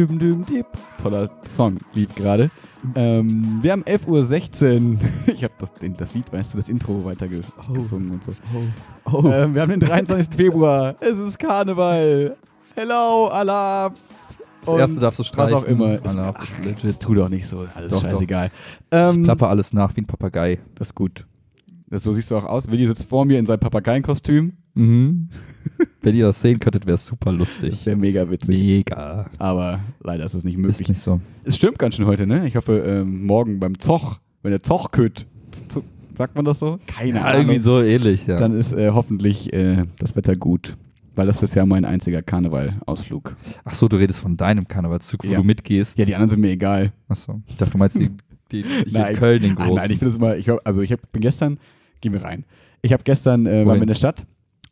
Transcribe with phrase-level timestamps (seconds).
[0.00, 0.66] Düm, düm, dip.
[1.02, 2.50] Toller Song, lief gerade.
[2.94, 4.98] Ähm, wir haben 11.16 Uhr.
[5.26, 8.32] Ich habe das, das Lied, weißt du, das Intro weitergesungen und so.
[9.12, 9.28] Oh.
[9.30, 10.34] Ähm, wir haben den 23.
[10.34, 10.94] Februar.
[11.00, 12.34] Es ist Karneval.
[12.74, 13.92] Hello, Allah.
[14.64, 15.54] Das erste darfst du streichen.
[15.54, 15.98] Was auch immer.
[16.02, 16.98] Allah, ach, legit.
[16.98, 17.66] tu doch nicht so.
[17.74, 18.10] Alles Doch, doch.
[18.10, 18.50] scheißegal.
[18.90, 20.60] Ähm, Klappe alles nach wie ein Papagei.
[20.76, 21.26] Das ist gut.
[21.90, 22.70] Das, so siehst du auch aus.
[22.70, 24.54] Willi sitzt vor mir in seinem Papageienkostüm.
[24.74, 25.28] Mhm.
[26.02, 27.84] Wenn ihr das sehen könntet, wäre es super Das lustig.
[27.86, 28.48] wäre mega witzig.
[28.58, 29.30] Mega.
[29.38, 30.88] Aber leider ist es nicht Ist möglich.
[30.88, 31.20] nicht so.
[31.44, 32.46] Es stimmt ganz schön heute, ne?
[32.46, 35.26] Ich hoffe, ähm, morgen beim Zoch, wenn der Zoch kütt,
[36.16, 36.78] sagt man das so?
[36.86, 37.42] Keine Ja, Ahnung.
[37.42, 38.38] irgendwie so ähnlich, ja.
[38.38, 40.76] Dann ist äh, hoffentlich äh, das Wetter gut.
[41.16, 43.34] Weil das ist ja mein einziger Karnevalausflug.
[43.64, 45.38] Ach so, du redest von deinem Karnevalszug, wo Ja.
[45.38, 45.98] du mitgehst.
[45.98, 46.92] Ja, die anderen sind mir egal.
[47.08, 47.42] Ach so.
[47.46, 48.10] Ich dachte, du meinst die,
[48.52, 49.12] die, die Nein.
[49.14, 49.74] in Köln, den Ah, großen.
[49.74, 51.58] nein, ich bin das immer, ich, also ich hab, bin gestern,
[52.00, 52.44] gehen wir rein.
[52.82, 54.24] Ich habe gestern, äh, waren wir in der Stadt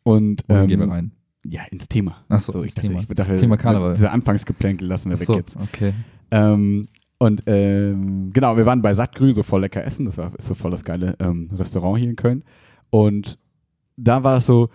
[0.03, 1.11] und ähm, gehen wir rein?
[1.45, 2.17] Ja, ins Thema.
[2.29, 2.99] Ach so, ich dachte, Thema.
[2.99, 3.93] Ich Das dachte, Thema Karneval.
[3.93, 5.55] Diese Anfangsgeplänkel lassen wir Ach weg so, jetzt.
[5.57, 5.93] okay.
[6.31, 10.05] Ähm, und ähm, genau, wir waren bei Sattgrün, so voll lecker essen.
[10.05, 12.43] Das war, ist so voll das geile ähm, Restaurant hier in Köln.
[12.89, 13.37] Und
[13.97, 14.69] da war das so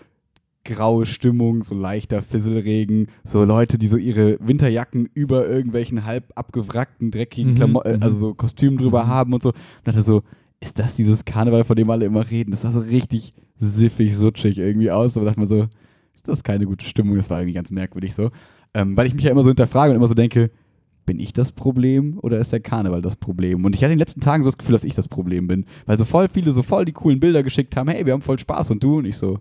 [0.65, 7.11] graue Stimmung, so leichter Fisselregen, so Leute, die so ihre Winterjacken über irgendwelchen halb abgewrackten,
[7.11, 8.03] dreckigen Mhm, Klamotten, mhm.
[8.03, 9.09] also so Kostümen drüber Mhm.
[9.09, 9.51] haben und so.
[9.51, 10.23] Und dachte so,
[10.65, 12.51] ist das dieses Karneval, von dem alle immer reden?
[12.51, 15.15] Das sah so richtig siffig, sutschig irgendwie aus.
[15.15, 15.69] Da dachte man so,
[16.25, 17.17] das ist keine gute Stimmung.
[17.17, 18.31] Das war irgendwie ganz merkwürdig so.
[18.73, 20.51] Ähm, weil ich mich ja immer so hinterfrage und immer so denke,
[21.07, 23.65] bin ich das Problem oder ist der Karneval das Problem?
[23.65, 25.67] Und ich hatte in den letzten Tagen so das Gefühl, dass ich das Problem bin.
[25.85, 28.39] Weil so voll viele so voll die coolen Bilder geschickt haben, hey, wir haben voll
[28.39, 28.99] Spaß und du?
[28.99, 29.39] Und ich so,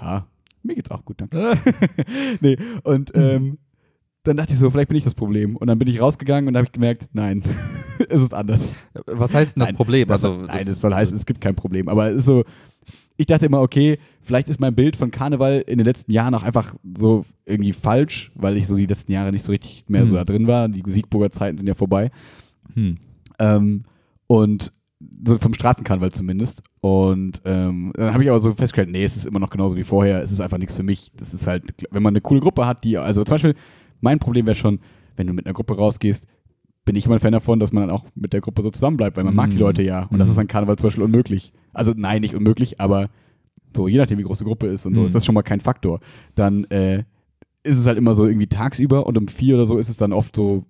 [0.00, 0.26] ja,
[0.62, 1.58] mir geht's auch gut, danke.
[2.40, 3.58] nee, und ähm,
[4.24, 5.56] dann dachte ich so, vielleicht bin ich das Problem.
[5.56, 7.42] Und dann bin ich rausgegangen und habe ich gemerkt, nein,
[8.08, 8.68] es ist anders.
[9.06, 10.08] Was heißt denn das Nein, Problem?
[10.08, 11.88] Das, also, nein, das soll heißen, es gibt kein Problem.
[11.88, 12.44] Aber es ist so,
[13.16, 16.42] ich dachte immer, okay, vielleicht ist mein Bild von Karneval in den letzten Jahren auch
[16.42, 20.10] einfach so irgendwie falsch, weil ich so die letzten Jahre nicht so richtig mehr so
[20.12, 20.16] Hm.
[20.16, 20.68] da drin war.
[20.68, 22.10] Die Siegburger Zeiten sind ja vorbei.
[22.74, 22.96] hm.
[23.38, 23.84] Ähm,
[24.26, 24.70] und
[25.26, 26.62] so vom Straßenkarneval zumindest.
[26.82, 29.82] Und ähm, dann habe ich aber so festgestellt, nee, es ist immer noch genauso wie
[29.82, 30.22] vorher.
[30.22, 31.08] Es ist einfach nichts für mich.
[31.16, 33.54] Das ist halt, wenn man eine coole Gruppe hat, die, also zum Beispiel,
[34.00, 34.80] mein Problem wäre schon,
[35.16, 36.26] wenn du mit einer Gruppe rausgehst,
[36.84, 39.16] bin ich immer ein Fan davon, dass man dann auch mit der Gruppe so zusammenbleibt,
[39.16, 39.62] weil man mag die Mhm.
[39.62, 40.04] Leute ja.
[40.10, 40.32] Und das Mhm.
[40.32, 41.52] ist an Karneval zum Beispiel unmöglich.
[41.72, 43.10] Also nein, nicht unmöglich, aber
[43.76, 45.06] so, je nachdem, wie groß die Gruppe ist und so, Mhm.
[45.06, 46.00] ist das schon mal kein Faktor.
[46.34, 47.04] Dann äh,
[47.62, 50.12] ist es halt immer so irgendwie tagsüber und um vier oder so ist es dann
[50.12, 50.64] oft so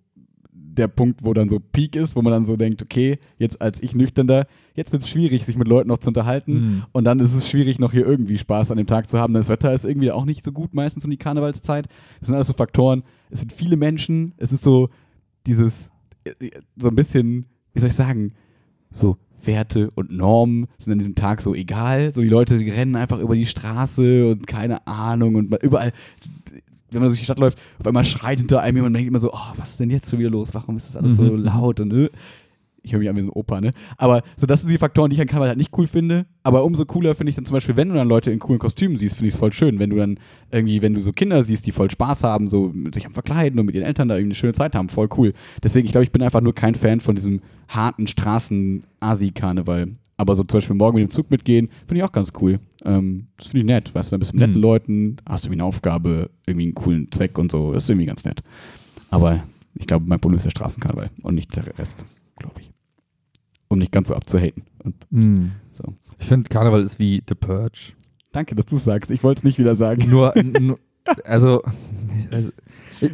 [0.77, 3.83] der Punkt, wo dann so Peak ist, wo man dann so denkt, okay, jetzt als
[3.83, 6.53] ich nüchterner, jetzt wird es schwierig, sich mit Leuten noch zu unterhalten.
[6.53, 6.83] Hm.
[6.93, 9.35] Und dann ist es schwierig, noch hier irgendwie Spaß an dem Tag zu haben.
[9.35, 11.89] Das Wetter ist irgendwie auch nicht so gut, meistens um die Karnevalszeit.
[12.21, 13.03] Das sind alles so Faktoren.
[13.31, 14.33] Es sind viele Menschen.
[14.37, 14.89] Es ist so
[15.47, 15.91] dieses,
[16.77, 18.33] so ein bisschen, wie soll ich sagen,
[18.91, 19.17] so
[19.47, 22.13] Werte und Normen sind an diesem Tag so egal.
[22.13, 25.93] So die Leute rennen einfach über die Straße und keine Ahnung und überall,
[26.93, 29.19] wenn man durch die Stadt läuft, auf einmal schreit hinter einem jemand und denkt immer
[29.19, 30.51] so, oh, was ist denn jetzt schon wieder los?
[30.53, 31.45] Warum ist das alles so Mhm.
[31.45, 32.11] laut und äh?
[32.83, 33.73] ich höre mich an wie so ein Opa, ne?
[33.99, 36.25] Aber so, das sind die Faktoren, die ich an Karneval halt nicht cool finde.
[36.45, 38.97] Aber umso cooler finde ich dann zum Beispiel, wenn du dann Leute in coolen Kostümen
[38.97, 39.79] siehst, finde ich es voll schön.
[39.79, 40.19] Wenn du dann
[40.51, 43.67] irgendwie, wenn du so Kinder siehst, die voll Spaß haben, so sich am Verkleiden und
[43.67, 45.35] mit ihren Eltern da irgendwie eine schöne Zeit haben, voll cool.
[45.63, 49.93] Deswegen, ich glaube, ich bin einfach nur kein Fan von diesem harten Straßen-Asi-Karneval.
[50.17, 52.61] Aber so zum Beispiel morgen mit dem Zug mitgehen, finde ich auch ganz cool.
[52.85, 54.49] Ähm, das finde ich nett, weißt du, dann bist du mit Mhm.
[54.53, 57.73] netten Leuten, hast du irgendwie eine Aufgabe, irgendwie einen coolen Zweck und so.
[57.73, 58.43] Das ist irgendwie ganz nett.
[59.11, 59.43] Aber
[59.75, 62.05] ich glaube, mein Problem ist der Straßenkarneval und nicht der Rest,
[62.37, 62.71] glaube ich.
[63.69, 64.65] Um nicht ganz so abzuhaten.
[64.83, 65.53] Und Hm.
[65.73, 65.95] so.
[66.19, 67.93] Ich finde, Karneval ist wie The Purge.
[68.33, 69.11] Danke, dass du es sagst.
[69.11, 70.09] Ich wollte es nicht wieder sagen.
[70.11, 70.79] Nur, nur
[71.25, 71.63] also,
[72.31, 72.51] also,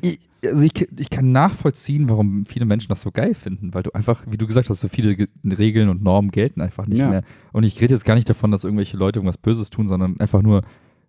[0.03, 3.93] ich, also ich, ich kann nachvollziehen, warum viele Menschen das so geil finden, weil du
[3.93, 7.09] einfach, wie du gesagt hast, so viele Ge- Regeln und Normen gelten einfach nicht Ja.
[7.11, 7.23] mehr.
[7.53, 10.43] Und ich rede jetzt gar nicht davon, dass irgendwelche Leute irgendwas Böses tun, sondern einfach
[10.43, 10.63] nur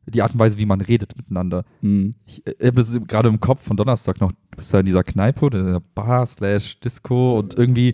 [0.09, 1.65] die Art und Weise, wie man redet miteinander.
[1.81, 2.15] Hm.
[2.25, 5.49] Ich äh, habe gerade im Kopf von Donnerstag noch, du bist da in dieser Kneipe
[5.49, 7.93] der Bar slash Disco und irgendwie,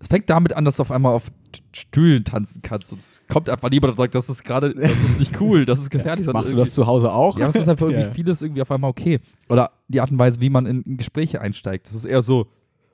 [0.00, 1.30] es fängt damit an, dass du auf einmal auf
[1.72, 5.18] Stühlen tanzen kannst und es kommt einfach niemand und sagt, das ist gerade, das ist
[5.18, 6.24] nicht cool, das ist gefährlich.
[6.24, 7.38] sondern Machst du das zu Hause auch?
[7.38, 8.10] ja, es ist einfach irgendwie Ja.
[8.12, 9.20] vieles irgendwie auf einmal okay.
[9.48, 11.86] Oder die Art und Weise, wie man in, in Gespräche einsteigt.
[11.88, 12.46] Das ist eher so,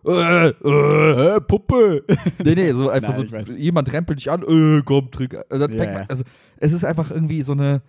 [0.06, 1.36] äh, äh.
[1.36, 2.04] Äh, Puppe.
[2.44, 5.36] Nee, nee, so einfach Nein, so, jemand rempelt dich an, äh, komm, trink.
[5.48, 5.92] Also, Ja, ja.
[5.92, 6.24] man, also
[6.58, 7.80] es ist einfach irgendwie so eine,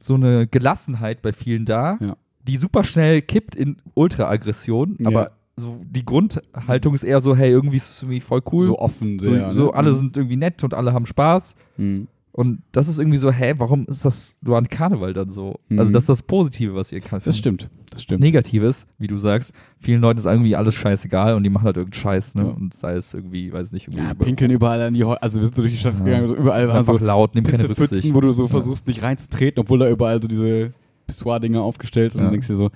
[0.00, 2.16] so eine Gelassenheit bei vielen da, Ja.
[2.46, 5.08] die super schnell kippt in Ultra-Aggression, Ja.
[5.08, 8.66] aber so die Grundhaltung ist eher so, hey, irgendwie ist es irgendwie voll cool.
[8.66, 9.54] So offen, So, sehr.
[9.54, 9.74] so ne?
[9.74, 9.94] alle Mhm.
[9.94, 11.54] sind irgendwie nett und alle haben Spaß.
[11.76, 12.08] Mhm.
[12.32, 15.60] Und das ist irgendwie so, hä, warum ist das nur an Karneval dann so?
[15.68, 15.78] Mhm.
[15.78, 17.20] Also das ist das Positive, was ihr kann.
[17.24, 17.62] Das stimmt.
[17.62, 18.20] Das Das stimmt.
[18.22, 21.76] Negative ist, wie du sagst, vielen Leuten ist irgendwie alles scheißegal und die machen halt
[21.76, 22.42] irgendeinen Scheiß, ne?
[22.42, 22.48] Ja.
[22.48, 24.02] Und sei es irgendwie, weiß nicht, irgendwie.
[24.04, 26.04] Ja, pinkeln überall an die Heu Also wir sind so durch die Stadt Ja.
[26.04, 28.12] gegangen, überall waren einfach so laut, nimm keine Pfützen, Rücksicht.
[28.16, 30.72] wo du so versuchst, nicht reinzutreten, obwohl da überall so diese
[31.06, 32.22] Pissoir-Dinger aufgestellt sind.
[32.22, 32.30] Und Ja.
[32.30, 32.70] dann denkst du dir so,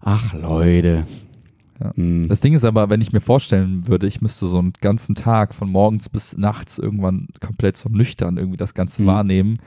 [0.00, 1.06] ach Leute,
[1.94, 2.28] Hm.
[2.28, 5.54] Das Ding ist aber, wenn ich mir vorstellen würde, ich müsste so einen ganzen Tag
[5.54, 9.06] von morgens bis nachts irgendwann komplett so nüchtern irgendwie das Ganze Mhm.
[9.06, 9.58] wahrnehmen,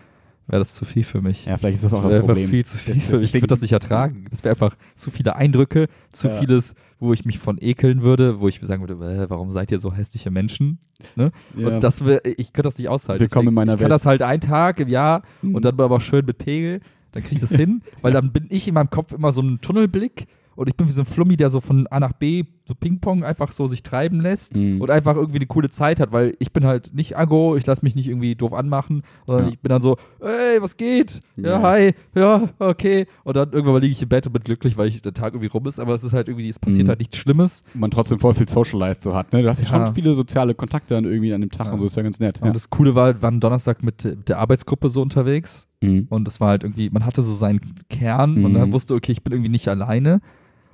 [0.47, 1.45] wäre das zu viel für mich.
[1.45, 2.49] Ja, vielleicht ist das auch das wäre einfach Problem.
[2.49, 3.33] viel zu viel Das- für mich.
[3.33, 4.25] Ich würde das nicht ertragen.
[4.29, 6.39] Das wäre einfach zu viele Eindrücke, zu Ja.
[6.39, 9.71] vieles, wo ich mich von ekeln würde, wo ich mir sagen würde, "Äh, warum seid
[9.71, 10.79] ihr so hässliche Menschen?
[11.15, 11.31] Ne?
[11.55, 11.67] Ja.
[11.69, 13.21] Und das wär, ich könnte das nicht aushalten.
[13.21, 13.91] Willkommen in meiner ich kann Welt.
[13.93, 15.55] das halt einen Tag im Jahr Mhm.
[15.55, 16.81] und dann aber auch schön mit Pegel.
[17.13, 19.61] Dann kriege ich das hin, weil dann bin ich in meinem Kopf immer so ein
[19.61, 22.75] Tunnelblick und ich bin wie so ein Flummi, der so von A nach B, so
[22.75, 24.79] Ping-Pong, einfach so sich treiben lässt Mhm.
[24.81, 27.83] und einfach irgendwie eine coole Zeit hat, weil ich bin halt nicht aggro, ich lasse
[27.83, 29.51] mich nicht irgendwie doof anmachen, sondern Ja.
[29.51, 31.19] ich bin dann so, ey, was geht?
[31.35, 31.61] Ja, Ja.
[31.63, 33.07] hi, ja, okay.
[33.23, 35.33] Und dann irgendwann mal liege ich im Bett und bin glücklich, weil ich der Tag
[35.33, 36.89] irgendwie rum ist, aber es ist halt irgendwie, es passiert Mhm.
[36.89, 37.63] halt nichts Schlimmes.
[37.73, 39.33] man trotzdem voll viel Socialized so hat.
[39.33, 39.41] Ne?
[39.41, 39.85] Du hast ja Ja.
[39.85, 42.41] schon viele soziale Kontakte dann irgendwie an dem Tag und so, ist ja ganz nett.
[42.41, 46.07] Und das Coole war, wir waren Donnerstag mit der Arbeitsgruppe so unterwegs Mhm.
[46.09, 48.59] Und es war halt irgendwie, man hatte so seinen Kern und Mhm.
[48.59, 50.21] man wusste, okay, ich bin irgendwie nicht alleine.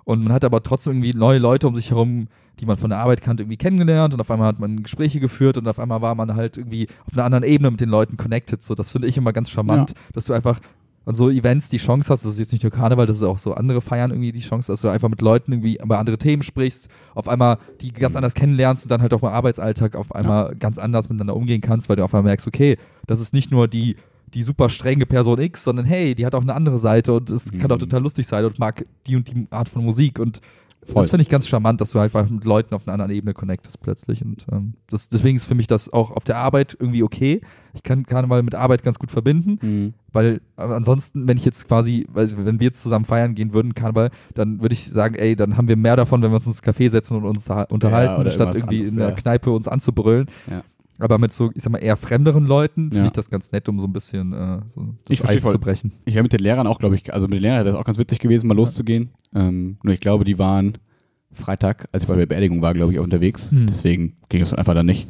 [0.04, 2.28] Und man hat aber trotzdem irgendwie neue Leute um sich herum,
[2.60, 4.14] die man von der Arbeit kannte, irgendwie kennengelernt.
[4.14, 7.14] Und auf einmal hat man Gespräche geführt und auf einmal war man halt irgendwie auf
[7.14, 8.64] einer anderen Ebene mit den Leuten connected.
[8.64, 10.60] So, das finde ich immer ganz charmant, dass du einfach
[11.06, 13.38] an so Events die Chance hast, das ist jetzt nicht nur Karneval, das ist auch
[13.38, 16.42] so andere Feiern irgendwie die Chance, dass du einfach mit Leuten irgendwie über andere Themen
[16.42, 20.54] sprichst, auf einmal die ganz anders kennenlernst und dann halt auch im Arbeitsalltag auf einmal
[20.56, 22.76] ganz anders miteinander umgehen kannst, weil du auf einmal merkst, okay,
[23.06, 23.96] das ist nicht nur die
[24.34, 27.52] die super strenge Person X, sondern hey, die hat auch eine andere Seite und es
[27.52, 27.80] kann auch Mhm.
[27.82, 30.42] total lustig sein und mag die und die Art von Musik und
[30.86, 31.02] Voll.
[31.02, 33.82] das finde ich ganz charmant, dass du einfach mit Leuten auf einer anderen Ebene connectest
[33.82, 37.42] plötzlich und ähm, das, deswegen ist für mich das auch auf der Arbeit irgendwie okay.
[37.74, 39.94] Ich kann Karneval mit Arbeit ganz gut verbinden, Mhm.
[40.14, 43.76] weil äh, ansonsten, wenn ich jetzt quasi, weil wenn wir jetzt zusammen feiern gehen würden,
[43.76, 46.64] Karneval, dann würde ich sagen, ey, dann haben wir mehr davon, wenn wir uns ins
[46.64, 49.16] Café setzen und uns da unterhalten, oder statt irgendwie anderes, in der ja.
[49.16, 50.28] Kneipe uns anzubrüllen.
[50.50, 50.64] Ja.
[51.00, 53.06] Aber mit so, ich sag mal, eher fremderen Leuten finde Ja.
[53.06, 55.52] ich das ganz nett, um so ein bisschen äh, so das Eis voll.
[55.54, 55.92] zu brechen.
[56.06, 57.86] Ich wäre mit den Lehrern auch, glaube ich, also mit den Lehrern wäre das auch
[57.86, 59.10] ganz witzig gewesen, mal loszugehen.
[59.36, 60.78] Ähm, nur ich glaube, die waren
[61.32, 63.52] Freitag, als ich bei der Beerdigung war, glaube ich, auch unterwegs.
[63.52, 63.68] Hm.
[63.68, 65.08] Deswegen ging es einfach dann nicht.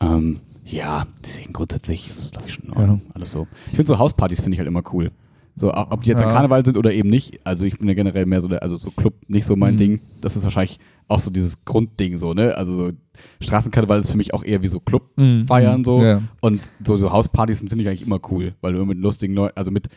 [0.00, 3.02] Ähm, ja, deswegen grundsätzlich ist es, glaube ich, schon Ordnung.
[3.14, 3.46] Alles so.
[3.66, 5.10] Ich finde so Hauspartys finde ich halt immer cool.
[5.54, 6.32] So, ob die jetzt Ja.
[6.32, 7.40] Karneval sind oder eben nicht.
[7.46, 9.78] Also ich bin ja generell mehr so der, also so Club nicht so mein Mhm.
[9.78, 10.00] Ding.
[10.20, 12.56] Das ist wahrscheinlich auch so dieses Grundding so, ne?
[12.56, 12.92] Also so
[13.40, 15.44] Straßenkarneval ist für mich auch eher wie so Club Mhm.
[15.44, 16.02] feiern so.
[16.02, 16.22] Ja.
[16.40, 19.34] Und so, so Hauspartys sind, finde ich eigentlich immer cool, weil du immer mit lustigen
[19.34, 19.88] Leuten, also mit,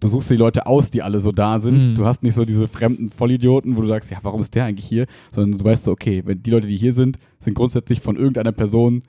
[0.00, 1.90] du suchst die Leute aus, die alle so da sind.
[1.90, 1.94] Mhm.
[1.94, 4.86] Du hast nicht so diese fremden Vollidioten, wo du sagst, ja, warum ist der eigentlich
[4.86, 5.06] hier?
[5.32, 8.52] Sondern du weißt so, okay, wenn die Leute, die hier sind, sind grundsätzlich von irgendeiner
[8.52, 9.02] Person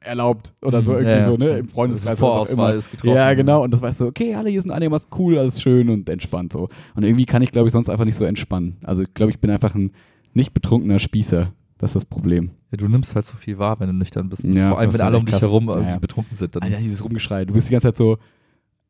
[0.00, 0.98] erlaubt oder so Mhm.
[0.98, 1.58] irgendwie Ja, so, ne?
[1.58, 2.18] Im Freundeskreis.
[2.18, 2.78] Vorauswahl immer.
[2.78, 3.16] ist getroffen.
[3.16, 3.62] Ja, genau.
[3.64, 6.68] Und das weißt du, okay, alle hier sind einigermaßen cool, alles schön und entspannt so.
[6.94, 8.76] Und irgendwie kann ich, glaube ich, sonst einfach nicht so entspannen.
[8.84, 9.92] Also ich glaube, ich bin einfach ein
[10.34, 11.52] nicht betrunkener Spießer.
[11.78, 12.50] Das ist das Problem.
[12.70, 14.44] Ja, du nimmst halt so viel wahr, wenn du nüchtern bist.
[14.44, 15.42] Ja, Vor allem, wenn alle um dich krass.
[15.42, 15.98] herum Ja, irgendwie ja.
[15.98, 16.54] betrunken sind.
[16.56, 17.44] Dann Alter, dieses Rumgeschrei.
[17.44, 18.18] Du bist die ganze Zeit so,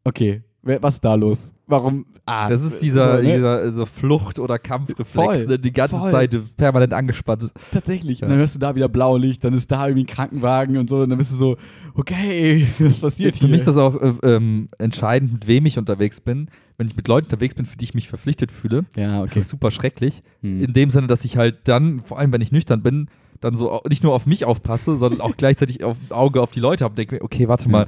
[0.05, 1.53] okay, was ist da los?
[1.67, 2.07] Warum?
[2.27, 3.35] Ah, das ist dieser, so, ne?
[3.37, 6.11] dieser so Flucht- oder Kampfreflex, Voll, ne, die ganze voll.
[6.11, 7.53] Zeit permanent angespannt.
[7.71, 8.21] Tatsächlich.
[8.21, 8.27] Ja.
[8.27, 11.01] Und dann hörst du da wieder Blaulicht, dann ist da irgendwie ein Krankenwagen und so.
[11.01, 11.57] Und dann bist du so,
[11.95, 13.49] okay, was passiert Für hier?
[13.51, 16.51] mich ist das auch äh, ähm, entscheidend, mit wem ich unterwegs bin.
[16.77, 19.41] Wenn ich mit Leuten unterwegs bin, für die ich mich verpflichtet fühle, ja, ist okay.
[19.41, 20.23] das super schrecklich.
[20.43, 20.61] Hm.
[20.61, 23.09] In dem Sinne, dass ich halt dann, vor allem wenn ich nüchtern bin,
[23.41, 26.85] dann so nicht nur auf mich aufpasse, sondern auch gleichzeitig auf Auge auf die Leute
[26.85, 27.71] habe und denke mir, okay, warte Ja.
[27.71, 27.87] mal, äh,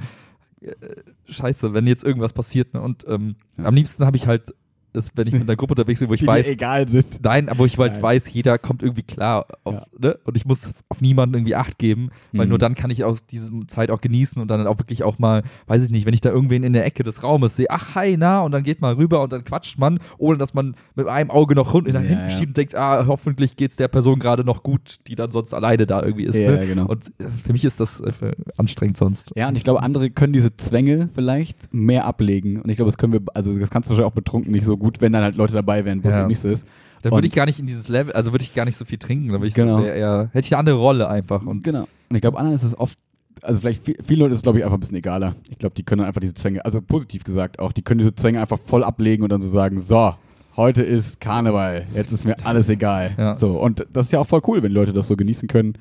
[1.25, 2.73] scheiße, wenn jetzt irgendwas passiert.
[2.73, 2.81] Ne?
[2.81, 3.65] Und ähm, Ja.
[3.65, 4.53] am liebsten habe ich halt,
[4.93, 7.05] das, wenn ich mit einer Gruppe unterwegs bin, wo ich die weiß, egal sind.
[7.23, 8.01] Nein, aber ich halt Nein.
[8.01, 9.85] weiß, jeder kommt irgendwie klar auf, Ja.
[9.97, 10.17] ne?
[10.25, 12.49] und ich muss auf niemanden irgendwie Acht geben, weil Mhm.
[12.49, 15.43] nur dann kann ich auch diese Zeit auch genießen und dann auch wirklich auch mal,
[15.67, 18.15] weiß ich nicht, wenn ich da irgendwen in der Ecke des Raumes sehe, ach hi,
[18.17, 21.31] na, und dann geht mal rüber und dann quatscht man, ohne dass man mit einem
[21.31, 22.29] Auge noch nach Ja, hinten ja.
[22.29, 25.85] schiebt und denkt, ah, hoffentlich geht's der Person gerade noch gut, die dann sonst alleine
[25.87, 26.35] da irgendwie ist.
[26.35, 26.67] Ja, ne?
[26.67, 26.85] genau.
[26.87, 28.11] Und äh, für mich ist das äh,
[28.57, 29.31] anstrengend sonst.
[29.35, 32.59] Ja, und ich glaube, andere können diese Zwänge vielleicht mehr ablegen.
[32.61, 34.77] Und ich glaube, das können wir, also das kannst du wahrscheinlich auch betrunken nicht so
[34.81, 36.21] gut, wenn dann halt Leute dabei wären, wo es Ja.
[36.21, 36.67] eben nicht so ist.
[37.03, 38.99] Dann würde ich gar nicht in dieses Level, also würde ich gar nicht so viel
[38.99, 39.79] trinken, dann würde ich Genau.
[39.79, 41.43] so eher, hätte ich eine andere Rolle einfach.
[41.45, 41.87] Und genau.
[42.09, 42.97] Und ich glaube, anderen ist das oft,
[43.41, 45.35] also vielleicht viel, vielen Leuten ist es, glaube ich, einfach ein bisschen egaler.
[45.49, 48.39] Ich glaube, die können einfach diese Zwänge, also positiv gesagt auch, die können diese Zwänge
[48.39, 50.13] einfach voll ablegen und dann so sagen, so,
[50.55, 53.15] heute ist Karneval, jetzt ist mir alles egal.
[53.17, 53.35] Ja.
[53.35, 55.73] So, und das ist ja auch voll cool, wenn Leute das so genießen können.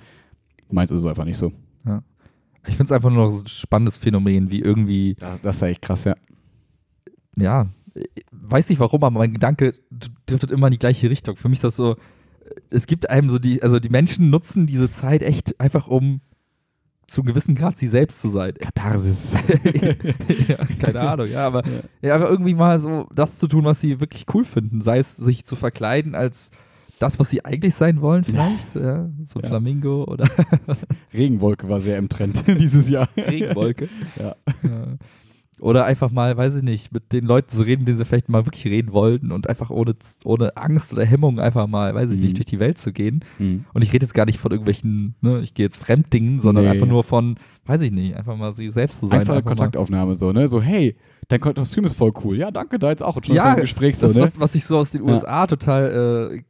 [0.70, 1.52] Meins ist es einfach nicht so.
[2.66, 5.62] ich finde es einfach nur noch so ein spannendes Phänomen, wie irgendwie Das, das ist
[5.62, 6.14] ja echt krass, ja.
[7.36, 7.66] ja,
[8.30, 9.74] weiß nicht warum, aber mein Gedanke
[10.26, 11.36] driftet immer in die gleiche Richtung.
[11.36, 11.96] Für mich ist das so,
[12.70, 16.20] es gibt einem so die, also die Menschen nutzen diese Zeit echt einfach, um
[17.06, 18.54] zu einem gewissen Grad sie selbst zu sein.
[18.54, 19.32] Katharsis.
[20.48, 21.64] ja, keine Ahnung, ja, aber,
[22.02, 24.80] ja, aber irgendwie mal so das zu tun, was sie wirklich cool finden.
[24.80, 26.52] Sei es sich zu verkleiden als
[27.00, 28.74] das, was sie eigentlich sein wollen, vielleicht.
[28.76, 29.48] Ja, so ein Ja.
[29.48, 30.28] Flamingo oder
[31.14, 33.08] Regenwolke war sehr im Trend dieses Jahr.
[33.16, 33.88] Regenwolke.
[34.16, 34.36] Ja.
[35.60, 38.46] Oder einfach mal, weiß ich nicht, mit den Leuten zu reden, die sie vielleicht mal
[38.46, 42.24] wirklich reden wollten und einfach ohne, ohne Angst oder Hemmung einfach mal, weiß ich Mhm.
[42.24, 43.20] nicht, durch die Welt zu gehen.
[43.38, 43.66] Mhm.
[43.74, 46.70] Und ich rede jetzt gar nicht von irgendwelchen, ne, ich gehe jetzt Fremddingen, sondern Nee.
[46.70, 47.34] einfach nur von,
[47.66, 49.20] weiß ich nicht, einfach mal sie selbst zu sein.
[49.20, 50.48] Einfache einfach mal- Kontaktaufnahme so, ne?
[50.48, 50.96] So, hey,
[51.28, 52.38] dein Kostüm ist voll cool.
[52.38, 54.22] Ja, danke, da jetzt auch schon Ja, Gespräch so, das, ne?
[54.22, 55.12] was, was ich so aus den Ja.
[55.12, 56.42] USA total äh,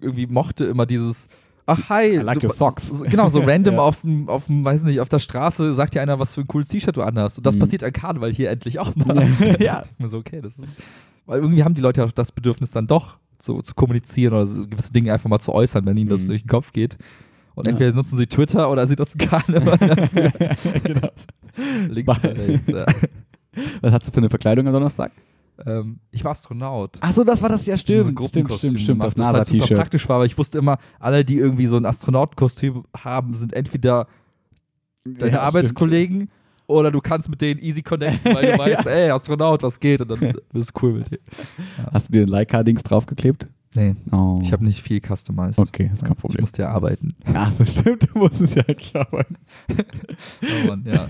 [0.00, 1.28] irgendwie mochte, immer dieses,
[1.66, 2.88] ach hi, I like du- your socks.
[2.88, 3.80] so- genau, so random Ja.
[3.80, 6.46] auf dem, auf dem, weiß nicht, auf der Straße sagt dir einer, was für ein
[6.46, 7.38] cooles T-Shirt du anhast.
[7.38, 7.60] Und das Mhm.
[7.60, 9.26] passiert an Karneval hier endlich auch mal.
[9.60, 9.82] ja.
[9.92, 10.76] Ich mir so, okay, das ist,
[11.26, 14.66] weil irgendwie haben die Leute auch das Bedürfnis dann doch so zu kommunizieren oder so
[14.66, 16.28] gewisse Dinge einfach mal zu äußern, wenn ihnen das Mhm.
[16.28, 16.96] durch den Kopf geht.
[17.54, 17.72] Und Ja.
[17.72, 20.30] entweder nutzen sie Twitter oder sie nutzen Karneval dafür.
[20.84, 21.08] genau.
[21.88, 22.86] Links rechts, ja.
[23.80, 25.12] Was hast du für eine Verkleidung am Donnerstag?
[25.64, 26.98] Ähm, ich war Astronaut.
[27.00, 28.02] Ach so, das war das ja so stimmt.
[28.02, 28.98] Stimmt, Gruppenkostüm stimmt, stimmt.
[29.00, 31.76] gemacht, Das was halt super praktisch war, aber ich wusste immer, alle, die irgendwie so
[31.76, 34.06] ein Astronautenkostüm haben, sind entweder
[35.04, 36.28] deine Ja, Arbeitskollegen
[36.66, 40.00] oder du kannst mit denen easy connecten, weil du weißt, ey, Astronaut, was geht?
[40.02, 40.18] Und dann
[40.52, 41.22] bist du cool mit denen.
[41.32, 41.92] stimmt.
[41.92, 43.46] Hast du dir ein Leica-Dings draufgeklebt?
[43.76, 44.38] Nee, Oh.
[44.42, 45.58] ich habe nicht viel customized.
[45.58, 46.40] Okay, ist kein Ich Problem.
[46.40, 47.10] musste ja arbeiten.
[47.32, 48.08] Ach so, stimmt.
[48.12, 49.36] Du musstest ja eigentlich arbeiten.
[50.42, 51.06] Oh Mann, ja.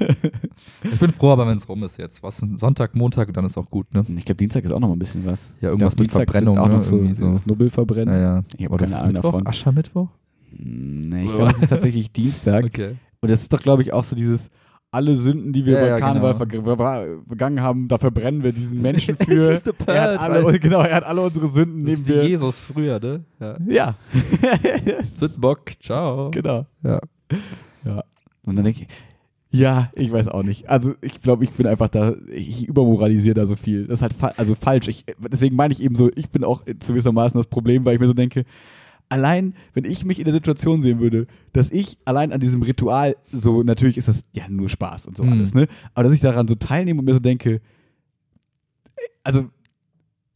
[0.83, 2.23] Ich bin froh, aber wenn es rum ist jetzt.
[2.23, 4.05] Was Sonntag, Montag, dann ist auch gut, ne?
[4.17, 5.53] Ich glaube, Dienstag ist auch noch mal ein bisschen was.
[5.61, 6.75] Ja, irgendwas Ich glaub, mit Verbrennung, sind auch ne?
[6.77, 7.27] noch so, Irgendwie so.
[7.27, 8.15] dieses Nubbelverbrennen.
[8.15, 8.43] Naja.
[8.57, 9.23] Ich habe keine Ahnung Mittwoch?
[9.33, 9.47] davon.
[9.47, 10.09] Aschermittwoch?
[10.59, 12.65] Nee, ich glaube, es ist tatsächlich Dienstag.
[12.65, 12.97] Okay.
[13.21, 14.51] Und das ist doch, glaube ich, auch so dieses,
[14.97, 16.73] alle Sünden, die wir Ja, bei ja, Karneval genau.
[16.73, 19.53] verg- ver- vergangen haben, da verbrennen wir diesen Menschen für.
[19.53, 22.23] Ist the er hat alle, genau, er hat alle unsere Sünden Das ist nehmen wie
[22.23, 22.29] wir.
[22.29, 23.25] Jesus früher, ne?
[23.39, 23.57] Ja.
[23.69, 23.95] Ja.
[25.15, 26.31] Sündenbock, ciao.
[26.31, 26.67] genau.
[26.83, 27.01] Ja.
[27.85, 28.05] Ja.
[28.45, 28.89] Und dann denke ich,
[29.51, 30.69] ja, ich weiß auch nicht.
[30.69, 33.87] Also ich glaube, ich bin einfach da, ich übermoralisiere da so viel.
[33.87, 34.89] Das ist halt fa also falsch.
[34.89, 38.01] Ich, deswegen meine ich eben so, ich bin auch zu gewissermaßen das Problem, weil ich
[38.01, 38.45] mir so denke,
[39.09, 43.17] allein, wenn ich mich in der Situation sehen würde, dass ich allein an diesem Ritual,
[43.33, 45.33] so natürlich ist das ja nur Spaß und so Mhm.
[45.33, 45.67] alles, ne?
[45.95, 47.61] Aber dass ich daran so teilnehme und mir so denke,
[49.25, 49.49] also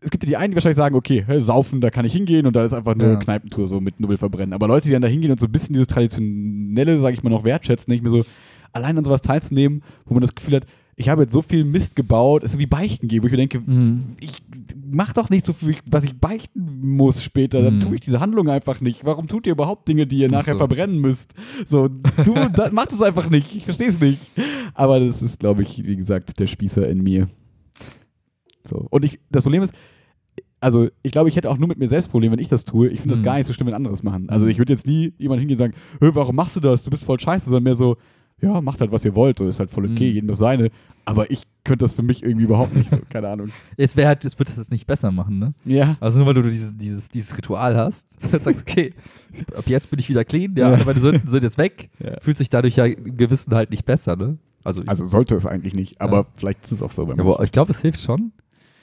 [0.03, 2.47] es gibt ja die einen, die wahrscheinlich sagen, okay, hä, saufen, da kann ich hingehen
[2.47, 3.17] und da ist einfach eine Ja.
[3.17, 4.55] Kneipentour so mit Nubbel verbrennen.
[4.55, 7.29] Aber Leute, die dann da hingehen und so ein bisschen dieses Traditionelle, sage ich mal,
[7.31, 8.27] noch wertschätzen, denke ich mir so,
[8.73, 10.67] allein an sowas teilzunehmen, wo man das Gefühl hat,
[11.01, 13.39] ich habe jetzt so viel Mist gebaut, ist so wie Beichten gehen, wo ich mir
[13.39, 14.01] denke, Mhm.
[14.21, 14.43] ich
[14.93, 17.63] mach doch nicht so viel, was ich beichten muss später.
[17.63, 17.81] Dann Mhm.
[17.81, 19.05] tue ich diese Handlung einfach nicht.
[19.05, 20.59] Warum tut ihr überhaupt Dinge, die ihr Ach nachher so.
[20.59, 21.33] verbrennen müsst?
[21.67, 23.57] So, du, da, macht es einfach nicht.
[23.57, 24.21] Ich verstehe es nicht.
[24.75, 27.29] Aber das ist, glaube ich, wie gesagt, der Spießer in mir.
[28.65, 28.87] So.
[28.91, 29.73] Und ich, das Problem ist,
[30.61, 32.89] also ich glaube, ich hätte auch nur mit mir selbst Probleme, wenn ich das tue.
[32.89, 33.25] Ich finde das Mhm.
[33.25, 34.29] gar nicht so schlimm, wenn anderes machen.
[34.29, 34.51] Also Mhm.
[34.51, 36.83] ich würde jetzt nie jemand hingehen und sagen, "Hö, warum machst du das?
[36.83, 37.97] Du bist voll scheiße, sondern mehr so,
[38.43, 39.39] ja, macht halt, was ihr wollt.
[39.39, 40.15] So ist halt voll okay, Mhm.
[40.15, 40.71] jedem das seine.
[41.05, 42.99] Aber ich könnte das für mich irgendwie überhaupt nicht so.
[43.11, 43.49] Keine Ahnung.
[43.77, 45.55] Es wäre halt, es wird das nicht besser machen, ne?
[45.65, 45.97] Ja.
[46.01, 48.93] Also nur weil du dieses, dieses, dieses Ritual hast, dann sagst okay,
[49.57, 50.85] ab jetzt bin ich wieder clean, ja, Ja.
[50.85, 52.21] meine Sünden sind jetzt weg, Ja.
[52.21, 54.39] fühlt sich dadurch ja im Gewissen halt nicht besser, ne?
[54.63, 56.27] Also, Also sollte es eigentlich nicht, aber Ja.
[56.37, 57.31] vielleicht ist es auch so bei ja, mir.
[57.35, 58.33] aber ich glaube, es hilft schon.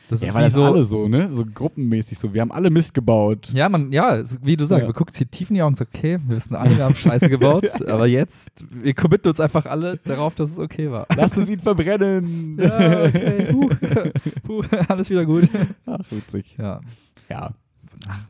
[0.10, 1.30] Das Ja, ist weil das so, alle so, ne?
[1.32, 2.34] So gruppenmäßig so.
[2.34, 3.50] Wir haben alle Mist gebaut.
[3.54, 4.88] Ja, man, ja, wie du sagst, Ja.
[4.88, 6.96] man guckt sich tief in die Augen und sagt, okay, wir wissen alle, wir haben
[6.96, 11.08] Scheiße gebaut, aber jetzt, wir committen uns einfach alle darauf, dass es okay war.
[11.16, 12.58] Lasst uns ihn verbrennen.
[12.68, 13.70] Ja, okay, puh,
[14.44, 15.50] puh, alles wieder gut.
[15.86, 16.56] Ach, witzig.
[16.58, 16.80] Ja,
[17.30, 17.52] Ja.
[18.08, 18.22] Ach,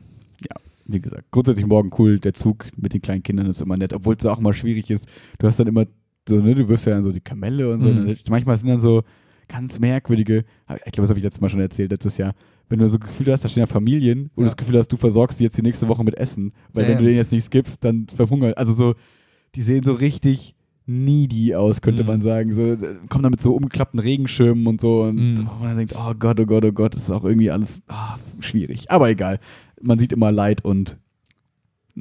[0.42, 0.56] ja.
[0.86, 2.18] Wie gesagt, grundsätzlich morgen cool.
[2.18, 5.06] Der Zug mit den kleinen Kindern ist immer nett, obwohl es auch mal schwierig ist.
[5.38, 5.84] Du hast dann immer
[6.28, 7.88] so, ne, du wirst ja dann so die Kamelle und so.
[7.88, 8.08] Mhm.
[8.08, 9.02] Und manchmal sind dann so
[9.48, 10.44] ganz merkwürdige,
[10.84, 12.34] ich glaube, das habe ich letztes Mal schon erzählt, letztes Jahr.
[12.68, 14.46] Wenn du so Gefühl hast, da stehen ja Familien, wo du Ja.
[14.48, 16.52] das Gefühl hast, du versorgst sie jetzt die nächste Woche mit Essen.
[16.74, 18.52] Weil Ja, wenn du denen jetzt nichts gibst, dann verhungern.
[18.54, 18.94] Also so,
[19.54, 22.06] die sehen so richtig needy aus, könnte Mhm.
[22.08, 22.52] man sagen.
[22.52, 22.76] So, äh,
[23.08, 25.02] kommen dann mit so umgeklappten Regenschirmen und so.
[25.02, 25.48] Und Mhm.
[25.60, 28.90] man denkt, oh Gott, oh Gott, oh Gott, das ist auch irgendwie alles ah, schwierig.
[28.90, 29.38] Aber egal.
[29.80, 30.98] Man sieht immer Leid und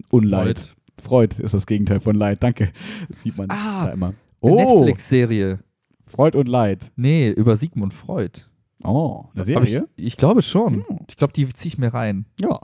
[0.09, 0.75] Unleid.
[1.01, 2.41] Freud ist das Gegenteil von Leid.
[2.43, 2.69] Danke.
[3.09, 4.13] Das sieht man Ah, da immer.
[4.39, 5.59] Oh, Netflix-Serie.
[6.07, 6.91] Freud und Leid.
[6.95, 8.45] Nee, über Sigmund Freud.
[8.83, 9.87] Oh, eine Serie?
[9.95, 10.85] Ich, ich glaube schon.
[10.87, 10.99] Hm.
[11.09, 12.25] Ich glaube, die ziehe ich mir rein.
[12.39, 12.59] Ja.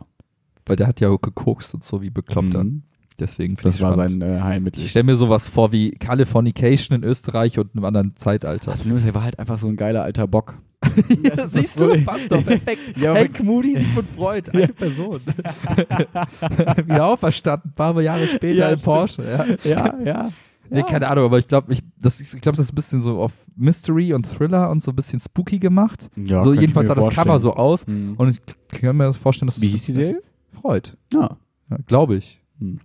[0.66, 2.64] Weil der hat ja auch gekokst und so wie bekloppter.
[2.64, 2.84] Mhm.
[3.20, 4.22] Deswegen finde Das war spannend.
[4.24, 4.82] sein äh, Heilmittel.
[4.84, 8.72] Ich stelle mir sowas vor wie Californication in Österreich und einem anderen Zeitalter.
[8.72, 10.58] Das Problem ist, er war halt einfach so ein geiler alter Bock.
[11.24, 12.82] Ja, Das ist siehst das du, so- passt doch perfekt.
[12.98, 15.22] Ja, aber- Hank Moody, Sigmund Freud, eine Person.
[16.86, 18.84] Wieder auferstanden, ein paar Jahre später Ja, in stimmt.
[18.86, 19.24] Porsche.
[19.64, 19.70] Ja.
[19.70, 20.30] ja, ja.
[20.70, 23.20] Nee, keine Ahnung, aber ich glaube, ich, das, ich glaub, das ist ein bisschen so
[23.20, 26.10] auf Mystery und Thriller und so ein bisschen spooky gemacht.
[26.16, 27.28] Ja, so jedenfalls sah das vorstellen.
[27.28, 27.86] Cover so aus.
[27.86, 28.16] Mhm.
[28.18, 28.40] Und ich
[28.82, 30.22] kann mir vorstellen, dass Wie es- hieß die Serie?
[30.50, 30.92] Freud.
[31.14, 31.38] Ja,
[31.70, 32.42] Ja, glaube ich.
[32.60, 32.80] hm.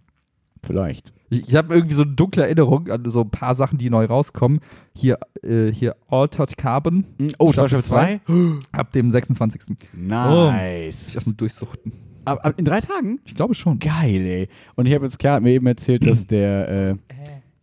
[0.64, 1.12] vielleicht.
[1.30, 4.06] Ich, ich habe irgendwie so eine dunkle Erinnerung an so ein paar Sachen, die neu
[4.06, 4.60] rauskommen.
[4.94, 7.04] Hier, äh, hier Altered Carbon
[7.38, 8.58] Oh, Staffel Staffel 2?
[8.72, 9.76] ab dem 26.
[9.92, 11.08] Nice.
[11.08, 11.92] Ich erstmal durchsuchten.
[12.24, 13.20] Aber, aber in drei Tagen?
[13.24, 13.78] Ich glaube schon.
[13.78, 14.48] Geil, ey.
[14.74, 16.94] Und ich habe jetzt, Klar hat mir eben erzählt, dass der äh,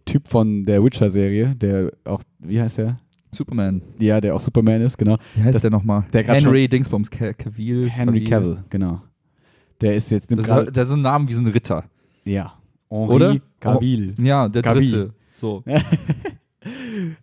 [0.06, 2.98] Typ von der Witcher-Serie, der auch, wie heißt der?
[3.32, 3.82] Superman.
[4.00, 5.18] Ja, der auch Superman ist, genau.
[5.36, 6.06] Wie heißt Das- der nochmal?
[6.14, 7.90] Henry Dingsbums Ca- Cavill.
[7.90, 8.64] Henry Cavill.
[8.70, 9.02] Genau.
[9.82, 11.84] Der ist jetzt Das ist, der ist so ein Name wie so ein Ritter.
[12.24, 12.54] Ja.
[12.90, 13.38] Henry Oder?
[13.60, 14.14] Cavill.
[14.20, 14.90] Ja, der Cavill.
[14.90, 15.14] Dritte.
[15.34, 15.64] So.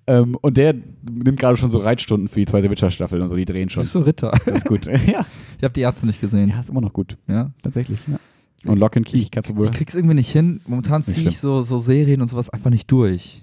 [0.07, 0.73] Ähm, und der
[1.11, 3.83] nimmt gerade schon so Reitstunden für die zweite Witcher-Staffel und so, die drehen schon.
[3.83, 4.31] Bist du Ritter?
[4.47, 4.87] Das ist gut.
[5.07, 5.27] ja.
[5.59, 6.49] Ich habe die erste nicht gesehen.
[6.51, 7.17] ja, ist immer noch gut.
[7.27, 7.51] Ja.
[7.63, 8.21] Tatsächlich, ja.
[8.65, 9.67] Und Lock and Key, Ich, du wohl.
[9.67, 10.61] ich krieg's irgendwie nicht hin.
[10.67, 13.43] Momentan Ist ziehe ich so, so Serien und sowas einfach nicht durch.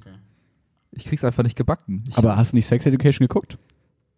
[0.91, 2.03] Ich krieg's einfach nicht gebacken.
[2.09, 3.57] Ich, aber hast du nicht Sex Education geguckt?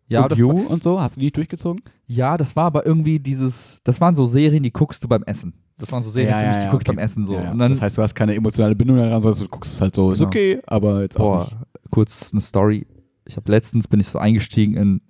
[0.08, 1.00] ja, und das You war, und so?
[1.02, 1.82] Hast du die nicht durchgezogen?
[2.08, 5.54] ja, das war aber irgendwie dieses, das waren so Serien, die guckst du beim Essen.
[5.78, 6.96] Das waren so Serien, für mich, die guck ich okay.
[6.96, 7.34] beim Essen so.
[7.34, 7.52] Ja, ja.
[7.52, 9.96] Und dann, das heißt, du hast keine emotionale Bindung daran, sondern du guckst es halt
[9.96, 10.28] so, ist Genau.
[10.28, 11.92] okay, aber jetzt auch boah, nicht.
[11.92, 12.86] kurz eine Story.
[13.26, 15.02] Ich habe letztens bin ich so eingestiegen in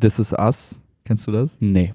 [0.00, 0.80] This Is Us.
[1.04, 1.56] Kennst du das?
[1.60, 1.94] Nee.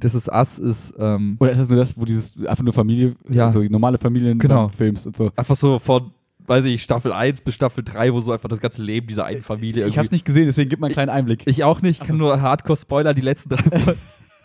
[0.00, 3.14] This Is Us ist ähm, Oder ist das nur das, wo dieses einfach nur Familie,
[3.28, 3.50] Ja.
[3.50, 4.68] so normale Familien Genau.
[4.68, 5.30] filmst und so?
[5.36, 6.10] einfach so von,
[6.46, 9.42] weiß ich, Staffel 1 bis Staffel 3, wo so einfach das ganze Leben dieser einen
[9.42, 11.42] Familie Ich irgendwie hab's nicht gesehen, deswegen gib mal einen kleinen Einblick.
[11.46, 14.00] Ich auch nicht, ich kann nur Hardcore-Spoiler die letzten drei Folgen.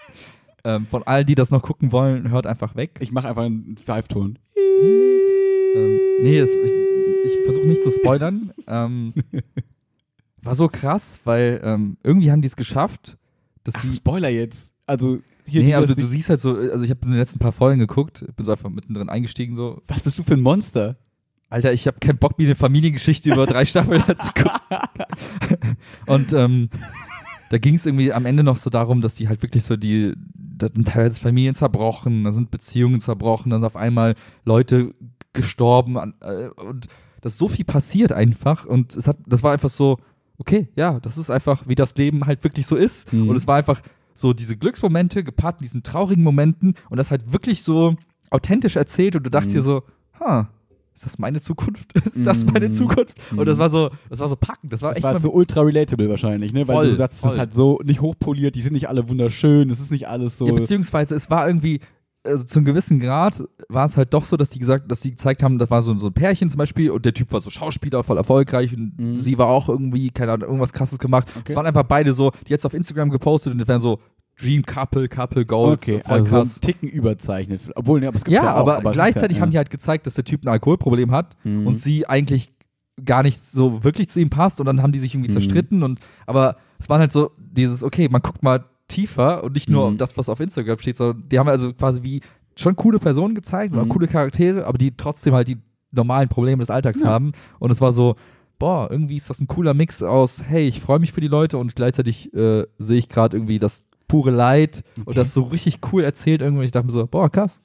[0.63, 2.91] ähm, von allen, die das noch gucken wollen, hört einfach weg.
[2.99, 4.37] Ich mache einfach einen Five-Ton.
[5.75, 6.71] ähm, nee, das, ich,
[7.25, 8.51] ich versuche nicht zu spoilern.
[8.67, 9.13] ähm,
[10.43, 13.17] war so krass, weil ähm, irgendwie haben die es geschafft,
[13.63, 13.93] dass Ach, die.
[13.93, 14.71] Spoiler jetzt.
[14.87, 15.19] Also,
[15.51, 17.79] hier, Nee, das du, siehst halt so, also ich habe in den letzten paar Folgen
[17.79, 20.97] geguckt, bin so einfach mittendrin eingestiegen, so, was bist du für ein Monster?
[21.49, 24.51] Alter, ich habe keinen Bock, mir eine Familiengeschichte über drei Staffeln anzugucken.
[26.07, 26.69] Und ähm,
[27.49, 30.13] da ging es irgendwie am Ende noch so darum, dass die halt wirklich so die,
[30.33, 34.15] da sind teilweise Familien zerbrochen, da sind Beziehungen zerbrochen, dann sind auf einmal
[34.45, 34.93] Leute
[35.33, 36.87] gestorben an, äh, und
[37.21, 39.97] dass so viel passiert einfach und es hat, das war einfach so,
[40.37, 43.29] okay, ja, das ist einfach, wie das Leben halt wirklich so ist Mhm.
[43.29, 43.81] und es war einfach
[44.21, 47.95] so diese Glücksmomente gepaart mit diesen traurigen Momenten und das halt wirklich so
[48.29, 49.57] authentisch erzählt und du dachtest Mhm.
[49.59, 49.83] dir so,
[50.19, 50.49] ha,
[50.93, 51.93] ist das meine Zukunft?
[52.05, 52.71] Ist das meine Mhm.
[52.73, 53.15] Zukunft?
[53.35, 53.59] Und das Mhm.
[53.61, 54.71] war so, das war so packend.
[54.73, 56.67] Das war Das echt war mal, so ultra relatable wahrscheinlich, ne?
[56.67, 57.31] Weil Voll, du sagst, das voll.
[57.31, 60.47] ist halt so nicht hochpoliert, die sind nicht alle wunderschön, es ist nicht alles so.
[60.47, 61.79] ja, beziehungsweise es war irgendwie,
[62.23, 65.11] also zu einem gewissen Grad war es halt doch so, dass die gesagt, dass die
[65.11, 67.49] gezeigt haben, das war so, so ein Pärchen zum Beispiel und der Typ war so
[67.49, 69.17] Schauspieler, voll erfolgreich und Mhm.
[69.17, 71.25] sie war auch irgendwie, keine Ahnung, irgendwas krasses gemacht.
[71.35, 71.45] Okay.
[71.47, 73.99] Es waren einfach beide so, die jetzt auf Instagram gepostet und das wären so
[74.41, 76.57] Dream Couple, Couple Goals, okay, voll also so krass.
[76.57, 77.61] ein Ticken überzeichnet.
[77.75, 79.69] Obwohl, ne, aber es gibt Ja, ja, auch, aber, ist gleichzeitig ja, haben die halt
[79.69, 81.67] gezeigt, dass der Typ ein Alkoholproblem hat Mhm.
[81.67, 82.51] und sie eigentlich
[83.03, 85.33] gar nicht so wirklich zu ihm passt und dann haben die sich irgendwie Mhm.
[85.33, 89.69] zerstritten und aber es waren halt so dieses, okay, man guckt mal tiefer und nicht
[89.69, 89.97] nur Mhm.
[89.97, 92.21] das, was auf Instagram steht, sondern die haben also quasi wie
[92.55, 93.89] schon coole Personen gezeigt und auch Mhm.
[93.89, 95.57] coole Charaktere, aber die trotzdem halt die
[95.91, 97.07] normalen Probleme des Alltags Ja.
[97.07, 98.15] haben und es war so,
[98.59, 101.57] boah, irgendwie ist das ein cooler Mix aus, hey, ich freue mich für die Leute
[101.57, 106.03] und gleichzeitig äh, sehe ich gerade irgendwie das pure Leid und das so richtig cool
[106.03, 106.65] erzählt irgendwie.
[106.65, 107.61] Ich dachte mir so, boah, krass,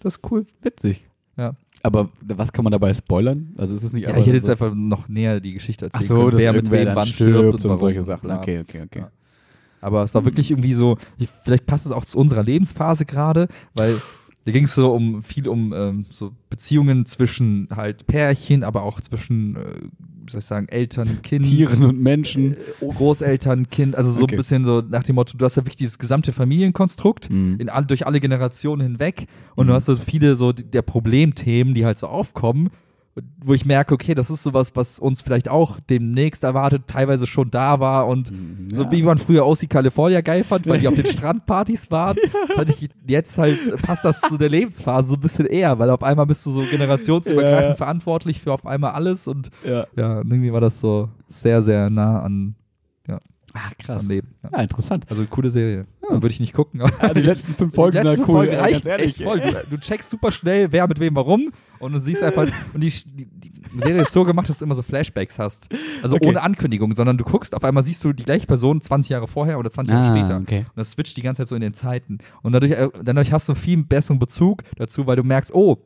[0.00, 0.46] das ist cool.
[0.62, 1.04] witzig.
[1.36, 1.54] Ja.
[1.82, 3.52] Aber was kann man dabei spoilern?
[3.58, 6.00] Also ist es nicht Ja, ich hätte jetzt so, einfach noch näher die Geschichte Ach
[6.00, 8.28] erzählen so, können, wer mit wem wann stirbt, stirbt und warum, solche Sachen.
[8.28, 8.38] bla.
[8.38, 8.98] Okay, okay, okay.
[9.00, 9.10] Ja.
[9.82, 13.48] Aber es war wirklich irgendwie so, ich, vielleicht passt es auch zu unserer Lebensphase gerade,
[13.74, 13.94] weil
[14.44, 19.00] da ging es so um viel um ähm, so Beziehungen zwischen halt Pärchen, aber auch
[19.00, 19.60] zwischen, äh,
[20.24, 22.52] wie soll ich sagen, Eltern, Kind, Tieren und Menschen.
[22.54, 24.34] äh, Großeltern, Kind, also so Okay.
[24.34, 27.56] ein bisschen so nach dem Motto, du hast ja wirklich dieses gesamte Familienkonstrukt Mhm.
[27.58, 29.26] in all, durch alle Generationen hinweg
[29.56, 29.68] und Mhm.
[29.68, 32.70] du hast so viele so der Problemthemen, die halt so aufkommen,
[33.44, 37.50] wo ich merke, okay, das ist sowas, was uns vielleicht auch demnächst erwartet, teilweise schon
[37.50, 38.68] da war und Mhm.
[38.74, 38.90] so Ja.
[38.92, 42.16] wie man früher OC California geil fand, weil die auf den Strandpartys waren,
[42.56, 46.02] fand ich jetzt halt, passt das zu der Lebensphase so ein bisschen eher, weil auf
[46.02, 47.74] einmal bist du so generationsübergreifend Ja.
[47.76, 49.86] verantwortlich für auf einmal alles und Ja.
[49.96, 52.56] ja, irgendwie war das so sehr, sehr nah an,
[53.56, 54.02] Ach, krass.
[54.02, 54.34] am Leben.
[54.42, 54.50] Ja.
[54.52, 55.06] Ja, interessant.
[55.08, 55.86] Also coole Serie.
[56.10, 56.82] Würde ich nicht gucken.
[56.82, 58.34] aber- Ja, die letzten fünf Folgen die sind letzten halt cool.
[58.46, 59.06] Folgen reicht ganz ehrlich.
[59.06, 59.40] echt voll.
[59.40, 62.90] Du, du checkst super schnell, wer mit wem warum und du siehst einfach, und die,
[62.90, 65.68] die, die Serie ist so gemacht, dass du immer so Flashbacks hast.
[66.02, 66.26] Also Okay.
[66.28, 69.58] ohne Ankündigung, sondern du guckst, auf einmal siehst du die gleiche Person 20 Jahre vorher
[69.58, 70.34] oder 20 Jahre später.
[70.36, 70.58] Ah, okay.
[70.60, 72.18] Und das switcht die ganze Zeit so in den Zeiten.
[72.42, 75.78] Und dadurch, äh, dadurch hast du einen viel besseren Bezug dazu, weil du merkst, oh,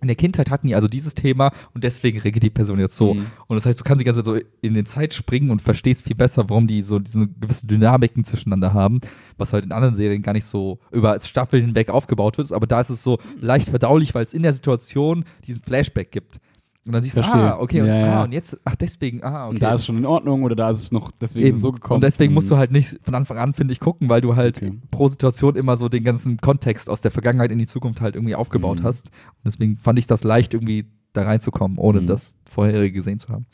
[0.00, 3.14] in der Kindheit hatten die also dieses Thema und deswegen reagiert die Person jetzt so.
[3.14, 3.26] Mhm.
[3.46, 6.04] Und das heißt, du kannst die ganze Zeit so in den Zeit springen und verstehst
[6.04, 9.00] viel besser, warum die so diese gewissen Dynamiken zwischeneinander haben,
[9.38, 12.52] was halt in anderen Serien gar nicht so über Staffeln hinweg aufgebaut wird.
[12.52, 16.40] Aber da ist es so leicht verdaulich, weil es in der Situation diesen Flashback gibt.
[16.86, 17.54] Und dann siehst du, Verstehe.
[17.54, 18.20] ah, okay, und, Ja, ja.
[18.20, 19.54] ah, und jetzt, ach, deswegen, ah, okay.
[19.54, 21.56] Und da ist es schon in Ordnung oder da ist es noch deswegen Eben.
[21.58, 21.96] so gekommen.
[21.96, 22.58] Und deswegen musst du Mhm.
[22.58, 24.78] halt nicht von Anfang an, finde ich, gucken, weil du halt Okay.
[24.90, 28.34] pro Situation immer so den ganzen Kontext aus der Vergangenheit in die Zukunft halt irgendwie
[28.34, 28.84] aufgebaut Mhm.
[28.84, 29.06] hast.
[29.06, 32.06] Und deswegen fand ich das leicht, irgendwie da reinzukommen, ohne Mhm.
[32.06, 33.46] das vorherige gesehen zu haben.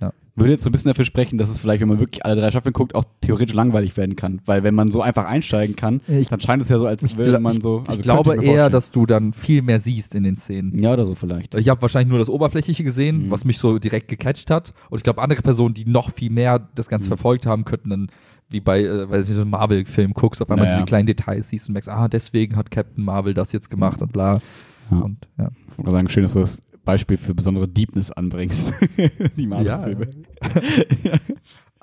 [0.00, 0.12] Ja.
[0.38, 2.50] Würde jetzt so ein bisschen dafür sprechen, dass es vielleicht, wenn man wirklich alle drei
[2.50, 4.40] Staffeln guckt, auch theoretisch langweilig werden kann.
[4.44, 7.16] Weil wenn man so einfach einsteigen kann, Ich- dann scheint es ja so, als Ich,
[7.16, 7.80] würde man so.
[7.84, 10.78] ich, also ich glaube mir eher, dass du dann viel mehr siehst in den Szenen.
[10.78, 11.54] Ja, oder so vielleicht.
[11.54, 13.30] Ich habe wahrscheinlich nur das Oberflächliche gesehen, Mhm.
[13.30, 14.74] was mich so direkt gecatcht hat.
[14.90, 17.12] Und ich glaube, andere Personen, die noch viel mehr das Ganze Mhm.
[17.16, 18.06] verfolgt haben, könnten dann,
[18.50, 20.76] wie bei, äh, weil du so einen Marvel-Film guckst, auf einmal Ja, ja.
[20.78, 24.12] diese kleinen Details siehst und merkst, ah, deswegen hat Captain Marvel das jetzt gemacht und
[24.12, 24.42] bla.
[24.90, 24.98] Ja.
[24.98, 25.48] Und ja.
[25.70, 28.72] Ich wollte sagen, schön, dass du das Beispiel für besondere Deepness anbringst.
[29.36, 30.08] Die Marvel-Filme.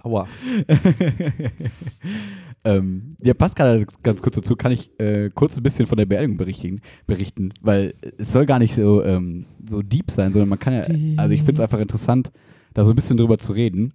[0.04, 0.28] Aua.
[2.66, 4.56] ähm, ja, passt gerade ganz kurz dazu.
[4.56, 8.60] Kann ich äh, kurz ein bisschen von der Beerdigung berichten, berichten weil es soll gar
[8.60, 10.82] nicht so, ähm, so deep sein, sondern man kann ja,
[11.18, 12.32] also ich finde es einfach interessant,
[12.74, 13.94] da so ein bisschen drüber zu reden.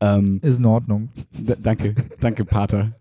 [0.00, 1.10] Ähm, Ist in Ordnung.
[1.62, 2.92] danke, danke, Pater.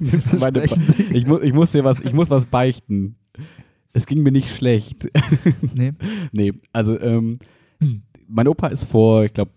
[0.00, 1.16] Nimmst du meine Sprechen Sie.
[1.16, 3.16] ich, muss, ich muss dir was, ich muss was beichten.
[3.98, 5.08] Es ging mir nicht schlecht.
[5.74, 5.92] Nee.
[6.32, 7.38] nee, also ähm,
[8.28, 9.50] mein Opa ist vor, ich glaube,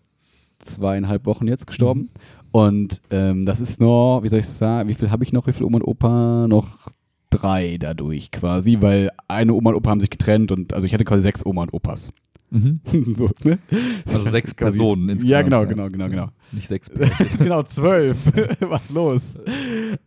[0.59, 2.09] zweieinhalb Wochen jetzt gestorben.
[2.51, 5.53] Und ähm, das ist noch, wie soll ich sagen, wie viel habe ich noch, wie
[5.53, 6.47] viel Oma und Opa?
[6.47, 6.89] Noch
[7.29, 11.05] drei dadurch quasi, weil eine Oma und Opa haben sich getrennt und also ich hatte
[11.05, 12.11] quasi sechs Oma und Opas.
[12.49, 12.81] Mhm.
[13.15, 13.57] so, ne?
[14.05, 15.31] Also sechs Quasi- Personen insgesamt.
[15.31, 16.27] Ja, genau, genau, genau, genau.
[16.51, 17.27] Nicht sechs Pärchen.
[17.37, 18.17] genau, zwölf.
[18.59, 19.21] Was los?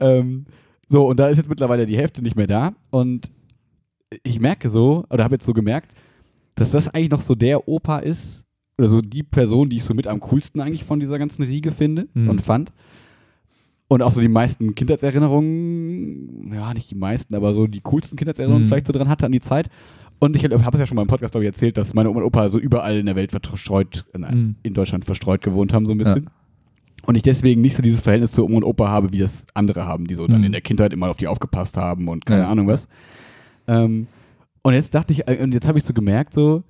[0.00, 0.44] Ähm,
[0.90, 2.72] so, und da ist jetzt mittlerweile die Hälfte nicht mehr da.
[2.90, 3.30] Und
[4.22, 5.92] ich merke so, oder habe jetzt so gemerkt,
[6.54, 8.44] dass das eigentlich noch so der Opa ist,
[8.78, 11.70] oder so die Person, die ich so mit am coolsten eigentlich von dieser ganzen Riege
[11.72, 12.28] finde Mhm.
[12.28, 12.72] und fand.
[13.88, 18.64] Und auch so die meisten Kindheitserinnerungen, ja, nicht die meisten, aber so die coolsten Kindheitserinnerungen
[18.66, 18.68] Mhm.
[18.68, 19.68] vielleicht so dran hatte an die Zeit.
[20.20, 22.20] Und ich habe es ja schon mal im Podcast, glaube ich, erzählt, dass meine Oma
[22.20, 24.54] und Opa so überall in der Welt verstreut, in, Mhm.
[24.62, 26.30] in Deutschland verstreut gewohnt haben, so ein bisschen.
[27.06, 29.84] Und ich deswegen nicht so dieses Verhältnis zu Oma und Opa habe, wie das andere
[29.86, 30.46] haben, die so dann Mhm.
[30.46, 32.50] in der Kindheit immer auf die aufgepasst haben und keine Ja.
[32.50, 32.88] Ahnung was.
[33.66, 34.06] Ähm,
[34.62, 36.62] und jetzt dachte ich, äh, und jetzt habe ich so gemerkt, so,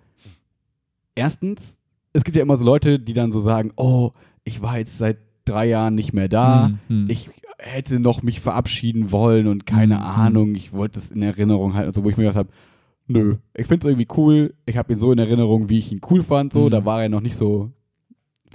[1.15, 1.77] erstens,
[2.13, 4.11] es gibt ja immer so Leute, die dann so sagen, oh,
[4.45, 7.07] ich war jetzt seit drei Jahren nicht mehr da, Mhm.
[7.09, 10.03] ich hätte noch mich verabschieden wollen und keine Mhm.
[10.03, 12.49] Ahnung, ich wollte es in Erinnerung halten, also wo ich mir gedacht habe,
[13.07, 16.01] nö, ich finde es irgendwie cool, ich habe ihn so in Erinnerung, wie ich ihn
[16.11, 16.71] cool fand, so, Mhm.
[16.71, 17.71] da war er noch nicht so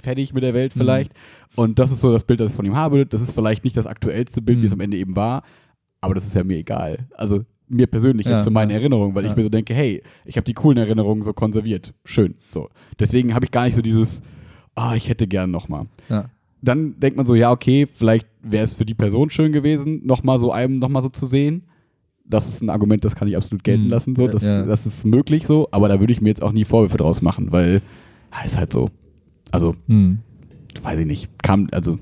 [0.00, 0.80] fertig mit der Welt Mhm.
[0.80, 1.12] vielleicht
[1.56, 3.76] und das ist so das Bild, das ich von ihm habe, das ist vielleicht nicht
[3.76, 4.80] das aktuellste Bild, wie es Mhm.
[4.80, 5.42] am Ende eben war,
[6.00, 8.76] aber das ist ja mir egal, also mir persönlich Ja, jetzt zu meinen ja.
[8.76, 9.36] Erinnerungen, weil ich Ja.
[9.36, 12.68] mir so denke, hey, ich habe die coolen Erinnerungen so konserviert, schön, so.
[12.98, 14.22] Deswegen habe ich gar nicht so dieses,
[14.74, 16.30] ah, ich hätte gern nochmal Ja.
[16.62, 20.38] dann denkt man so, ja, okay, vielleicht wäre es für die Person schön gewesen, nochmal
[20.38, 21.62] so einem nochmal so zu sehen.
[22.24, 24.28] Das ist ein Argument, das kann ich absolut gelten Hm, lassen, so.
[24.28, 27.22] Das, das ist möglich so, aber da würde ich mir jetzt auch nie Vorwürfe draus
[27.22, 27.82] machen, weil
[28.44, 28.88] ist halt so.
[29.50, 30.18] Also, Mhm.
[30.82, 31.98] weiß ich nicht, kam, also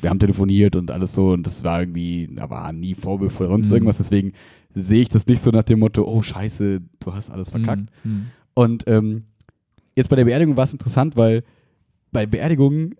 [0.00, 3.52] wir haben telefoniert und alles so und das war irgendwie, da war nie Vorwürfe oder
[3.52, 3.74] sonst Mhm.
[3.76, 4.32] irgendwas, deswegen
[4.74, 7.88] sehe ich das nicht so nach dem Motto, oh scheiße, du hast alles verkackt.
[8.04, 8.26] Mhm.
[8.54, 9.24] Und ähm,
[9.96, 11.42] jetzt bei der Beerdigung war es interessant, weil
[12.12, 12.94] bei Beerdigungen,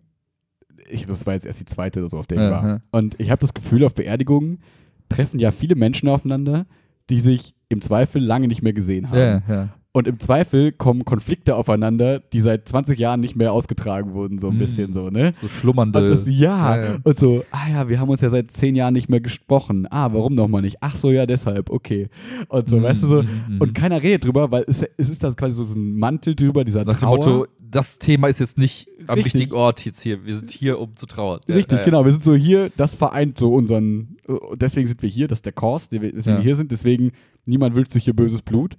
[0.90, 2.80] ich das war jetzt erst die zweite oder so, auf der ich Ja, war.
[2.90, 4.60] Und ich habe das Gefühl, auf Beerdigungen
[5.08, 6.66] treffen ja viele Menschen aufeinander,
[7.08, 9.18] die sich im Zweifel lange nicht mehr gesehen haben.
[9.18, 9.68] Ja, ja.
[9.92, 14.46] Und im Zweifel kommen Konflikte aufeinander, die seit 20 Jahren nicht mehr ausgetragen wurden, so
[14.48, 14.58] ein Mhm.
[14.60, 15.32] bisschen so, ne?
[15.34, 16.10] So schlummernde.
[16.10, 16.98] Das, ja, Ja, ja.
[17.02, 19.88] und so, ah ja, wir haben uns ja seit zehn Jahren nicht mehr gesprochen.
[19.90, 20.76] Ah, warum nochmal nicht?
[20.80, 22.08] Ach so, ja, deshalb, okay.
[22.48, 23.56] Und so, Mhm, weißt du so, mhm.
[23.60, 26.84] und keiner redet drüber, weil es, es ist da quasi so ein Mantel drüber, dieser
[26.84, 27.16] Nach dem Trauer.
[27.16, 29.34] Motto, das Thema ist jetzt nicht am Richtig.
[29.34, 30.24] richtigen Ort jetzt hier.
[30.24, 31.40] Wir sind hier, um zu trauern.
[31.48, 32.04] Richtig, ja, genau.
[32.04, 34.16] Wir sind so hier, das vereint so unseren,
[34.54, 37.10] deswegen sind wir hier, das ist der Kurs, deswegen wir hier sind, deswegen
[37.44, 38.76] niemand wünscht sich hier böses Blut.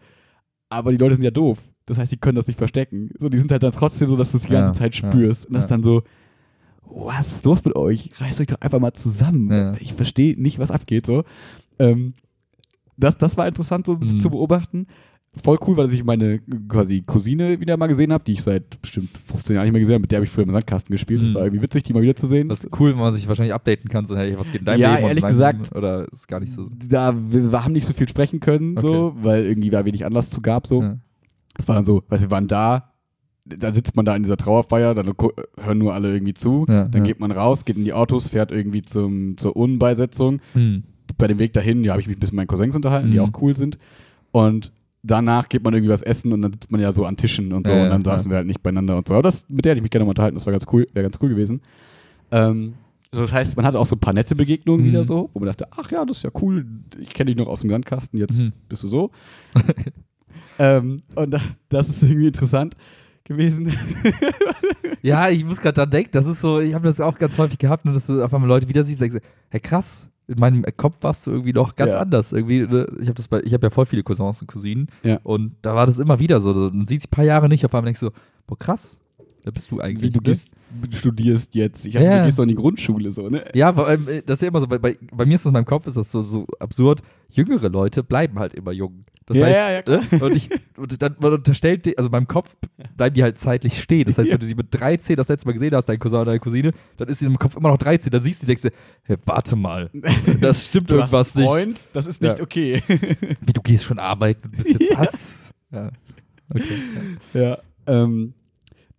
[0.71, 1.59] Aber die Leute sind ja doof.
[1.85, 3.09] Das heißt, die können das nicht verstecken.
[3.19, 5.11] So, die sind halt dann trotzdem so, dass du es die Ja, ganze Zeit ja,
[5.11, 5.45] spürst.
[5.47, 5.65] Und das ja.
[5.65, 6.03] ist dann so,
[6.83, 8.09] was ist los mit euch?
[8.17, 9.49] Reißt euch doch einfach mal zusammen.
[9.51, 9.73] Ja.
[9.79, 11.05] Ich verstehe nicht, was abgeht.
[11.05, 11.23] So.
[11.79, 12.13] Ähm,
[12.97, 14.21] das, das war interessant, so ein bisschen Mhm.
[14.21, 14.87] zu beobachten.
[15.43, 19.17] Voll cool, weil ich meine quasi Cousine wieder mal gesehen habe, die ich seit bestimmt
[19.27, 20.01] 15 Jahren nicht mehr gesehen habe.
[20.01, 21.21] Mit der habe ich früher im Sandkasten gespielt.
[21.21, 21.33] Das Mhm.
[21.35, 22.49] war irgendwie witzig, die mal wieder zu sehen.
[22.49, 24.81] Das ist cool, wenn man sich wahrscheinlich updaten kann, so, hey, was geht in deinem
[24.81, 25.07] Ja, Leben?
[25.07, 25.73] ehrlich gesagt-?
[25.73, 26.65] Oder ist gar nicht so.
[26.89, 30.29] da wir, wir haben nicht so viel sprechen können, so, weil irgendwie da wenig Anlass
[30.31, 30.67] zu gab.
[30.67, 30.81] So.
[30.81, 30.97] Ja.
[31.55, 32.91] Das war dann so, weißt du, wir waren da,
[33.45, 35.13] da sitzt man da in dieser Trauerfeier, dann
[35.57, 37.07] hören nur alle irgendwie zu, Ja, dann ja.
[37.07, 40.41] geht man raus, geht in die Autos, fährt irgendwie zum, zur Urnenbeisetzung.
[40.53, 40.83] Hm.
[41.17, 43.17] Bei dem Weg dahin, ja, habe ich mich ein bisschen mit meinen Cousins unterhalten, die
[43.19, 43.23] Mhm.
[43.25, 43.77] auch cool sind.
[44.31, 44.71] Und
[45.03, 47.65] danach geht man irgendwie was essen und dann sitzt man ja so an Tischen und
[47.67, 49.13] so Ja, und dann ja, saßen wir halt nicht beieinander und so.
[49.15, 51.03] Aber das, mit der hätte ich mich gerne mal unterhalten, das war ganz cool, wäre
[51.03, 51.61] ganz cool gewesen.
[52.31, 52.73] Ähm,
[53.11, 54.89] so, das heißt, man hatte auch so ein paar nette Begegnungen Mhm.
[54.89, 56.65] wieder so, wo man dachte, ach ja, das ist ja cool,
[56.99, 58.53] ich kenne dich noch aus dem Sandkasten, jetzt Mhm.
[58.69, 59.11] bist du so.
[60.59, 62.75] ähm, und da, das ist irgendwie interessant
[63.23, 63.71] gewesen.
[65.03, 67.57] Ja, ich muss gerade dran denken, das ist so, ich habe das auch ganz häufig
[67.57, 69.17] gehabt, nur dass du auf einmal Leute wieder siehst, denkst
[69.49, 71.99] hey krass, in meinem Kopf warst du irgendwie noch ganz Ja.
[71.99, 72.31] anders.
[72.33, 75.19] Irgendwie, ne, ich habe das bei, ich habe ja voll viele Cousins und Cousinen Ja.
[75.23, 76.53] und da war das immer wieder so.
[76.53, 78.09] Man sieht sich ein paar Jahre nicht, auf einmal denkst du,
[78.47, 78.99] boah krass,
[79.43, 80.03] Wer bist du eigentlich?
[80.09, 80.23] Wie du ne?
[80.23, 80.51] gehst,
[80.91, 81.85] studierst jetzt.
[81.85, 82.19] Ich hab, Ja.
[82.19, 83.45] du gehst doch in die Grundschule so, ne?
[83.53, 85.65] Ja, äh, das ist ja immer so, bei, bei, bei mir ist das in meinem
[85.65, 87.01] Kopf, ist das so, so absurd.
[87.29, 89.05] Jüngere Leute bleiben halt immer jung.
[89.27, 90.01] Das Ja, heißt, ja, ja, klar.
[90.11, 90.25] ne?
[90.25, 92.55] und ich, und dann, man unterstellt, die- also in meinem Kopf
[92.97, 94.05] bleiben die halt zeitlich stehen.
[94.05, 96.25] Das heißt, wenn du sie mit 13 das letzte Mal gesehen hast, dein Cousin oder
[96.25, 98.11] deine Cousine, dann ist sie im Kopf immer noch 13.
[98.11, 98.69] Dann siehst du, denkst du,
[99.03, 99.89] hey, warte mal,
[100.41, 101.51] das stimmt Du hast irgendwas einen nicht.
[101.51, 102.43] Freund, das ist nicht Ja.
[102.43, 102.81] okay.
[102.87, 105.53] Wie, du gehst schon arbeiten und bist jetzt was?
[105.71, 105.91] Ja.
[106.53, 106.63] Okay.
[107.33, 107.41] Ja.
[107.41, 107.57] Ja.
[107.87, 108.33] Ähm,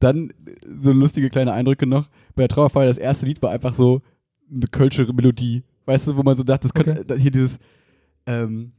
[0.03, 0.33] dann äh,
[0.81, 2.09] so lustige kleine Eindrücke noch.
[2.35, 4.03] Bei der Trauerfeier, das erste Lied war einfach so
[4.51, 5.63] eine kölsche Melodie.
[5.87, 7.19] Weißt du, wo man so dachte, das könnte Okay.
[7.21, 7.59] hier dieses,
[8.27, 8.73] ähm,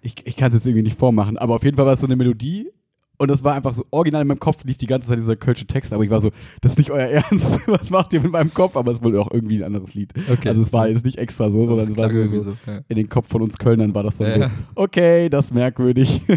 [0.00, 2.06] ich, ich kann es jetzt irgendwie nicht vormachen, aber auf jeden Fall war es so
[2.06, 2.70] eine Melodie
[3.18, 5.66] und das war einfach so original in meinem Kopf lief die ganze Zeit dieser kölsche
[5.66, 8.52] Text, aber ich war so, das ist nicht euer Ernst, was macht ihr mit meinem
[8.54, 8.76] Kopf?
[8.76, 10.12] Aber es wurde auch irgendwie ein anderes Lied.
[10.30, 10.48] Okay.
[10.50, 12.56] Also es war jetzt nicht extra so, sondern es war nur so, so.
[12.66, 12.80] Ja.
[12.88, 16.22] in den Kopf von uns Kölnern war das dann Ja, so, okay, das ist merkwürdig.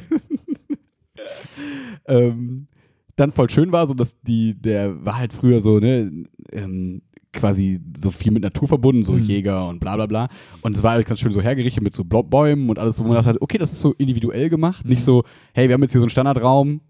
[2.08, 2.68] ähm,
[3.20, 6.12] dann voll schön war, so dass die, der war halt früher so, ne,
[6.52, 7.02] ähm,
[7.32, 9.24] quasi so viel mit Natur verbunden, so Mhm.
[9.24, 10.30] Jäger und bla bla bla.
[10.62, 13.14] Und es war halt ganz schön so hergerichtet mit so Bäumen und alles, wo man
[13.14, 14.90] das halt, okay, das ist so individuell gemacht, Mhm.
[14.92, 16.82] nicht so, hey, wir haben jetzt hier so einen Standardraum,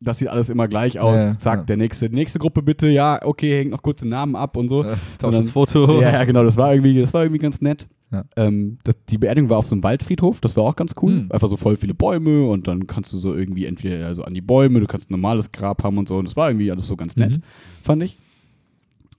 [0.00, 1.64] das sieht alles immer gleich aus, Ja, zack, ja.
[1.66, 4.68] der nächste, die nächste Gruppe bitte, ja, okay, hängt noch kurz den Namen ab und
[4.68, 4.82] so.
[4.82, 6.00] Sondern- Tausch das Foto.
[6.00, 7.86] Ja, ja, genau, das war irgendwie, das war irgendwie ganz nett.
[8.12, 8.24] Ja.
[8.36, 11.12] Ähm, das, die Beerdigung war auf so einem Waldfriedhof, das war auch ganz cool.
[11.12, 11.32] Mhm.
[11.32, 14.40] Einfach so voll viele Bäume und dann kannst du so irgendwie entweder also an die
[14.40, 16.16] Bäume, du kannst ein normales Grab haben und so.
[16.16, 17.42] Und das war irgendwie alles so ganz nett, Mhm.
[17.82, 18.18] fand ich.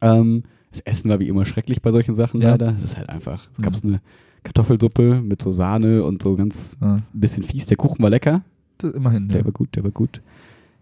[0.01, 2.51] Ähm, das Essen war wie immer schrecklich bei solchen Sachen Ja.
[2.51, 2.73] leider.
[2.73, 3.47] Das ist halt einfach.
[3.57, 3.77] Es gab Mhm.
[3.77, 4.01] so eine
[4.43, 6.95] Kartoffelsuppe mit so Sahne und so ganz Ja.
[6.95, 7.65] ein bisschen fies.
[7.67, 8.41] Der Kuchen war lecker.
[8.77, 9.29] Das, immerhin.
[9.29, 10.21] Der war gut, der war gut.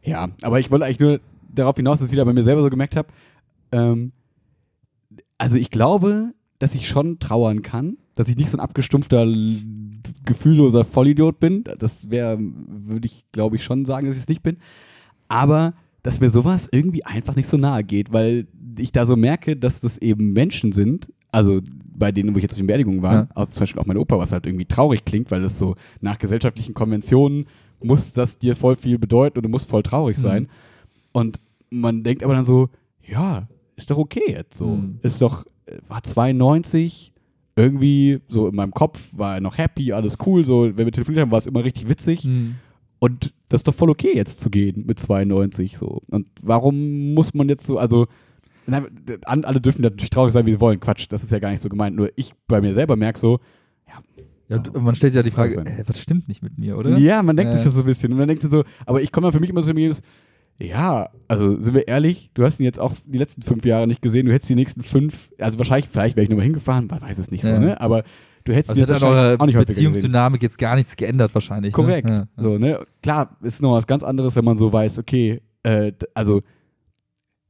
[0.04, 1.20] Ja, aber ich wollte eigentlich nur
[1.54, 3.10] darauf hinaus, dass ich wieder bei mir selber so gemerkt habe.
[3.72, 4.14] Ähm,
[5.38, 9.26] also ich glaube, dass ich schon trauern kann, dass ich nicht so ein abgestumpfter,
[10.26, 11.64] gefühlloser Vollidiot bin.
[11.80, 14.58] Das wäre, würde ich, glaube ich, schon sagen, dass ich es nicht bin.
[15.28, 19.56] Aber dass mir sowas irgendwie einfach nicht so nahe geht, weil ich da so merke,
[19.58, 21.60] dass das eben Menschen sind, also
[21.94, 23.28] bei denen, wo ich jetzt auf den Beerdigungen war, Ja.
[23.36, 26.18] also zum Beispiel auch mein Opa, was halt irgendwie traurig klingt, weil das so nach
[26.18, 27.46] gesellschaftlichen Konventionen
[27.84, 30.22] muss das dir voll viel bedeuten und du musst voll traurig Mhm.
[30.22, 30.48] sein.
[31.12, 32.70] Und man denkt aber dann so,
[33.06, 34.68] ja, ist doch okay jetzt so.
[34.68, 35.00] Mhm.
[35.04, 35.46] Ist doch,
[35.88, 37.14] war 92,
[37.56, 41.24] irgendwie so in meinem Kopf war er noch happy, alles cool, so, wenn wir telefoniert
[41.24, 42.26] haben, war es immer richtig witzig.
[42.26, 42.56] Mhm.
[43.00, 46.02] Und das ist doch voll okay, jetzt zu gehen mit 92 so.
[46.08, 48.08] Und warum muss man jetzt so, also,
[48.68, 48.86] nein,
[49.24, 50.80] alle dürfen natürlich traurig sein, wie sie wollen.
[50.80, 51.96] Quatsch, das ist ja gar nicht so gemeint.
[51.96, 53.40] Nur ich bei mir selber merke so,
[54.50, 56.98] Ja, und man stellt sich ja die Frage, äh, was stimmt nicht mit mir, oder?
[56.98, 57.56] ja, man denkt Äh.
[57.58, 58.12] sich das so ein bisschen.
[58.12, 59.72] Und dann denkt man so, aber ich komme dann für mich immer so
[60.62, 64.02] ja, also sind wir ehrlich, du hast ihn jetzt auch die letzten fünf Jahre nicht
[64.02, 67.18] gesehen, du hättest die nächsten fünf, also wahrscheinlich, vielleicht wäre ich nochmal hingefahren, man weiß
[67.18, 67.60] es nicht so, Ja.
[67.60, 67.80] ne?
[67.80, 68.04] Aber
[68.44, 69.04] du hättest Also ihn jetzt
[69.42, 69.58] auch nicht.
[69.58, 71.74] Beziehungsdynamik jetzt gar nichts geändert wahrscheinlich.
[71.74, 72.08] Korrekt.
[72.08, 72.28] Ne?
[72.36, 72.44] Ja.
[72.44, 72.80] So, ne?
[73.02, 76.42] Klar, ist noch was ganz anderes, wenn man so weiß, okay, äh, also,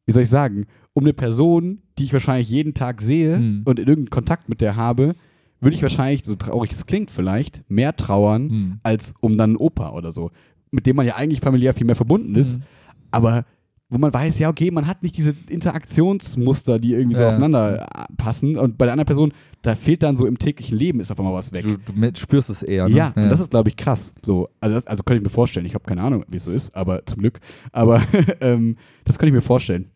[0.05, 3.61] wie soll ich sagen, um eine Person, die ich wahrscheinlich jeden Tag sehe Hm.
[3.65, 5.15] und in irgendeinen Kontakt mit der habe,
[5.61, 8.79] würde ich wahrscheinlich, so traurig es klingt vielleicht, mehr trauern, Hm.
[8.83, 10.31] als um dann einen Opa oder so,
[10.71, 12.63] mit dem man ja eigentlich familiär viel mehr verbunden ist, Hm.
[13.11, 13.45] Aber
[13.91, 17.29] wo man weiß, ja, okay, man hat nicht diese Interaktionsmuster, die irgendwie so Ja.
[17.29, 20.99] aufeinander äh, passen und bei der anderen Person, da fehlt dann so im täglichen Leben
[20.99, 21.63] ist auf einmal was weg.
[21.63, 22.87] Du, du spürst es eher.
[22.87, 22.95] Ne?
[22.95, 24.13] Ja, und das ist, glaube ich, krass.
[24.21, 25.65] So, also, das, also könnte ich mir vorstellen.
[25.65, 27.39] Ich habe keine Ahnung, wie es so ist, aber zum Glück.
[27.71, 28.01] Aber
[28.41, 29.89] ähm, das könnte ich mir vorstellen.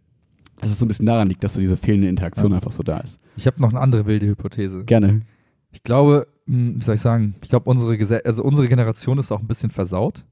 [0.59, 2.57] Dass es so ein bisschen daran liegt, dass so diese fehlende Interaktion Ja.
[2.57, 3.19] einfach so da ist.
[3.35, 4.85] ich habe noch eine andere wilde Hypothese.
[4.85, 5.21] Gerne.
[5.71, 9.31] Ich glaube, mh, wie soll ich sagen, ich glaube, unsere, Gese also unsere Generation ist
[9.31, 10.25] auch ein bisschen versaut.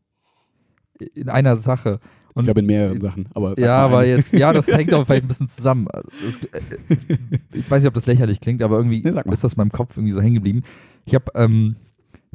[1.16, 2.00] In einer Sache.
[2.34, 3.28] Und ich glaube in mehreren jetzt- Sachen.
[3.34, 5.88] Aber ja, aber jetzt, ja, das hängt auch vielleicht ein bisschen zusammen.
[5.90, 6.60] Also, es, äh,
[7.54, 9.98] ich weiß nicht, ob das lächerlich klingt, aber irgendwie Nee, ist das in meinem Kopf
[9.98, 10.64] irgendwie so hängen geblieben.
[11.06, 11.76] Ich habe ähm,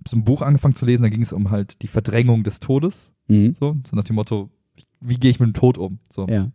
[0.07, 3.13] so ein Buch angefangen zu lesen, da ging es um halt die Verdrängung des Todes.
[3.29, 3.55] Mhm.
[3.55, 4.51] So, so nach dem Motto,
[5.01, 5.99] wie gehe ich mit dem Tod um?
[6.11, 6.27] So.
[6.29, 6.51] Ja.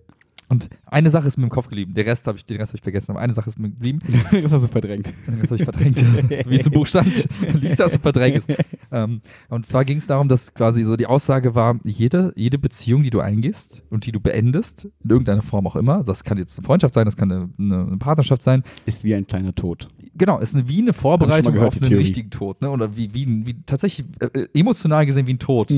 [0.51, 2.77] Und eine Sache ist mir im Kopf geblieben, der Rest habe ich, den Rest habe
[2.79, 3.99] ich vergessen, aber eine Sache ist mir geblieben.
[4.33, 5.07] das hast du verdrängt.
[5.25, 6.05] Den Rest habe ich verdrängt, so
[6.51, 7.07] wie es im Buch stand.
[7.53, 8.43] Lies das und verdräng es.
[8.91, 13.01] Ähm, und zwar ging es darum, dass quasi so die Aussage war, jede, jede Beziehung,
[13.01, 16.57] die du eingehst und die du beendest, in irgendeiner Form auch immer, das kann jetzt
[16.57, 19.87] eine Freundschaft sein, das kann eine, eine, Partnerschaft sein, Ist wie ein kleiner Tod.
[20.15, 22.03] genau, ist eine, wie eine Vorbereitung gehört, auf einen Theorie.
[22.03, 22.69] richtigen Tod, ne?
[22.71, 25.71] oder wie, wie, wie tatsächlich äh, äh, emotional gesehen wie ein Tod.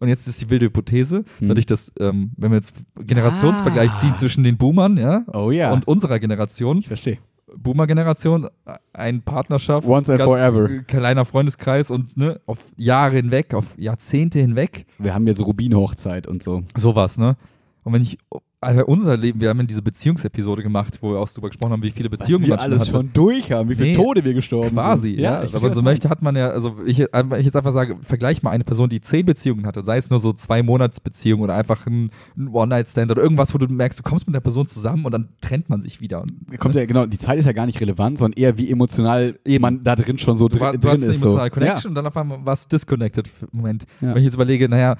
[0.00, 1.48] Und jetzt ist die wilde Hypothese, Mhm.
[1.48, 3.96] dadurch, dass, ähm, wenn wir jetzt Generationsvergleich Ah.
[4.00, 5.72] ziehen zwischen den Boomern, ja, Oh ja.
[5.72, 7.18] und unserer Generation, ich verstehe.
[7.56, 8.48] Boomer-Generation,
[8.92, 10.70] ein Partnerschaft, Once and forever.
[10.70, 16.26] äh, kleiner Freundeskreis und ne, auf Jahre hinweg, auf Jahrzehnte hinweg, Wir haben jetzt Rubin-Hochzeit
[16.26, 16.62] und so.
[16.76, 17.36] sowas, ne?
[17.82, 18.18] Und wenn ich
[18.62, 21.82] Alter, unser Leben, wir haben ja diese Beziehungsepisode gemacht, wo wir auch darüber gesprochen haben,
[21.82, 22.90] wie viele Beziehungen Was wir man alles hatte.
[22.90, 25.20] schon durch haben, wie viele Nee, Tode wir gestorben Quasi, sind.
[25.20, 25.42] ja.
[25.42, 27.06] ich Wenn man was so du möchte, hat man ja, also ich, ich
[27.46, 30.34] jetzt einfach sage, vergleich mal eine Person, die zehn Beziehungen hatte, sei es nur so
[30.34, 34.34] zwei Monatsbeziehung oder einfach ein, ein One-Night-Stand oder irgendwas, wo du merkst, du kommst mit
[34.34, 36.26] der Person zusammen und dann trennt man sich wieder.
[36.58, 39.82] Kommt ja, genau, die Zeit ist ja gar nicht relevant, sondern eher wie emotional man
[39.84, 41.20] da drin schon so du, war, drin, du drin hast eine ist.
[41.20, 41.26] So.
[41.28, 43.86] emotionale Connection und dann auf einmal du disconnected Moment.
[44.02, 44.10] Ja.
[44.10, 44.96] Wenn ich jetzt überlege, naja,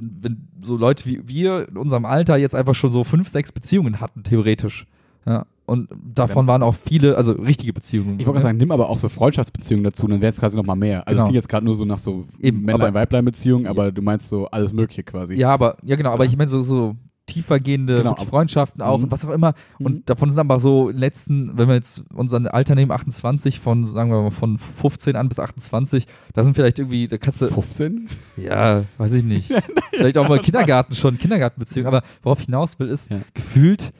[0.00, 4.00] wenn so Leute wie wir in unserem Alter jetzt einfach schon so fünf, sechs Beziehungen
[4.00, 4.86] hatten, theoretisch.
[5.26, 5.44] Ja.
[5.64, 8.20] Und davon waren auch viele, also richtige Beziehungen.
[8.20, 10.64] Ich wollte gerade sagen, nimm aber auch so Freundschaftsbeziehungen dazu, dann wären es quasi noch
[10.64, 11.00] mal mehr.
[11.08, 11.22] Also Genau.
[11.22, 14.46] es klingt jetzt gerade nur so nach so Eben, aber- Männlein-Weiblein-Beziehungen, aber du meinst so
[14.46, 15.34] alles Mögliche quasi.
[15.34, 16.30] Ja, aber, ja genau, aber Ja.
[16.30, 16.94] ich meine so, so
[17.26, 19.04] tiefergehende Genau, Freundschaften auch Mhm.
[19.04, 19.54] und was auch immer.
[19.78, 19.86] Mhm.
[19.86, 24.10] Und davon sind aber so letzten, wenn wir jetzt unser Alter nehmen, 28, von, sagen
[24.10, 28.08] wir mal, von 15 an bis 28, da sind vielleicht irgendwie, da kannst du, 15?
[28.36, 29.52] ja, weiß ich nicht,
[29.92, 33.18] vielleicht auch mal Kindergarten schon, Kindergartenbeziehungen, aber worauf ich hinaus will, ist, Ja.
[33.34, 33.92] gefühlt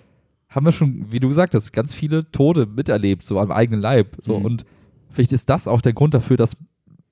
[0.49, 4.17] haben wir schon, wie du gesagt hast, ganz viele Tode miterlebt, so am eigenen Leib.
[4.23, 4.39] So.
[4.39, 4.45] Mhm.
[4.45, 4.65] Und
[5.11, 6.57] vielleicht ist das auch der Grund dafür, dass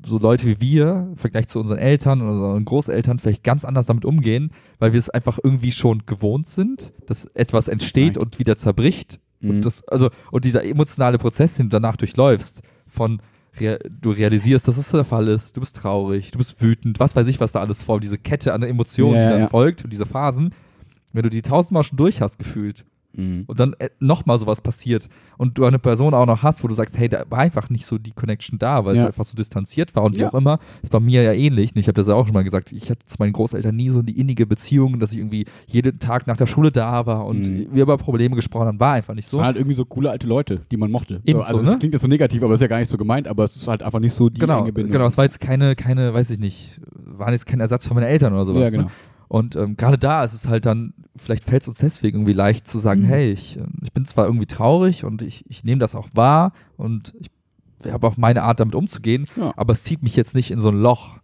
[0.05, 3.87] so Leute wie wir im Vergleich zu unseren Eltern oder unseren Großeltern vielleicht ganz anders
[3.87, 8.57] damit umgehen, weil wir es einfach irgendwie schon gewohnt sind, dass etwas entsteht und wieder
[8.57, 9.21] zerbricht.
[9.41, 9.51] Mhm.
[9.51, 13.21] Und, das, also, und dieser emotionale Prozess, den du danach durchläufst, von
[13.61, 17.17] rea du realisierst, dass es der Fall ist, du bist traurig, du bist wütend, was
[17.17, 19.49] weiß ich, was da alles vor, diese Kette an Emotionen, Ja, die dann ja.
[19.49, 20.51] folgt und diese Phasen,
[21.13, 22.85] wenn du die tausendmal schon durch hast gefühlt,
[23.17, 23.45] Mhm.
[23.47, 26.99] und dann nochmal sowas passiert und du eine Person auch noch hast, wo du sagst,
[26.99, 29.07] hey, da war einfach nicht so die Connection da, weil es Ja.
[29.09, 30.29] einfach so distanziert war und wie Ja.
[30.31, 30.59] auch immer.
[30.83, 31.73] Das war mir ja ähnlich.
[31.77, 32.73] Ich habe das ja auch schon mal gesagt.
[32.73, 36.27] Ich hatte zu meinen Großeltern nie so die innige Beziehung, dass ich irgendwie jeden Tag
[36.27, 37.67] nach der Schule da war und Mhm.
[37.73, 38.81] wir über Probleme gesprochen haben.
[38.81, 39.39] War einfach nicht Es so.
[39.39, 41.21] waren halt irgendwie so coole alte Leute, die man mochte.
[41.25, 41.79] Eben so, also so, das ne?
[41.79, 43.69] klingt jetzt so negativ, aber das ist ja gar nicht so gemeint, aber es ist
[43.69, 45.07] halt einfach nicht so die Genau, genau.
[45.07, 48.33] Es war jetzt keine, keine, weiß ich nicht, waren jetzt kein Ersatz für meine Eltern
[48.33, 48.65] oder sowas.
[48.65, 48.85] Ja, genau.
[48.85, 48.91] Ne?
[49.35, 52.69] Und ähm, gerade da ist es halt dann, vielleicht fällt es uns deswegen irgendwie leicht
[52.69, 53.07] zu sagen, Mhm.
[53.07, 56.53] hey, ich, äh, ich bin zwar irgendwie traurig und ich, ich nehme das auch wahr
[56.77, 57.31] und ich
[57.93, 59.53] habe auch meine Art damit umzugehen, Ja.
[59.57, 61.19] aber es zieht mich jetzt nicht in so ein Loch,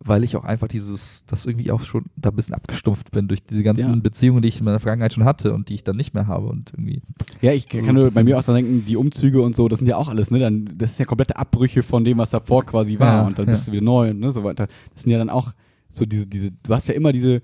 [0.00, 3.44] weil ich auch einfach dieses, das irgendwie auch schon da ein bisschen abgestumpft bin durch
[3.44, 4.00] diese ganzen Ja.
[4.00, 6.46] Beziehungen, die ich in meiner Vergangenheit schon hatte und die ich dann nicht mehr habe
[6.46, 7.02] und irgendwie.
[7.42, 9.88] Ja, ich kann nur bei mir auch dran denken, die Umzüge und so, das sind
[9.88, 10.38] ja auch alles, ne?
[10.38, 13.20] Dann, das sind ja komplette Abbrüche von dem, was davor quasi war.
[13.20, 14.68] Ja, und dann bist du wieder neu und ne, so weiter.
[14.94, 15.52] Das sind ja dann auch
[15.92, 17.42] so diese, diese, du hast ja immer diese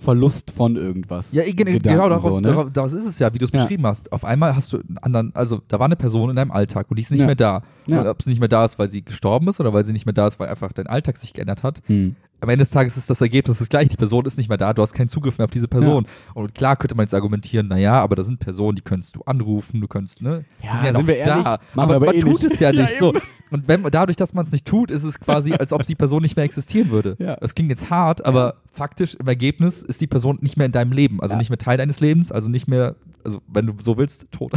[0.00, 1.32] Verlust von irgendwas.
[1.32, 2.48] Ja, gen- Gedanken genau, darauf, so, ne?
[2.48, 3.62] darauf, das ist es ja, wie du es Ja.
[3.62, 4.12] beschrieben hast.
[4.12, 6.98] Auf einmal hast du einen anderen, also da war eine Person in deinem Alltag und
[6.98, 7.26] die ist nicht Ja.
[7.26, 7.62] mehr da.
[7.86, 8.10] Ja.
[8.10, 10.12] Ob sie nicht mehr da ist, weil sie gestorben ist oder weil sie nicht mehr
[10.12, 11.80] da ist, weil einfach dein Alltag sich geändert hat.
[11.86, 12.16] Hm.
[12.44, 13.88] Am Ende des Tages ist das Ergebnis das gleiche.
[13.88, 16.06] Die Person ist nicht mehr da, du hast keinen Zugriff mehr auf diese Person.
[16.34, 19.80] Und klar könnte man jetzt argumentieren, naja, aber da sind Personen, die könntest du anrufen,
[19.80, 20.44] du könntest, ne?
[20.62, 21.44] Ja, sind sind noch wir ehrlich?
[21.44, 21.58] da.
[21.74, 22.52] Aber, aber man eh tut nicht.
[22.52, 23.12] es ja Ja, nicht so.
[23.50, 26.22] Und wenn, dadurch, dass man es nicht tut, ist es quasi, als ob die Person
[26.22, 27.16] nicht mehr existieren würde.
[27.18, 27.36] Ja.
[27.36, 30.92] Das klingt jetzt hart, aber faktisch im Ergebnis ist die Person nicht mehr in deinem
[30.92, 31.20] Leben.
[31.20, 31.38] Also Ja.
[31.38, 34.52] nicht mehr Teil deines Lebens, also nicht mehr, also wenn du so willst, tot.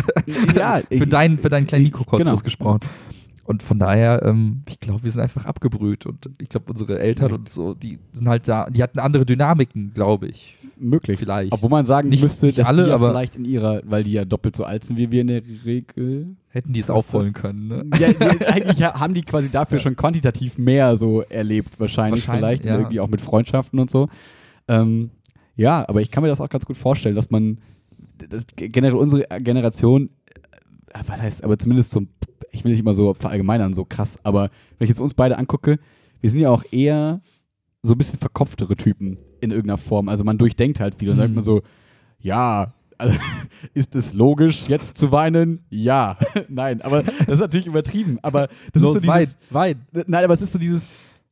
[0.56, 2.43] Ja, ich- für, deinen, für deinen kleinen ich- Mikrokosmos genau.
[2.43, 2.80] gesprochen.
[3.48, 6.06] Und von daher, ähm, ich glaube, wir sind einfach abgebrüht.
[6.06, 7.40] Und ich glaube, unsere Eltern Echt?
[7.40, 10.58] und so, die sind halt da, die hatten andere Dynamiken, glaube ich.
[10.80, 11.18] Möglich.
[11.18, 11.54] Vielleicht.
[11.54, 14.04] Obwohl man sagen Nicht- müsste, nicht dass alle, die ja aber- vielleicht in ihrer, weil
[14.04, 16.36] die ja doppelt so alt sind wie wir in der Regel.
[16.50, 17.42] Hätten die es aufholen das?
[17.42, 17.86] können, ne?
[18.00, 22.60] Ja, die, eigentlich ha- haben die quasi dafür schon quantitativ mehr so erlebt, wahrscheinlich, Wahrscheinlich,
[22.60, 22.78] vielleicht, ja.
[22.78, 24.10] irgendwie auch mit Freundschaften und so.
[24.68, 25.10] Ähm,
[25.56, 27.60] ja, aber ich kann mir das auch ganz gut vorstellen, dass man
[28.56, 30.10] generell unsere Generation,
[31.06, 32.02] was heißt, aber zumindest so,
[32.52, 35.80] ich will nicht immer so verallgemeinern, so krass, aber wenn ich jetzt uns beide angucke,
[36.22, 37.22] wir sind ja auch eher
[37.84, 40.10] so ein bisschen verkopftere Typen in irgendeiner Form.
[40.10, 41.20] Also man durchdenkt halt viel und Mhm.
[41.22, 41.62] sagt man so,
[42.20, 43.16] ja, also,
[43.76, 45.64] ist es logisch, jetzt zu weinen?
[45.70, 46.18] Ja.
[46.50, 48.18] Nein, aber das ist natürlich übertrieben.
[48.24, 50.04] Aber das Los, ist so dieses, Wein, Wein.
[50.08, 50.88] Nein, aber es ist so dieses,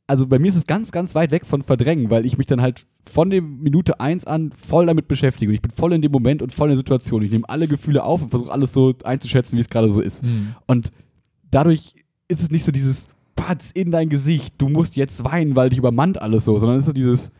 [0.07, 2.61] also bei mir ist es ganz, ganz weit weg von Verdrängen, weil ich mich dann
[2.61, 5.49] halt von der Minute 1 an voll damit beschäftige.
[5.49, 7.21] Und ich bin voll in dem Moment und voll in der Situation.
[7.23, 10.23] Ich nehme alle Gefühle auf und versuche alles so einzuschätzen, wie es gerade so ist.
[10.23, 10.55] Hm.
[10.67, 10.91] Und
[11.49, 11.95] dadurch
[12.27, 15.79] ist es nicht so dieses Patz in dein Gesicht, du musst jetzt weinen, weil dich
[15.79, 17.31] übermannt alles so, sondern es ist so dieses,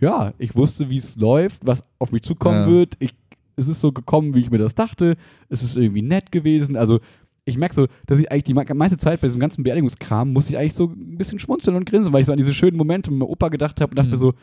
[0.00, 2.66] ja, ich wusste, wie es läuft, was auf mich zukommen Ja.
[2.68, 2.94] wird.
[2.98, 3.10] Ich,
[3.56, 5.16] es ist so gekommen, wie ich mir das dachte.
[5.48, 6.76] Es ist irgendwie nett gewesen.
[6.76, 7.00] Also
[7.48, 10.52] ich merke so, dass ich eigentlich die me- meiste Zeit bei diesem ganzen Beerdigungskram musste
[10.52, 13.10] ich eigentlich so ein bisschen schmunzeln und grinsen, weil ich so an diese schönen Momente
[13.10, 14.12] mit meinem Opa gedacht habe und dachte Mhm.
[14.12, 14.34] mir so,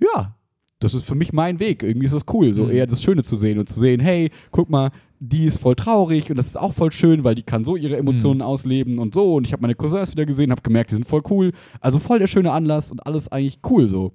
[0.00, 0.34] ja,
[0.80, 1.82] das ist für mich mein Weg.
[1.82, 2.70] Irgendwie ist das cool, so Mhm.
[2.70, 4.90] eher das Schöne zu sehen und zu sehen, hey, guck mal,
[5.22, 7.98] die ist voll traurig und das ist auch voll schön, weil die kann so ihre
[7.98, 8.46] Emotionen Mhm.
[8.46, 9.34] ausleben und so.
[9.34, 11.52] Und ich habe meine Cousins wieder gesehen, habe gemerkt, die sind voll cool.
[11.80, 14.12] Also voll der schöne Anlass und alles eigentlich cool so.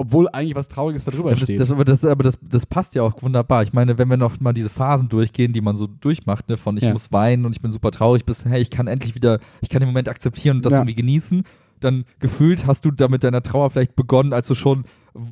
[0.00, 1.58] Obwohl eigentlich was Trauriges da drüber Aber das, steht.
[1.58, 3.64] das, aber das, aber das, das passt ja auch wunderbar.
[3.64, 6.76] Ich meine, wenn wir noch mal diese Phasen durchgehen, die man so durchmacht, ne, von
[6.76, 6.92] ich Ja.
[6.92, 9.80] muss weinen und ich bin super traurig, bis hey, ich kann endlich wieder, ich kann
[9.80, 10.78] den Moment akzeptieren und das Ja.
[10.78, 11.42] irgendwie genießen,
[11.80, 14.84] dann gefühlt hast du da mit deiner Trauer vielleicht begonnen, als du schon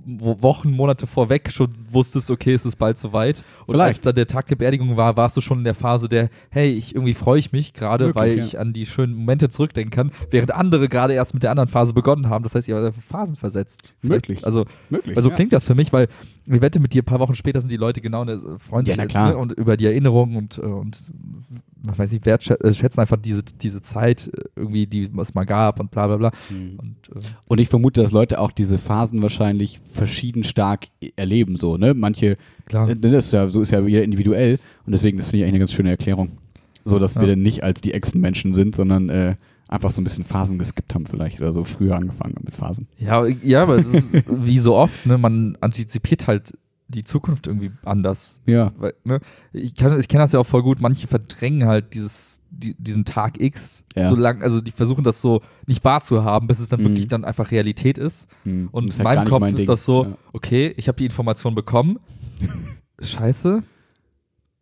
[0.05, 3.43] Wochen, Monate vorweg schon wusstest, okay, es ist bald soweit.
[3.66, 3.89] Und Vielleicht.
[3.89, 6.70] als dann der Tag der Beerdigung war, warst du schon in der Phase der, hey,
[6.72, 8.45] ich irgendwie freue ich mich gerade, weil ja.
[8.45, 11.95] ich an die schönen Momente zurückdenken kann, während andere gerade erst mit der anderen Phase
[11.95, 12.43] begonnen haben.
[12.43, 13.95] Das heißt, ihr seid Phasen versetzt.
[14.01, 14.45] Vielleicht- Möglich.
[14.45, 15.16] Also, Möglich.
[15.16, 15.34] also ja.
[15.34, 16.09] klingt das für mich, weil
[16.47, 18.87] ich wette, mit dir ein paar Wochen später sind die Leute genau in der freuen
[18.87, 18.97] sich.
[18.97, 21.03] Ne, und über die Erinnerungen und, äh, und
[21.82, 25.91] man weiß nicht, wertschätzen einfach diese, diese Zeit äh, irgendwie, die es mal gab und
[25.91, 26.30] bla bla bla.
[26.51, 26.78] Mhm.
[26.78, 31.76] Und äh, Und ich vermute, dass Leute auch diese Phasen wahrscheinlich verschieden stark erleben, so,
[31.76, 31.94] ne?
[31.94, 32.88] Manche, klar.
[32.88, 35.52] äh, das ist ja, so ist ja jeder individuell und deswegen, das finde ich eigentlich
[35.54, 36.32] eine ganz schöne Erklärung.
[36.84, 37.28] So, dass wir Ja.
[37.30, 39.34] dann nicht als die Echsenmenschen sind, sondern äh,
[39.68, 42.86] einfach so ein bisschen Phasen geskippt haben vielleicht oder so früher angefangen haben mit Phasen.
[42.98, 46.52] Ja, ja, aber es ist, wie so oft, ne, man antizipiert halt
[46.89, 48.41] die Zukunft irgendwie anders.
[48.47, 48.72] Ja.
[48.78, 49.18] Weil, ne,
[49.53, 53.05] ich kann- ich kenne das ja auch voll gut, manche verdrängen halt dieses, die, diesen
[53.05, 54.09] Tag X Ja.
[54.09, 56.84] so lang, also die versuchen das so nicht wahrzuhaben, bis es dann Mhm.
[56.84, 58.28] wirklich dann einfach Realität ist.
[58.45, 58.68] Mhm.
[58.70, 59.66] Und Das in halt meinem nicht Kopf mein ist Ding.
[59.66, 60.18] das so, Ja.
[60.32, 61.99] okay, ich habe die Information bekommen,
[63.01, 63.62] scheiße.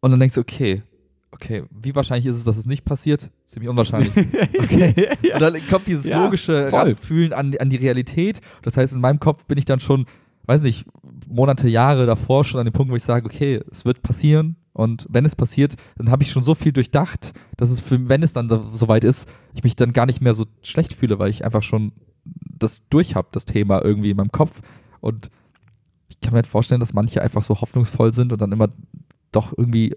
[0.00, 0.82] Und dann denkst du, okay,
[1.30, 3.30] okay, wie wahrscheinlich ist es, dass es nicht passiert?
[3.46, 4.12] Ziemlich unwahrscheinlich.
[4.58, 5.08] Okay.
[5.34, 6.72] Und dann kommt dieses Ja, logische.
[6.72, 8.40] Ranfühlen an, an die Realität.
[8.62, 10.06] Das heißt, in meinem Kopf bin ich dann schon,
[10.46, 10.86] weiß nicht,
[11.28, 14.56] Monate, Jahre davor schon an dem Punkt, wo ich sage, okay, es wird passieren.
[14.72, 18.22] Und wenn es passiert, dann habe ich schon so viel durchdacht, dass es, für, wenn
[18.24, 21.30] es dann da soweit ist, ich mich dann gar nicht mehr so schlecht fühle, weil
[21.30, 21.92] ich einfach schon
[22.24, 24.62] das durch habe, das Thema irgendwie in meinem Kopf.
[25.00, 25.30] Und
[26.08, 28.68] ich kann mir halt vorstellen, dass manche einfach so hoffnungsvoll sind und dann immer
[29.30, 29.96] doch irgendwie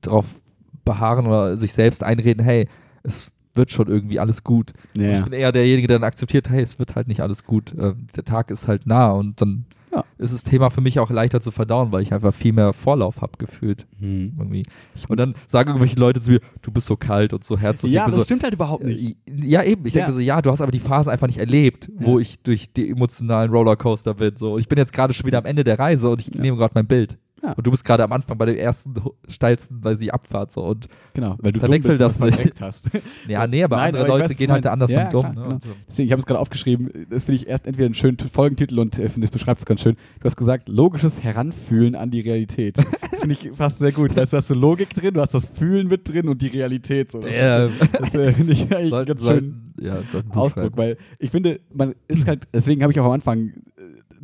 [0.00, 0.40] darauf
[0.84, 2.68] beharren oder sich selbst einreden, hey,
[3.04, 4.72] es wird schon irgendwie alles gut.
[4.96, 5.18] Ja.
[5.18, 7.74] Ich bin eher derjenige, der dann akzeptiert, hey, es wird halt nicht alles gut.
[7.78, 10.04] Ähm, der Tag ist halt nah und dann Ja.
[10.18, 13.20] ist das Thema für mich auch leichter zu verdauen, weil ich einfach viel mehr Vorlauf
[13.20, 13.86] habe gefühlt.
[14.00, 14.32] Mhm.
[14.38, 14.62] Irgendwie.
[15.08, 17.92] Und dann sagen irgendwelche Leute zu mir, du bist so kalt und so herzlich.
[17.92, 19.18] Ja, das so, stimmt halt überhaupt nicht.
[19.26, 19.84] äh, Ja, eben.
[19.86, 20.02] Ich Ja.
[20.02, 22.22] denke so, ja, du hast aber die Phase einfach nicht erlebt, wo Ja.
[22.22, 24.36] ich durch die emotionalen Rollercoaster bin.
[24.36, 24.54] So.
[24.54, 26.72] Und ich bin jetzt gerade schon wieder am Ende der Reise und ich nehme gerade
[26.74, 27.18] mein Bild.
[27.42, 27.52] Ja.
[27.52, 28.94] Und du bist gerade am Anfang bei den ersten
[29.28, 30.62] steilsten, weil sie Abfahrt so.
[30.64, 32.60] Und Genau, weil du Verwechsel dumm das und nicht.
[32.60, 32.84] hast.
[33.28, 35.20] ja, nee, aber Nein, andere aber ich Leute weiß, gehen halt anders Ja, damit um.
[35.22, 35.40] klar, Ne?
[35.42, 35.54] genau.
[35.56, 35.70] Und so.
[35.88, 38.98] Deswegen, ich habe es gerade aufgeschrieben, das finde ich erst entweder einen schönen Folgentitel und
[38.98, 39.96] äh, finde, das beschreibt es ganz schön.
[40.20, 42.78] Du hast gesagt, logisches Heranfühlen an die Realität.
[42.78, 44.16] Das finde ich fast sehr gut.
[44.16, 47.10] Weißt, du hast so Logik drin, du hast das Fühlen mit drin und die Realität.
[47.10, 47.18] So.
[47.18, 47.68] Das, Ja,
[47.98, 50.76] das äh, finde ich eigentlich sollten, ganz schön sollten, ja, Ausdruck, schreiben.
[50.76, 53.52] weil ich finde, man ist halt, deswegen habe ich auch am Anfang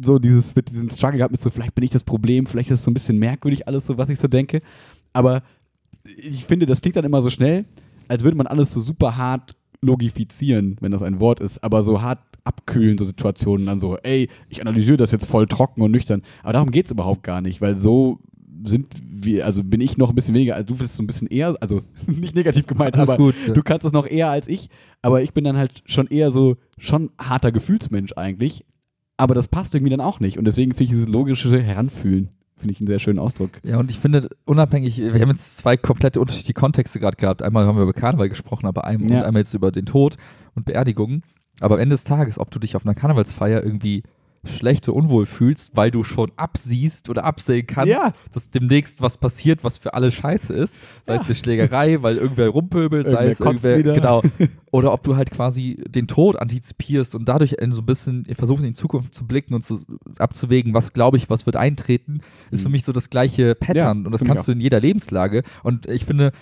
[0.00, 2.80] so dieses, mit diesem Struggle gehabt, mit so, vielleicht bin ich das Problem, vielleicht ist
[2.80, 4.60] es so ein bisschen merkwürdig alles so, was ich so denke.
[5.12, 5.42] Aber
[6.04, 7.64] ich finde, das klingt dann immer so schnell,
[8.08, 12.02] als würde man alles so super hart logifizieren, wenn das ein Wort ist, aber so
[12.02, 16.22] hart abkühlen, so Situationen dann so, ey, ich analysiere das jetzt voll trocken und nüchtern.
[16.42, 18.18] Aber darum geht es überhaupt gar nicht, weil so
[18.64, 21.28] sind wir, also bin ich noch ein bisschen weniger, also du bist so ein bisschen
[21.28, 23.34] eher, also nicht negativ gemeint, Alles aber gut.
[23.46, 23.52] ja.
[23.52, 24.68] du kannst es noch eher als ich,
[25.02, 28.64] aber ich bin dann halt schon eher so, schon harter Gefühlsmensch eigentlich,
[29.18, 32.72] aber das passt irgendwie dann auch nicht und deswegen finde ich dieses logische Heranfühlen, finde
[32.72, 33.50] ich einen sehr schönen Ausdruck.
[33.62, 37.42] Ja, und ich finde, unabhängig, wir haben jetzt zwei komplett unterschiedliche Kontexte gerade gehabt.
[37.42, 39.18] Einmal haben wir über Karneval gesprochen, aber einmal, Ja.
[39.20, 40.16] und einmal jetzt über den Tod
[40.54, 41.22] und Beerdigungen.
[41.60, 44.04] Aber am Ende des Tages, ob du dich auf einer Karnevalsfeier irgendwie
[44.44, 48.12] schlecht oder unwohl fühlst, weil du schon absiehst oder absehen kannst, Ja.
[48.32, 50.80] dass demnächst was passiert, was für alle scheiße ist.
[51.04, 53.94] Sei es eine Schlägerei, weil irgendwer rumpöbelt, sei es irgendwer, wieder.
[53.94, 54.22] genau.
[54.70, 58.70] Oder ob du halt quasi den Tod antizipierst und dadurch so ein bisschen versuchst, in
[58.70, 59.80] die Zukunft zu blicken und zu,
[60.18, 62.20] abzuwägen, was glaube ich, was wird eintreten,
[62.50, 62.72] ist für Mhm.
[62.72, 64.00] mich so das gleiche Pattern.
[64.02, 65.42] Ja, und das kannst du in jeder Lebenslage.
[65.62, 66.32] Und ich finde,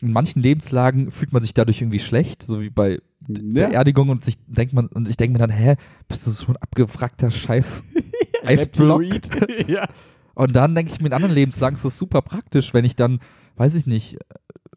[0.00, 3.68] in manchen Lebenslagen fühlt man sich dadurch irgendwie schlecht, so wie bei Ja.
[3.68, 5.76] Beerdigung und sich denkt man, und ich denke mir dann, hä,
[6.08, 7.84] bist du so ein abgewrackter Scheiß
[8.44, 9.04] Eisblock?
[9.66, 9.88] Ja.
[10.34, 13.20] Und dann denke ich mir, in anderen Lebenslagen ist das super praktisch, wenn ich dann,
[13.56, 14.18] weiß ich nicht,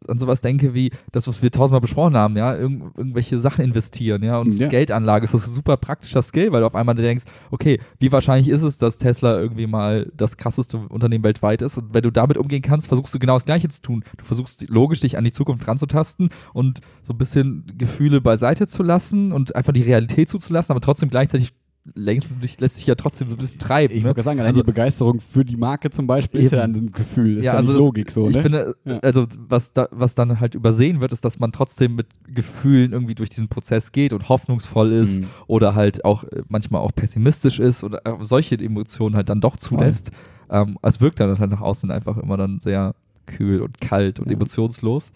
[0.06, 4.22] an sowas denke wie das, was wir tausendmal besprochen haben, ja, irgend, irgendwelche Sachen investieren,
[4.22, 4.68] ja, und Ja.
[4.68, 8.48] Geldanlage ist das ein super praktischer Skill, weil du auf einmal denkst, okay, wie wahrscheinlich
[8.48, 12.36] ist es, dass Tesla irgendwie mal das krasseste Unternehmen weltweit ist und wenn du damit
[12.36, 14.04] umgehen kannst, versuchst du genau das Gleiche zu tun.
[14.16, 18.82] Du versuchst logisch dich an die Zukunft ranzutasten und so ein bisschen Gefühle beiseite zu
[18.82, 21.52] lassen und einfach die Realität zuzulassen, aber trotzdem gleichzeitig
[21.94, 22.28] längst,
[22.58, 23.94] lässt sich ja trotzdem so ein bisschen treiben.
[23.94, 24.08] Ich ne?
[24.10, 26.72] gerade sagen, allein Also- die Begeisterung für die Marke zum Beispiel ist ja Eben.
[26.74, 28.42] dann ein Gefühl, ist ja, Ja, also nicht das- Logik so, ich ne?
[28.42, 28.98] finde, Ja.
[29.00, 33.14] also was, da, was dann halt übersehen wird, ist, dass man trotzdem mit Gefühlen irgendwie
[33.14, 35.26] durch diesen Prozess geht und hoffnungsvoll ist Mhm.
[35.46, 39.56] oder halt auch äh, manchmal auch pessimistisch ist oder äh, solche Emotionen halt dann doch
[39.56, 40.10] zulässt.
[40.50, 42.94] Ähm, es wirkt dann halt nach außen einfach immer dann sehr
[43.26, 44.36] kühl und kalt und Ja.
[44.36, 45.12] emotionslos.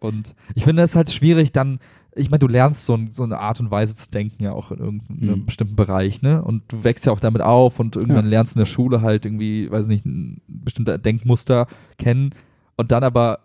[0.00, 1.80] Und ich finde es halt schwierig dann,
[2.18, 4.70] ich meine, du lernst so, ein, so eine Art und Weise zu denken ja auch
[4.72, 5.46] in irgendeinem Mhm.
[5.46, 6.42] bestimmten Bereich, ne?
[6.42, 8.30] Und du wächst ja auch damit auf und irgendwann Ja.
[8.30, 11.66] lernst du in der Schule halt irgendwie, weiß nicht, ein bestimmter Denkmuster
[11.98, 12.30] kennen
[12.76, 13.40] und dann aber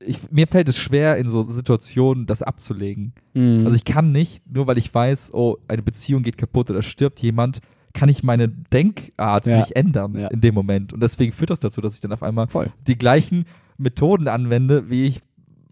[0.00, 3.12] ich, mir fällt es schwer, in so Situationen das abzulegen.
[3.32, 3.62] Mhm.
[3.64, 7.20] Also ich kann nicht, nur weil ich weiß, oh, eine Beziehung geht kaputt oder stirbt
[7.20, 7.60] jemand,
[7.94, 9.58] kann ich meine Denkart Ja.
[9.60, 10.26] nicht ändern Ja.
[10.28, 10.92] in dem Moment.
[10.92, 12.70] Und deswegen führt das dazu, dass ich dann auf einmal Voll.
[12.86, 13.46] die gleichen
[13.78, 15.22] Methoden anwende, wie ich,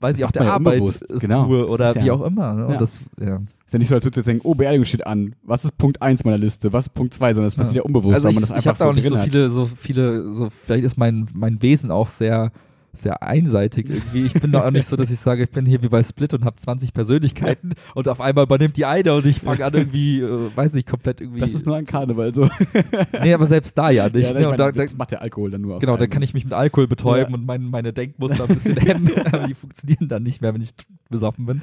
[0.03, 1.03] weiß ich, auf der Arbeit unbewusst.
[1.11, 1.47] es Genau.
[1.47, 2.55] tue oder ist ja- wie auch immer.
[2.55, 2.67] Ne?
[2.67, 2.79] Und Ja.
[2.79, 3.37] das, ja.
[3.65, 5.35] Ist ja nicht so, als würdest du jetzt denken, oh, Beerdigung steht an.
[5.45, 6.73] Was ist Punkt 1 meiner Liste?
[6.73, 7.33] Was ist Punkt 2?
[7.33, 8.95] Sondern das passiert ja, unbewusst, Also weil ich, man das ich einfach habe da auch
[8.95, 12.53] nicht so viele, so viele, so vielleicht ist mein, mein Wesen auch sehr,
[12.95, 14.27] sehr einseitig irgendwie.
[14.27, 16.35] Ich bin da auch nicht so, dass ich sage, ich bin hier wie bei Split
[16.35, 20.21] und habe 20 Persönlichkeiten und auf einmal übernimmt die eine und ich fange an irgendwie,
[20.21, 21.41] äh, weiß nicht, komplett irgendwie.
[21.41, 22.51] Das ist nur ein Karneval so.
[23.23, 24.25] Nee, aber selbst da ja nicht.
[24.27, 24.45] Ja, ne?
[24.45, 25.81] meine, da, das macht der Alkohol dann nur aus.
[25.81, 27.39] genau, da kann ich mich mit Alkohol betäuben Ja.
[27.39, 29.11] und mein, meine Denkmuster ein bisschen hemmen.
[29.25, 30.73] aber die funktionieren dann nicht mehr, wenn ich
[31.09, 31.63] besoffen bin.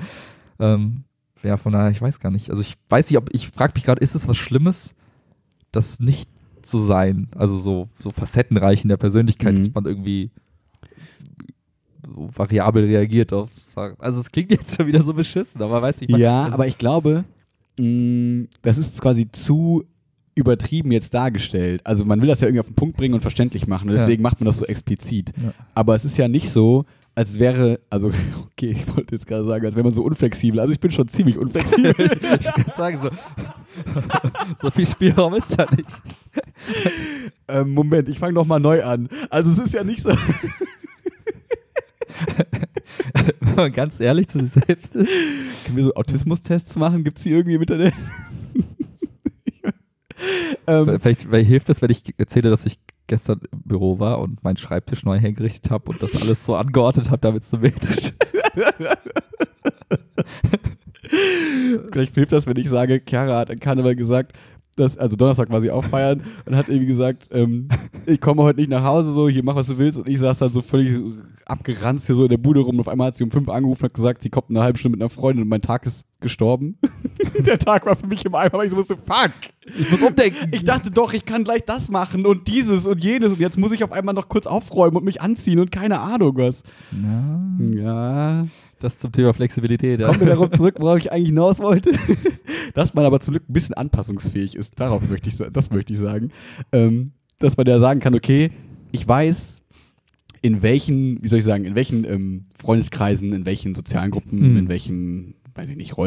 [0.60, 1.04] Ähm,
[1.44, 2.50] ja, von daher, ich weiß gar nicht.
[2.50, 4.96] Also ich weiß nicht, ob ich frage mich gerade, ist es was Schlimmes,
[5.72, 6.28] das nicht
[6.64, 7.28] zu sein?
[7.36, 9.58] Also so, so facettenreich in der Persönlichkeit, Mhm.
[9.60, 10.32] dass man irgendwie
[12.16, 13.96] so variabel reagiert auf Sachen.
[14.00, 17.24] Also es klingt jetzt schon wieder so beschissen, aber weiß ich Ja, aber ich glaube,
[17.80, 19.84] mh, das ist quasi zu
[20.36, 21.82] übertrieben jetzt dargestellt.
[21.84, 24.02] Also man will das ja irgendwie auf den Punkt bringen und verständlich machen und Ja.
[24.02, 25.32] deswegen macht man das so explizit.
[25.42, 25.54] Ja.
[25.76, 26.86] Aber es ist ja nicht so,
[27.16, 28.10] als wäre, also
[28.52, 30.60] okay, ich wollte jetzt gerade sagen, als wäre man so unflexibel.
[30.62, 31.94] Also ich bin schon ziemlich unflexibel.
[32.40, 33.10] ich kann sagen, so,
[34.62, 36.02] so viel Spielraum ist da nicht.
[37.50, 39.10] ähm, Moment, ich fange noch mal neu an.
[39.30, 40.12] Also es ist ja nicht so.
[43.40, 45.10] Wenn man ganz ehrlich zu sich selbst ist.
[45.66, 47.04] Können wir so Autismus-Tests machen?
[47.04, 47.94] Gibt es die irgendwie im Internet?
[50.68, 54.44] ähm, Vielleicht, vielleicht hilft es, wenn ich erzähle, dass ich gestern im Büro war und
[54.44, 58.38] meinen Schreibtisch neu hergerichtet habe und das alles so angeordnet habe, damit es symmetrisch ist.
[61.92, 64.34] Vielleicht hilft das, wenn ich sage, Chiara hat an Karneval gesagt,
[64.80, 67.68] dass, also Donnerstag war sie auch feiern und hat irgendwie gesagt, ähm,
[68.06, 70.00] ich komme heute nicht nach Hause, so, hier mach was du willst.
[70.00, 70.98] Und ich saß dann so völlig
[71.46, 72.76] abgeranzt hier so in der Bude rum.
[72.76, 74.64] Und auf einmal hat sie um fünf angerufen und hat gesagt, sie kommt in einer
[74.64, 76.78] halben Stunde mit einer Freundin und mein Tag ist gestorben.
[77.46, 79.32] der Tag war für mich im Eimer, weil ich so wusste, fuck.
[79.78, 80.50] Ich muss umdenken.
[80.52, 83.72] Ich dachte doch, ich kann gleich das machen und dieses und jenes und jetzt muss
[83.72, 86.64] ich auf einmal noch kurz aufräumen und mich anziehen und keine Ahnung was.
[86.92, 87.40] Ja,
[87.74, 88.46] Ja,
[88.80, 90.00] das zum Thema Flexibilität.
[90.00, 90.08] Ja.
[90.08, 91.92] Kommen wir darauf zurück, worauf ich eigentlich hinaus wollte.
[92.74, 94.80] Dass man aber zum Glück ein bisschen anpassungsfähig ist.
[94.80, 96.32] Darauf möchte ich, das möchte ich sagen.
[96.72, 98.52] Ähm, dass man ja sagen kann, okay,
[98.92, 99.62] ich weiß,
[100.42, 104.58] in welchen, wie soll ich sagen, in welchen ähm, Freundeskreisen, in welchen sozialen Gruppen, Mhm.
[104.58, 105.98] in welchen, weiß ich nicht,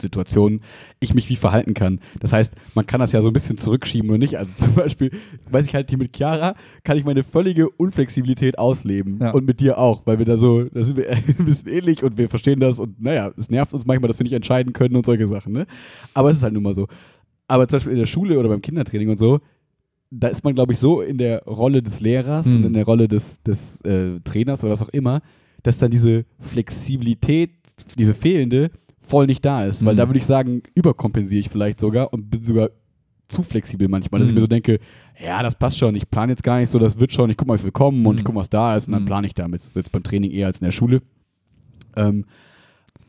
[0.00, 0.60] Rollensituationen
[0.98, 2.00] ich mich wie verhalten kann.
[2.20, 4.38] Das heißt, man kann das ja so ein bisschen zurückschieben oder nicht.
[4.38, 5.10] Also zum Beispiel,
[5.50, 9.18] weiß ich halt hier mit Chiara, kann ich meine völlige Unflexibilität ausleben.
[9.20, 9.30] Ja.
[9.32, 12.18] Und mit dir auch, weil wir da so, da sind wir ein bisschen ähnlich und
[12.18, 15.06] wir verstehen das und naja, es nervt uns manchmal, dass wir nicht entscheiden können und
[15.06, 15.66] solche Sachen, ne?
[16.14, 16.86] Aber es ist halt nun mal so.
[17.48, 19.40] Aber zum Beispiel in der Schule oder beim Kindertraining und so,
[20.12, 22.56] da ist man, glaube ich, so in der Rolle des Lehrers Mhm.
[22.56, 25.20] und in der Rolle des, des äh, Trainers oder was auch immer,
[25.62, 27.50] dass dann diese Flexibilität,
[27.98, 28.70] diese fehlende,
[29.10, 29.84] voll nicht da ist.
[29.84, 29.98] Weil Mhm.
[29.98, 32.70] da würde ich sagen, überkompensiere ich vielleicht sogar und bin sogar
[33.28, 34.36] zu flexibel manchmal, dass ich Mhm.
[34.36, 34.78] mir so denke,
[35.22, 37.48] ja, das passt schon, ich plane jetzt gar nicht so, das wird schon, ich gucke
[37.48, 38.18] mal, wie wir kommen und Mhm.
[38.18, 39.06] ich gucke, was da ist und dann Mhm.
[39.06, 39.62] plane ich damit.
[39.74, 41.02] Jetzt beim Training eher als in der Schule.
[41.96, 42.24] Ähm,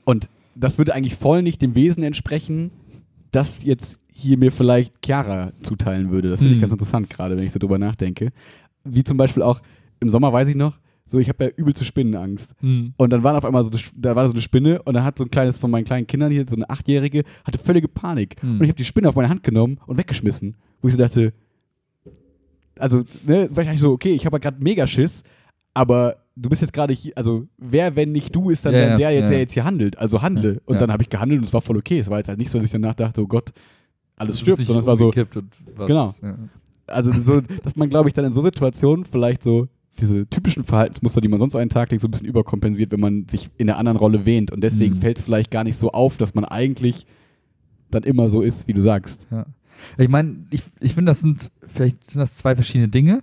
[0.05, 2.71] und das würde eigentlich voll nicht dem Wesen entsprechen,
[3.31, 6.29] das jetzt hier mir vielleicht Chiara zuteilen würde.
[6.29, 6.61] Das finde ich Mhm.
[6.61, 8.31] ganz interessant gerade, wenn ich so drüber nachdenke.
[8.83, 9.61] Wie zum Beispiel auch
[9.99, 10.77] im Sommer, weiß ich noch,
[11.11, 12.55] so ich habe ja übelste Spinnenangst.
[12.61, 12.93] Hm.
[12.97, 15.17] Und dann war auf einmal so, eine- da war so eine Spinne und dann hat
[15.17, 18.41] so ein kleines von meinen kleinen Kindern hier, so eine Achtjährige, hatte völlige Panik.
[18.41, 18.53] Hm.
[18.55, 20.55] Und ich habe die Spinne auf meine Hand genommen und weggeschmissen.
[20.81, 21.33] Wo ich so dachte,
[22.79, 25.23] also, ne, weil ich so, okay, ich habe gerade mega Schiss,
[25.73, 28.89] aber du bist jetzt gerade hier, also wer, wenn nicht du, ist dann Ja, der,
[28.91, 29.29] ja, der jetzt, ja.
[29.29, 29.97] der jetzt hier handelt.
[29.97, 30.53] Also handle.
[30.53, 30.79] Ja, und ja.
[30.81, 31.99] dann habe ich gehandelt und es war voll okay.
[31.99, 33.51] Es war jetzt halt nicht so, dass ich danach dachte, oh Gott,
[34.17, 36.13] alles bist stirbt, sondern es war so, Genau.
[36.21, 36.37] Ja.
[36.87, 39.67] also so, dass man, glaube ich, dann in so Situationen vielleicht so
[39.99, 43.27] diese typischen Verhaltensmuster, die man sonst den Tag legt, so ein bisschen überkompensiert, wenn man
[43.29, 44.51] sich in der anderen Rolle wähnt.
[44.51, 45.01] Und deswegen Mhm.
[45.01, 47.05] fällt es vielleicht gar nicht so auf, dass man eigentlich
[47.91, 49.27] dann immer so ist, wie du sagst.
[49.31, 49.45] Ja.
[49.97, 53.21] Ich meine, ich, ich finde, das sind vielleicht sind das zwei verschiedene Dinge,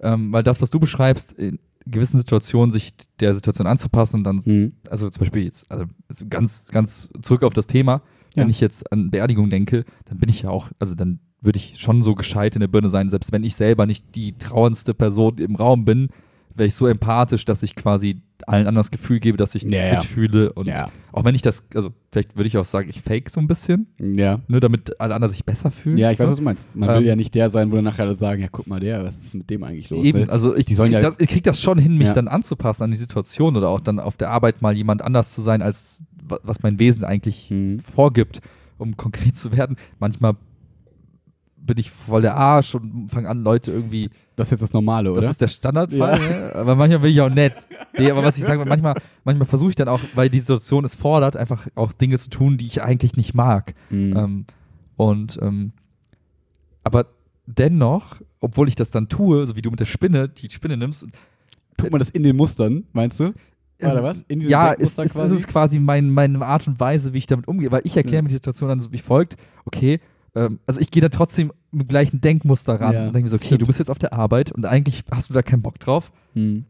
[0.00, 2.90] ähm, weil das, was du beschreibst, in gewissen Situationen sich
[3.20, 4.72] der Situation anzupassen und dann, Mhm.
[4.90, 5.84] also zum Beispiel jetzt, also
[6.28, 8.02] ganz, ganz zurück auf das Thema,
[8.34, 8.42] Ja.
[8.42, 11.78] wenn ich jetzt an Beerdigung denke, dann bin ich ja auch, also dann würde ich
[11.78, 15.38] schon so gescheit in der Birne sein, selbst wenn ich selber nicht die trauerndste Person
[15.38, 16.08] im Raum bin,
[16.54, 19.94] wäre ich so empathisch, dass ich quasi allen anderen das Gefühl gebe, dass ich Ja,
[19.94, 20.90] mitfühle und Ja.
[21.12, 23.86] auch wenn ich das, also vielleicht würde ich auch sagen, ich fake so ein bisschen,
[24.00, 24.40] Ja.
[24.48, 25.96] nur damit alle anderen sich besser fühlen.
[25.96, 26.68] Ja, ich weiß, was du meinst.
[26.74, 28.80] Man Ähm, will ja nicht der sein, wo dann nachher alle sagen, ja, guck mal
[28.80, 30.04] der, was ist mit dem eigentlich los?
[30.04, 30.28] Eben, ne?
[30.28, 32.96] also ich, krieg, ja- das, ich krieg das schon hin, mich dann anzupassen an die
[32.96, 36.62] Situation oder auch dann auf der Arbeit mal jemand anders zu sein, als wa- was
[36.62, 37.78] mein Wesen eigentlich Mhm.
[37.80, 38.40] vorgibt,
[38.76, 39.76] um konkret zu werden.
[40.00, 40.34] Manchmal
[41.62, 45.12] bin ich voll der Arsch und fange an, Leute irgendwie, Das ist jetzt das Normale,
[45.12, 45.20] oder?
[45.20, 46.52] das ist der Standardfall, ne?
[46.54, 47.54] aber manchmal bin ich auch nett.
[47.96, 48.94] Nee, aber was ich sage, manchmal,
[49.24, 52.56] manchmal versuche ich dann auch, weil die Situation es fordert, einfach auch Dinge zu tun,
[52.58, 53.74] die ich eigentlich nicht mag.
[53.90, 54.16] Mhm.
[54.16, 54.44] Ähm,
[54.96, 55.72] und ähm,
[56.82, 57.06] aber
[57.46, 61.06] dennoch, obwohl ich das dann tue, so wie du mit der Spinne, die Spinne nimmst,
[61.76, 63.32] Tut man das in den Mustern, meinst du?
[63.82, 64.22] Oder was?
[64.28, 67.26] In ja, ist, Denkmuster ist, ist es quasi mein, meine Art und Weise, wie ich
[67.26, 68.22] damit umgehe, weil ich erkläre Ja.
[68.22, 70.00] mir die Situation dann so wie folgt, okay,
[70.34, 73.28] ähm, also ich gehe da trotzdem mit dem gleichen Denkmuster ran Ja, und denke mir
[73.30, 73.62] so, okay, stimmt.
[73.62, 76.64] du bist jetzt auf der Arbeit und eigentlich hast du da keinen Bock drauf, Hm.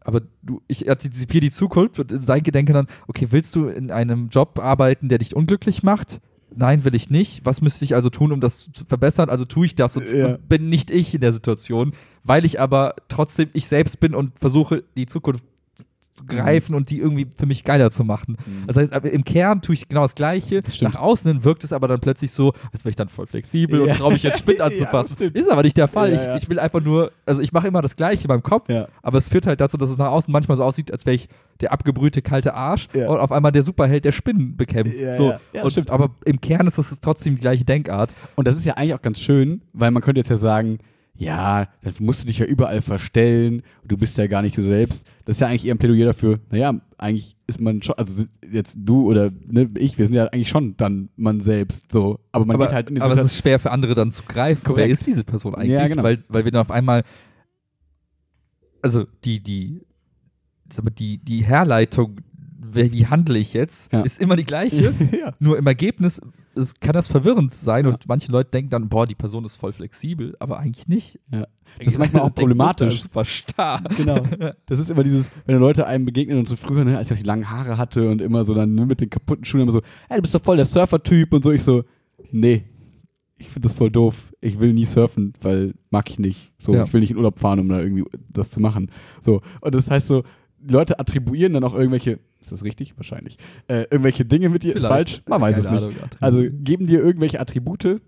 [0.00, 3.90] aber du, ich antizipiere die Zukunft und in sein Gedenken dann, okay, willst du in
[3.90, 6.20] einem Job arbeiten, der dich unglücklich macht?
[6.54, 7.46] Nein, will ich nicht.
[7.46, 9.30] Was müsste ich also tun, um das zu verbessern?
[9.30, 10.26] Also tue ich das und, Ja.
[10.34, 11.92] und bin nicht ich in der Situation,
[12.24, 15.42] weil ich aber trotzdem ich selbst bin und versuche, die Zukunft
[16.12, 18.36] zu- greifen und die irgendwie für mich geiler zu machen.
[18.46, 18.66] Mhm.
[18.66, 20.60] Das heißt, im Kern tue ich genau das Gleiche.
[20.60, 20.80] Das.
[20.82, 23.80] Nach außen hin wirkt es aber dann plötzlich so, als wäre ich dann voll flexibel
[23.86, 23.92] Ja.
[23.92, 25.14] und traue mich jetzt Spind Ja, anzufassen.
[25.14, 25.36] stimmt.
[25.38, 26.12] Ist aber nicht der Fall.
[26.12, 26.36] Ja, ja.
[26.36, 28.88] Ich, ich will einfach nur, also ich mache immer das Gleiche meinem Kopf, Ja.
[29.02, 31.28] aber es führt halt dazu, dass es nach außen manchmal so aussieht, als wäre ich
[31.60, 33.08] der abgebrühte kalte Arsch Ja.
[33.08, 34.98] und auf einmal der Superheld, der Spinnen bekämpft.
[34.98, 35.30] Ja, so.
[35.30, 35.40] ja.
[35.52, 35.90] Ja, und, stimmt.
[35.90, 38.14] aber im Kern ist das trotzdem die gleiche Denkart.
[38.36, 40.78] Und das ist ja eigentlich auch ganz schön, weil man könnte jetzt ja sagen,
[41.14, 45.06] ja, dann musst du dich ja überall verstellen, du bist ja gar nicht du selbst.
[45.24, 48.76] Das ist ja eigentlich eher ein Plädoyer dafür, naja, eigentlich ist man schon, also jetzt
[48.78, 52.18] du oder ne, ich, wir sind ja eigentlich schon dann man selbst so.
[52.32, 54.22] Aber man aber geht halt in die aber es ist schwer für andere dann zu
[54.22, 54.64] greifen.
[54.64, 54.86] Korrekt.
[54.88, 55.70] Wer ist diese Person eigentlich?
[55.70, 56.02] Ja, genau.
[56.02, 57.04] weil, weil wir dann auf einmal,
[58.80, 59.82] also die, die,
[60.98, 62.20] die, die Herleitung,
[62.74, 64.02] wie handle ich jetzt, Ja.
[64.02, 64.94] ist immer die gleiche.
[65.12, 65.32] ja.
[65.38, 66.20] Nur im Ergebnis
[66.54, 69.72] es kann das verwirrend sein und manche Leute denken dann, boah, die Person ist voll
[69.72, 71.18] flexibel, aber eigentlich nicht.
[71.32, 71.46] Ja.
[71.78, 72.96] Das ist manchmal auch problematisch.
[72.96, 73.82] ist Super starr.
[73.96, 74.22] Genau.
[74.66, 77.18] Das ist immer dieses, wenn Leute einem begegnen und so früher, ne, als ich auch
[77.22, 79.80] die langen Haare hatte und immer so dann ne, mit den kaputten Schuhen immer so,
[80.10, 81.52] hey, du bist doch voll der Surfer-Typ und so.
[81.52, 81.84] Ich so,
[82.30, 82.64] nee,
[83.38, 84.34] ich finde das voll doof.
[84.42, 86.52] Ich will nie surfen, weil mag ich nicht.
[86.58, 86.84] So, Ja.
[86.84, 88.90] ich will nicht in Urlaub fahren, um da irgendwie das zu machen.
[89.22, 89.40] So.
[89.62, 90.22] Und das heißt so,
[90.68, 92.96] Leute attribuieren dann auch irgendwelche, ist das richtig?
[92.96, 93.36] Wahrscheinlich.
[93.68, 94.80] Äh, irgendwelche Dinge mit dir.
[94.80, 95.22] Falsch?
[95.28, 95.82] Man weiß Keine es nicht.
[96.00, 96.10] Ahnung.
[96.20, 98.00] Also geben dir irgendwelche Attribute,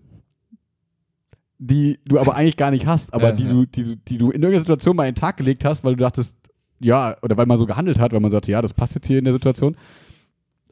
[1.59, 3.52] die du aber eigentlich gar nicht hast, aber Ja, die, ja.
[3.52, 5.94] Du, die, du, die du in irgendeiner Situation mal in den Tag gelegt hast, weil
[5.96, 6.34] du dachtest,
[6.80, 9.18] ja, oder weil man so gehandelt hat, weil man sagte, ja, das passt jetzt hier
[9.18, 9.76] in der Situation.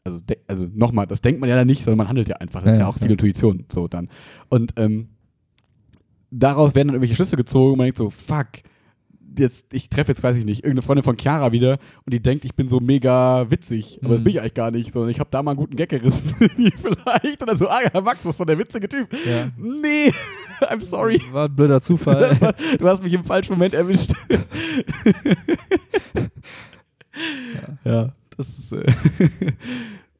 [0.05, 0.19] Also,
[0.49, 2.61] also nochmal, das denkt man ja dann nicht, sondern man handelt ja einfach.
[2.61, 3.11] Das Ja, ist ja auch viel.
[3.11, 4.09] Intuition, so dann.
[4.49, 5.09] Und ähm,
[6.31, 8.49] daraus werden dann irgendwelche Schlüsse gezogen und man denkt so, fuck,
[9.39, 12.45] jetzt, ich treffe jetzt, weiß ich nicht, irgendeine Freundin von Chiara wieder und die denkt,
[12.45, 14.25] ich bin so mega witzig, aber das Mhm.
[14.25, 17.43] bin ich eigentlich gar nicht, sondern ich habe da mal einen guten Gag gerissen, vielleicht,
[17.47, 19.09] dann so, ah ja, Max, das ist doch der witzige Typ.
[19.27, 19.49] Ja.
[19.57, 20.13] Nee,
[20.63, 21.21] I'm sorry.
[21.33, 22.21] War ein blöder Zufall.
[22.31, 24.13] Das war, du hast mich im falschen Moment erwischt.
[27.85, 28.13] ja.
[28.37, 28.85] das ist äh,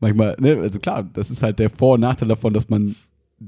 [0.01, 2.95] manchmal, ne, also klar, das ist halt der Vor- und Nachteil davon, dass man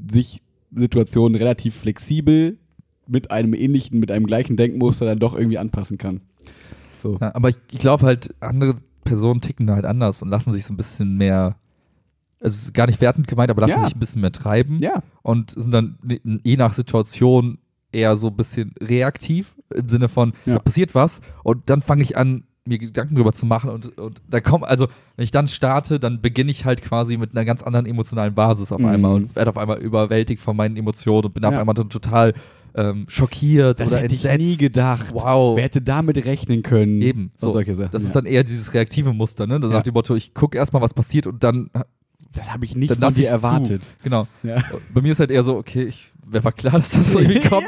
[0.08, 0.40] sich
[0.74, 2.58] Situationen relativ flexibel
[3.06, 6.20] mit einem ähnlichen, mit einem gleichen Denkmuster dann doch irgendwie anpassen kann.
[7.02, 7.18] So.
[7.20, 10.64] Ja, aber ich, ich glaube halt, andere Personen ticken da halt anders und lassen sich
[10.64, 11.56] so ein bisschen mehr,
[12.40, 13.84] also es ist gar nicht wertend gemeint, aber lassen Ja.
[13.84, 15.02] sich ein bisschen mehr treiben Ja.
[15.22, 15.98] und sind dann
[16.42, 17.58] je nach Situation
[17.92, 20.54] eher so ein bisschen reaktiv im Sinne von, Ja.
[20.54, 24.22] da passiert was und dann fange ich an, mir Gedanken drüber zu machen und, und
[24.26, 27.62] da kommt, also wenn ich dann starte, dann beginne ich halt quasi mit einer ganz
[27.62, 28.86] anderen emotionalen Basis auf Mhm.
[28.86, 32.32] einmal und werde auf einmal überwältigt von meinen Emotionen und bin auf einmal dann total
[32.76, 34.50] ähm, schockiert Das oder hätte ich entsetzt.
[34.50, 35.06] nie gedacht.
[35.12, 35.56] Wow.
[35.56, 37.00] Wer hätte damit rechnen können?
[37.02, 37.52] Eben, So, so.
[37.52, 37.90] solche Sachen.
[37.92, 38.08] Das ja.
[38.08, 39.60] ist dann eher dieses reaktive Muster, ne?
[39.60, 39.76] Das Ja.
[39.76, 41.70] Nach dem Motto, ich gucke erstmal, was passiert und dann,
[42.34, 43.94] das habe ich nicht dann von dir erwartet.
[44.02, 44.26] genau.
[44.42, 44.56] Ja.
[44.94, 47.40] Bei mir ist halt eher so, okay, ich, mir war klar, dass das so irgendwie
[47.48, 47.66] kommt.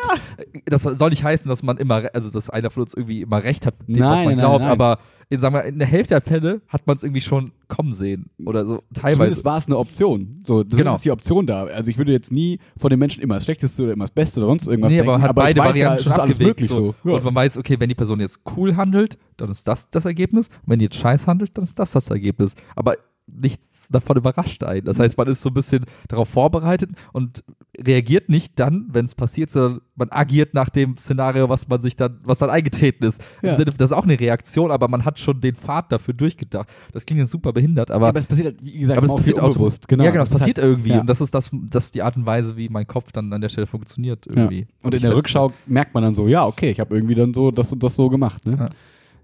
[0.67, 3.67] Das soll nicht heißen, dass man immer, also dass einer von uns irgendwie immer recht
[3.67, 4.71] hat mit dem, was Nein, man nein, glaubt, nein.
[4.71, 4.99] aber
[5.29, 8.31] in, sagen wir, in der Hälfte der Fälle hat man es irgendwie schon kommen sehen.
[8.45, 9.17] Oder so teilweise.
[9.19, 10.41] Zumindest war es eine Option.
[10.47, 10.95] So, das Genau.
[10.95, 11.65] ist die Option da.
[11.65, 14.39] Also ich würde jetzt nie von den Menschen immer das Schlechteste oder immer das Beste
[14.39, 15.11] oder sonst irgendwas Nee, denken.
[15.11, 16.95] aber man hat beide ich weiß Varianten ja, schon alles möglich so.
[17.03, 17.13] Ja.
[17.15, 20.47] Und man weiß, okay, wenn die Person jetzt cool handelt, dann ist das das Ergebnis.
[20.49, 22.55] Und wenn die jetzt scheiß handelt, dann ist das das Ergebnis.
[22.77, 22.95] Aber
[23.29, 24.85] nichts davon überrascht einen.
[24.87, 27.43] Das heißt, man ist so ein bisschen darauf vorbereitet und
[27.85, 31.97] reagiert nicht dann, wenn es passiert, sondern man agiert nach dem Szenario, was man sich
[31.97, 33.21] dann, was dann eingetreten ist.
[33.43, 33.55] Im Ja.
[33.55, 36.69] Sinne, das ist auch eine Reaktion, aber man hat schon den Pfad dafür durchgedacht.
[36.93, 39.17] Das klingt jetzt super behindert, aber aber es passiert, halt, wie gesagt, aber es auch
[39.17, 39.89] passiert unbewusst.
[39.89, 40.05] Genau.
[40.05, 40.91] Ja, genau, es passiert halt, irgendwie.
[40.91, 41.01] ja.
[41.01, 43.41] Und das ist das, das ist die Art und Weise, wie mein Kopf dann an
[43.41, 44.33] der Stelle funktioniert Ja.
[44.37, 44.67] irgendwie.
[44.83, 45.17] Und Hab in der.
[45.17, 47.97] Rückschau merkt man dann so, ja, okay, ich habe irgendwie dann so das und das
[47.97, 48.47] so gemacht.
[48.47, 48.57] Ne?
[48.59, 48.71] Ja.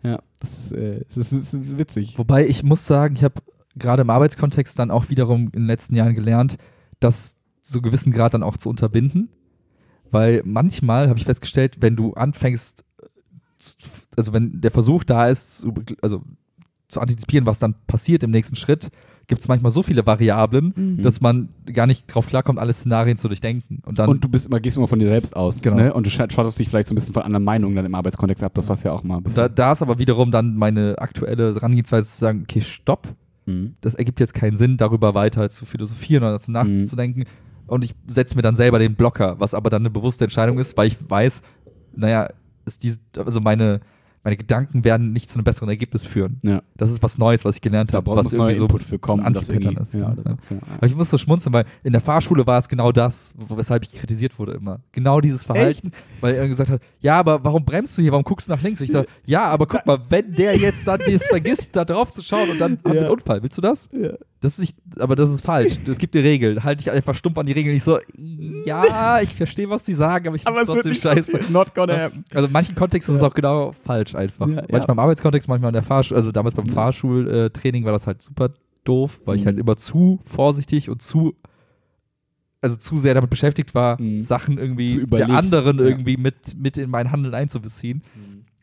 [0.04, 2.18] Ja, das ist, äh, das ist, das ist witzig.
[2.18, 3.34] Wobei ich muss sagen, ich habe
[3.76, 6.56] gerade im Arbeitskontext dann auch wiederum in den letzten Jahren gelernt,
[7.00, 9.28] das zu gewissen Grad dann auch zu unterbinden.
[10.10, 13.06] Weil manchmal habe ich festgestellt, wenn du anfängst, äh,
[14.16, 16.22] also wenn der Versuch da ist, zu, also
[16.88, 18.90] zu antizipieren, was dann passiert im nächsten Schritt,
[19.26, 23.28] gibt es manchmal so viele Variablen, dass man gar nicht drauf klarkommt, alle Szenarien zu
[23.28, 23.80] durchdenken.
[23.86, 25.62] Und dann und du bist immer, gehst immer von dir selbst aus.
[25.62, 25.76] Genau.
[25.76, 25.94] Ne?
[25.94, 28.52] Und du schottest dich vielleicht so ein bisschen von anderen Meinungen dann im Arbeitskontext ab.
[28.54, 29.42] Das was ja auch mal ein Und bisschen.
[29.44, 33.08] da, da ist aber wiederum dann meine aktuelle Herangehensweise zu sagen, okay, stopp,
[33.46, 33.74] Mhm.
[33.80, 36.82] das ergibt jetzt keinen Sinn, darüber weiter zu philosophieren oder zu Mhm.
[36.82, 37.24] nachzudenken.
[37.66, 40.76] und ich setze mir dann selber den Blocker, was aber dann eine bewusste Entscheidung ist,
[40.76, 41.42] weil ich weiß,
[41.96, 42.28] naja,
[42.66, 43.80] ist diese, also meine,
[44.24, 46.38] meine Gedanken werden nicht zu einem besseren Ergebnis führen.
[46.42, 46.62] Ja.
[46.76, 49.26] Das ist was Neues, was ich gelernt habe, was irgendwie so Input für kommen, so
[49.26, 49.94] ein Anti-Pattern ist.
[49.94, 50.36] ja, Ja, das- ja.
[50.48, 50.60] genau.
[50.76, 53.92] Aber ich muss so schmunzeln, weil in der Fahrschule war es genau das, weshalb ich
[53.92, 54.80] kritisiert wurde immer.
[54.92, 58.48] Genau dieses Verhalten, weil er gesagt hat, ja, aber warum bremst du hier, warum guckst
[58.48, 58.80] du nach links?
[58.80, 62.22] Ich sage, ja, aber guck mal, wenn der jetzt dann das vergisst, da drauf zu
[62.22, 63.88] schauen und dann haben wir einen Unfall, willst du das?
[63.92, 64.10] Ja.
[64.42, 65.78] Das ist nicht, aber das ist falsch.
[65.86, 66.62] Es gibt die Regeln.
[66.64, 67.74] Halte dich einfach stumpf an die Regeln.
[67.76, 67.98] Ich so,
[68.66, 71.52] ja, ich verstehe, was die sagen, aber ich finde es wird trotzdem nicht scheiße.
[71.52, 72.24] Not gonna happen.
[72.34, 74.48] Also in manchen Kontexten ist es auch genau falsch einfach.
[74.48, 74.92] Ja, manchmal ja.
[74.92, 78.50] im Arbeitskontext, manchmal in der Fahrschule, also damals beim Fahrschultraining war das halt super
[78.84, 79.46] doof, weil ich Mhm.
[79.46, 81.34] halt immer zu vorsichtig und zu
[82.64, 84.22] also zu sehr damit beschäftigt war, Mhm.
[84.22, 88.02] Sachen irgendwie der anderen irgendwie mit, mit in mein Handeln einzubeziehen.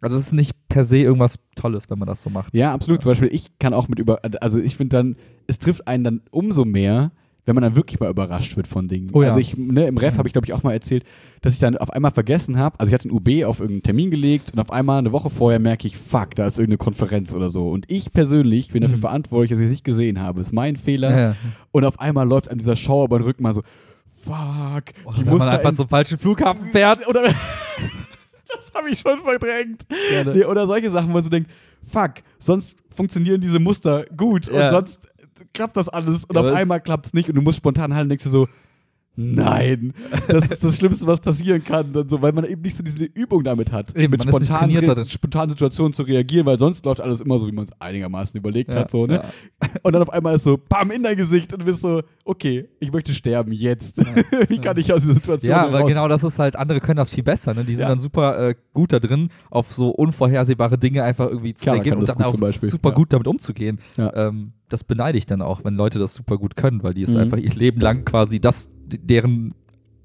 [0.02, 2.54] Also es ist nicht per se irgendwas Tolles, wenn man das so macht.
[2.56, 3.02] Ja, absolut.
[3.04, 5.16] Zum Beispiel, ich kann auch mit über, also ich finde dann,
[5.48, 7.12] es trifft einen dann umso mehr,
[7.46, 9.10] wenn man dann wirklich mal überrascht wird von Dingen.
[9.14, 9.30] Oh ja.
[9.30, 10.18] Also ich, ne, im Ref Mhm.
[10.20, 11.04] habe ich glaube ich auch mal erzählt,
[11.42, 14.12] dass ich dann auf einmal vergessen habe, also ich hatte ein UB auf irgendeinen Termin
[14.12, 17.50] gelegt und auf einmal eine Woche vorher merke ich, fuck, da ist irgendeine Konferenz oder
[17.50, 17.70] so.
[17.70, 19.02] Und ich persönlich bin dafür Mhm.
[19.02, 20.42] verantwortlich, dass ich es nicht gesehen habe.
[20.42, 21.10] Ist mein Fehler.
[21.12, 21.36] Ja, ja.
[21.72, 23.64] Und auf einmal läuft einem dieser Schauer über den Rücken mal so,
[24.24, 24.36] fuck,
[25.06, 27.08] Oder die wenn muss man einfach in- zum falschen Flughafen fährt.
[27.08, 27.24] oder
[28.56, 29.86] das habe ich schon verdrängt.
[30.34, 31.50] Nee, oder solche Sachen, wo man so denkt,
[31.86, 34.66] fuck, sonst funktionieren diese Muster gut Ja.
[34.66, 35.00] und sonst
[35.54, 38.06] klappt das alles und Ja, auf einmal klappt es nicht und du musst spontan halten
[38.06, 38.48] und denkst dir so,
[39.22, 39.94] nein,
[40.28, 43.04] das ist das Schlimmste, was passieren kann, und so, weil man eben nicht so diese
[43.06, 47.20] Übung damit hat, Eben, mit spontanen, Re- spontanen Situationen zu reagieren, weil sonst läuft alles
[47.22, 49.16] immer so, wie man es einigermaßen überlegt Ja, hat, so, ne?
[49.16, 49.70] ja.
[49.84, 52.70] Und dann auf einmal ist so, bam, in dein Gesicht und du bist so, okay,
[52.80, 53.98] ich möchte sterben, jetzt.
[54.48, 57.12] wie kann ich aus dieser Situation Ja, aber genau das ist halt, andere können das
[57.12, 57.54] viel besser.
[57.54, 57.66] Ne?
[57.66, 57.90] Die sind Ja.
[57.90, 62.00] dann super äh, gut da drin, auf so unvorhersehbare Dinge einfach irgendwie zu Chiara reagieren
[62.00, 62.96] und dann auch super ja.
[62.96, 63.80] gut damit umzugehen.
[63.98, 64.14] Ja.
[64.16, 67.14] Ähm, das beneide ich dann auch, wenn Leute das super gut können, weil die es
[67.14, 67.20] Mhm.
[67.22, 69.54] einfach ihr Leben lang quasi das, deren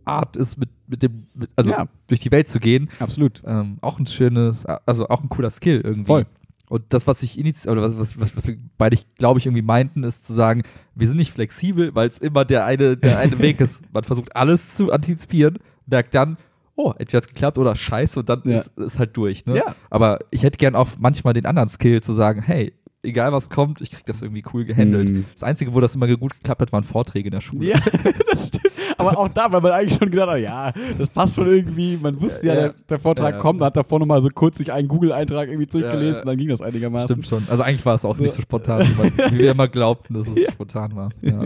[0.05, 1.87] Art ist, mit, mit dem, mit, also Ja.
[2.09, 2.89] durch die Welt zu gehen.
[2.99, 3.43] Absolut.
[3.47, 6.07] Ähm, auch ein schönes, also auch ein cooler Skill irgendwie.
[6.07, 6.27] Voll.
[6.69, 9.63] Und das, was ich initial, oder was, was, was, was wir beide, glaube ich, irgendwie
[9.63, 10.63] meinten, ist zu sagen,
[10.95, 13.83] wir sind nicht flexibel, weil es immer der eine, der eine Weg ist.
[13.93, 16.37] Man versucht alles zu antizipieren, merkt dann,
[16.77, 18.61] oh, entweder hat es geklappt oder scheiße und dann Ja.
[18.61, 19.47] ist, ist halt durch.
[19.47, 19.59] Ne?
[19.59, 19.75] Ja.
[19.91, 22.73] Aber ich hätte gern auch manchmal den anderen Skill zu sagen, hey,
[23.05, 25.11] egal was kommt, ich krieg das irgendwie cool gehandelt.
[25.11, 25.25] Mhm.
[25.33, 27.67] Das Einzige, wo das immer gut geklappt hat, waren Vorträge in der Schule.
[27.69, 27.77] Ja,
[28.31, 28.73] das stimmt.
[28.97, 31.97] Aber auch da, weil man eigentlich schon gedacht hat, ja, das passt schon irgendwie.
[31.97, 33.41] Man wusste ja, Ja, der, der Vortrag ja.
[33.41, 37.09] kommt, hat davor nochmal so kurz sich einen Google-Eintrag irgendwie durchgelesen, dann ging das einigermaßen.
[37.09, 37.45] Stimmt schon.
[37.49, 38.23] Also eigentlich war es auch So.
[38.23, 41.11] nicht so spontan, wie, man, wie wir immer glaubten, dass es spontan war.
[41.21, 41.45] Ja.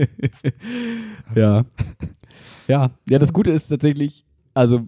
[1.35, 1.65] Ja.
[2.67, 2.91] Ja.
[3.07, 4.87] Ja, das Gute ist tatsächlich, also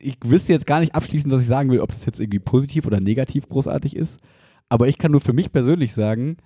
[0.00, 2.86] ich wüsste jetzt gar nicht abschließend, was ich sagen will, ob das jetzt irgendwie positiv
[2.86, 4.18] oder negativ großartig ist.
[4.68, 6.36] Aber ich kann nur für mich persönlich sagen,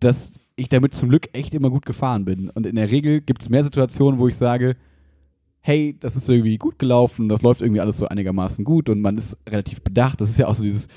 [0.00, 2.50] dass ich damit zum Glück echt immer gut gefahren bin.
[2.50, 4.76] Und in der Regel gibt es mehr Situationen, wo ich sage,
[5.60, 9.16] hey, das ist irgendwie gut gelaufen, das läuft irgendwie alles so einigermaßen gut und man
[9.16, 10.20] ist relativ bedacht.
[10.20, 10.88] Das ist ja auch so dieses,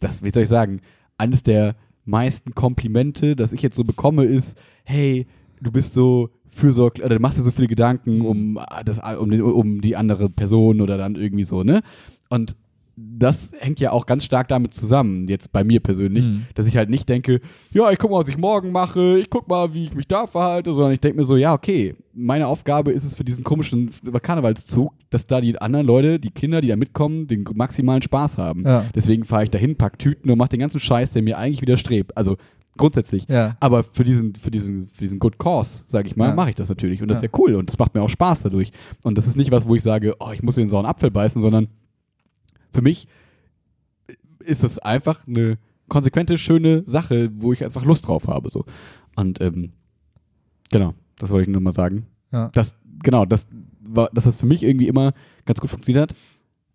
[0.00, 0.80] das, wie soll ich sagen,
[1.18, 5.26] eines der meisten Komplimente, das ich jetzt so bekomme, ist, hey,
[5.60, 9.30] du bist so fürsorglich, oder du machst dir so viele Gedanken um, ah, das, um,
[9.30, 11.82] den, um die andere Person oder dann irgendwie so, ne?
[12.28, 12.56] Und
[12.96, 16.46] das hängt ja auch ganz stark damit zusammen, jetzt bei mir persönlich, Mhm.
[16.54, 17.40] dass ich halt nicht denke,
[17.72, 20.26] ja, ich guck mal, was ich morgen mache, ich guck mal, wie ich mich da
[20.26, 23.90] verhalte, sondern ich denke mir so, ja, okay, meine Aufgabe ist es für diesen komischen
[24.22, 28.64] Karnevalszug, dass da die anderen Leute, die Kinder, die da mitkommen, den maximalen Spaß haben.
[28.64, 28.84] Ja.
[28.94, 32.16] Deswegen fahre ich dahin, pack Tüten und mach den ganzen Scheiß, der mir eigentlich widerstrebt.
[32.16, 32.36] Also
[32.76, 33.26] grundsätzlich.
[33.28, 33.56] Ja.
[33.60, 36.34] Aber für diesen, für diesen, für diesen Good Cause, sage ich mal, Ja.
[36.34, 37.02] mache ich das natürlich.
[37.02, 37.26] Und das Ja.
[37.26, 38.70] ist ja cool und es macht mir auch Spaß dadurch.
[39.02, 41.10] Und das ist nicht was, wo ich sage, oh, ich muss in den sauren Apfel
[41.10, 41.68] beißen, sondern
[42.74, 43.08] für mich
[44.40, 45.58] ist das einfach eine
[45.88, 48.50] konsequente, schöne Sache, wo ich einfach Lust drauf habe.
[48.50, 48.64] So.
[49.16, 49.72] Und ähm,
[50.70, 52.06] genau, das wollte ich nur mal sagen.
[52.32, 52.48] Ja.
[52.52, 53.46] Das, genau, das
[53.80, 55.14] war, dass das für mich irgendwie immer
[55.44, 56.18] ganz gut funktioniert hat,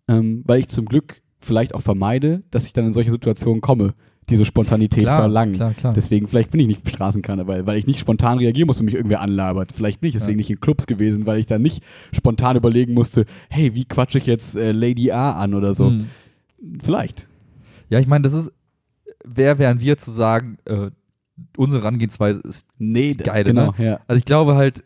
[0.08, 3.94] ähm, weil ich zum Glück vielleicht auch vermeide, dass ich dann in solche Situationen komme,
[4.28, 5.54] diese Spontanität Klar, verlangen.
[5.54, 5.92] klar, klar.
[5.92, 9.22] Deswegen, vielleicht bin ich nicht Straßenkarneval, weil ich nicht spontan reagieren muss und mich irgendwer
[9.22, 9.72] anlabert.
[9.72, 10.36] Vielleicht bin ich deswegen Ja.
[10.38, 14.26] nicht in Clubs gewesen, weil ich dann nicht spontan überlegen musste, hey, wie quatsche ich
[14.26, 15.90] jetzt äh, Lady A an oder so.
[15.90, 16.06] Mhm.
[16.82, 17.26] Vielleicht.
[17.88, 18.52] Ja, ich meine, das ist,
[19.24, 20.90] wer wären wir zu sagen, äh,
[21.56, 23.84] unsere Herangehensweise ist Nee, die geile, genau, ne?
[23.84, 24.00] ja.
[24.06, 24.84] Also ich glaube halt,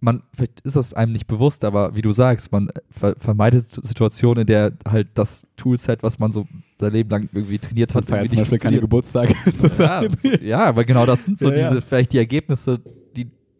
[0.00, 4.42] man, vielleicht ist das einem nicht bewusst, aber wie du sagst, man ver vermeidet Situationen,
[4.42, 6.46] in der halt das Toolset, was man so
[6.78, 8.80] sein Leben lang irgendwie trainiert hat, irgendwie zum Beispiel keine.
[8.80, 9.34] Geburtstage.
[9.78, 10.02] ja,
[10.42, 11.68] ja, aber genau das sind so ja.
[11.68, 12.80] diese, vielleicht die Ergebnisse,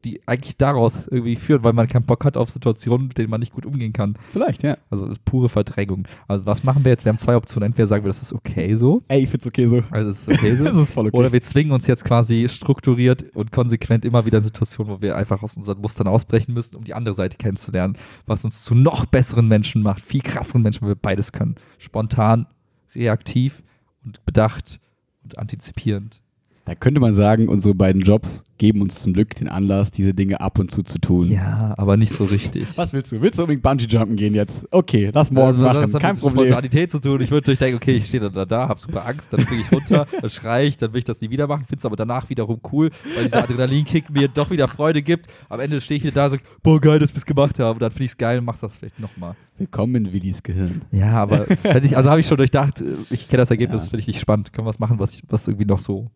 [0.07, 3.41] die, eigentlich daraus irgendwie führen, weil man keinen Bock hat auf Situationen, mit denen man
[3.41, 4.15] nicht gut umgehen kann.
[4.33, 4.79] Vielleicht, ja.
[4.89, 6.07] Also pure Verdrängung.
[6.29, 7.05] Also was machen wir jetzt?
[7.05, 7.67] Wir haben zwei Optionen.
[7.67, 9.03] Entweder sagen wir, das ist okay so.
[9.09, 9.83] Ey, ich find's okay so.
[9.91, 10.65] Also es ist okay so.
[10.77, 11.17] Das ist voll okay.
[11.17, 15.17] Oder wir zwingen uns jetzt quasi strukturiert und konsequent immer wieder in Situationen, wo wir
[15.17, 17.97] einfach aus unseren Mustern ausbrechen müssen, um die andere Seite kennenzulernen,
[18.27, 21.57] was uns zu noch besseren Menschen macht, viel krasseren Menschen, weil wir beides können.
[21.79, 22.47] Spontan,
[22.95, 23.63] reaktiv
[24.05, 24.81] und bedacht
[25.23, 26.21] und antizipierend.
[26.67, 30.41] Da könnte man sagen, unsere beiden Jobs geben uns zum Glück den Anlass, diese Dinge
[30.41, 31.31] ab und zu zu tun.
[31.31, 32.67] Ja, aber nicht so richtig.
[32.77, 33.23] Was willst du?
[33.23, 34.67] Willst du unbedingt Bungee-Jumpen gehen jetzt?
[34.73, 36.47] Okay, lass morgen Also, machen, das hat kein mit Problem.
[36.49, 37.21] Spontanität zu tun.
[37.21, 39.71] Ich würde durchdenken, okay, ich stehe dann da, da, hab super Angst, dann springe ich
[39.71, 42.29] runter, dann schreie ich, dann will ich das nie wieder machen, finde es aber danach
[42.31, 45.27] wiederum cool, weil dieser Adrenalinkick mir doch wieder Freude gibt.
[45.49, 47.75] Am Ende stehe ich wieder da und sage, boah, geil, dass wir es gemacht haben.
[47.77, 49.37] Und dann finde ich es geil und machst das vielleicht nochmal.
[49.57, 50.83] Willkommen in Willis Gehirn.
[50.91, 51.47] Ja, aber
[51.85, 53.91] ich, also habe ich schon durchdacht, ich kenne das Ergebnis, Ja.
[53.91, 54.53] finde ich nicht spannend.
[54.53, 56.11] Können wir was machen, was, was irgendwie noch so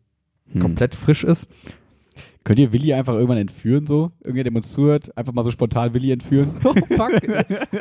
[0.52, 0.60] Hm.
[0.60, 1.48] komplett frisch ist?
[2.42, 4.12] Könnt ihr Willi einfach irgendwann entführen, so?
[4.20, 6.54] Irgendwer, der uns zuhört, einfach mal so spontan Willi entführen?
[6.64, 7.12] Oh, fuck.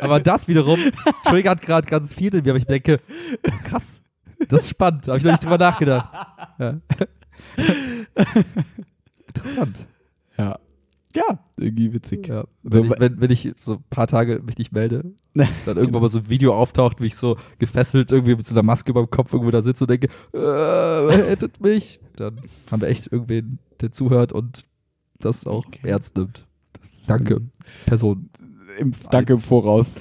[0.02, 0.78] aber das wiederum
[1.24, 3.00] triggert gerade ganz viel in mir, aber ich denke,
[3.46, 4.02] oh, krass,
[4.48, 5.08] das ist spannend.
[5.08, 6.08] Habe ich noch nicht drüber nachgedacht.
[6.58, 6.80] Ja.
[9.26, 9.86] Interessant.
[10.36, 10.58] ja.
[11.14, 12.28] Ja, irgendwie witzig.
[12.28, 12.44] Ja.
[12.62, 16.02] So, Wenn, ich, wenn, wenn ich so ein paar Tage mich nicht melde, dann irgendwann
[16.02, 19.02] mal so ein Video auftaucht, wie ich so gefesselt irgendwie mit so einer Maske über
[19.04, 21.98] dem Kopf irgendwo da sitze und denke, äh, rettet mich.
[22.16, 22.40] Dann
[22.70, 24.64] haben wir echt irgendwen, der zuhört und
[25.18, 25.88] das auch Okay.
[25.88, 26.46] ernst nimmt.
[27.06, 27.40] Danke,
[27.86, 28.30] Person.
[28.78, 29.38] Im, danke im.
[29.40, 30.00] Voraus.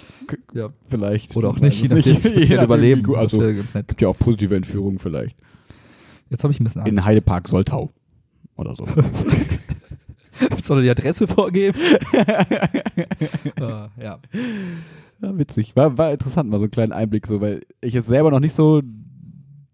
[0.54, 0.70] Ja.
[0.90, 1.36] Vielleicht.
[1.36, 3.02] Oder auch Ich nicht, je nachdem, je nachdem, überleben.
[3.04, 3.88] gut- Also, wäre ganz nett.
[3.88, 5.36] gibt ja auch positive Entführungen vielleicht.
[6.30, 6.92] Jetzt habe ich ein bisschen Angst.
[6.92, 7.90] In Heidepark Soltau.
[8.56, 8.86] Oder so.
[10.64, 11.78] Soll er die Adresse vorgeben?
[13.62, 14.20] Ah, ja.
[15.22, 15.76] Ja, witzig.
[15.76, 18.56] War, war interessant, mal so einen kleinen Einblick, so, weil ich es selber noch nicht
[18.56, 18.82] so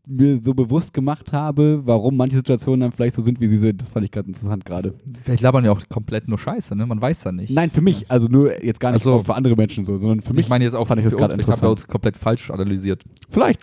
[0.07, 3.81] mir so bewusst gemacht habe, warum manche Situationen dann vielleicht so sind, wie sie sind.
[3.81, 4.93] Das fand ich gerade interessant gerade.
[5.23, 6.85] Vielleicht labern ja auch komplett nur Scheiße, ne?
[6.85, 7.49] Man weiß ja nicht.
[7.51, 9.23] Nein, für mich, also nur jetzt gar nicht so.
[9.23, 11.33] für andere Menschen so, sondern für mich ich meine jetzt auch fand ich das gerade
[11.33, 11.85] vielleicht haben wir interessant.
[11.85, 13.03] uns komplett falsch analysiert.
[13.29, 13.61] Vielleicht.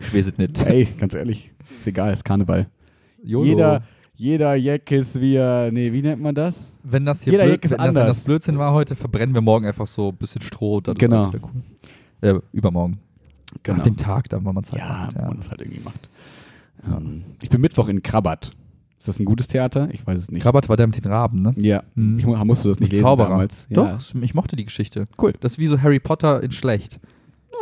[0.00, 0.58] Ich weiß es nicht.
[0.66, 2.68] Ey, ganz ehrlich, ist egal, ist Karneval.
[3.22, 3.44] YOLO.
[3.44, 3.82] Jeder,
[4.20, 6.72] jeder Jack ist wie, er- nee, wie nennt man das?
[6.82, 8.16] wenn das hier jeder Blöd, Jack ist wenn, das- wenn anders.
[8.16, 11.28] das Blödsinn war heute, verbrennen wir morgen einfach so ein bisschen Stroh dann Genau.
[11.28, 11.50] ist cool.
[12.20, 12.98] Äh, übermorgen.
[13.66, 15.16] Nach dem Tag, dann, wenn man Zeit Ja, macht.
[15.16, 16.08] wenn man das halt irgendwie macht.
[16.86, 18.52] Ähm, ich bin Mittwoch in Krabat.
[18.98, 19.88] Ist das ein gutes Theater?
[19.92, 20.42] Ich weiß es nicht.
[20.42, 21.54] Krabat war der mit den Raben, ne?
[21.56, 22.18] Ja, Mhm.
[22.18, 23.30] ich mu- musste das nicht lesen Zauberer.
[23.30, 23.66] damals.
[23.70, 23.98] Doch, Ja.
[24.20, 25.08] ich mochte die Geschichte.
[25.20, 25.32] Cool.
[25.40, 27.00] Das ist wie so Harry Potter in schlecht.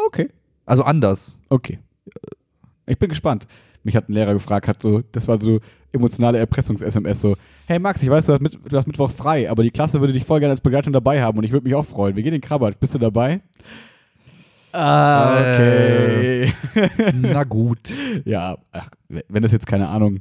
[0.08, 0.28] Okay.
[0.66, 1.40] Also anders.
[1.48, 1.78] Okay.
[2.86, 3.46] Ich bin gespannt.
[3.84, 5.60] Mich hat ein Lehrer gefragt, hat so, das war so
[5.92, 7.36] emotionale Erpressungs-SMS, so,
[7.66, 10.12] hey Max, ich weiß, du hast, mit, du hast Mittwoch frei, aber die Klasse würde
[10.12, 12.14] dich voll gerne als Begleitung dabei haben und ich würde mich auch freuen.
[12.16, 12.78] Wir gehen in Krabat.
[12.80, 13.40] Bist du dabei?
[14.72, 16.52] Ah, okay.
[17.14, 17.78] Na gut.
[18.24, 20.20] ja, ach, wenn das jetzt keine Ahnung,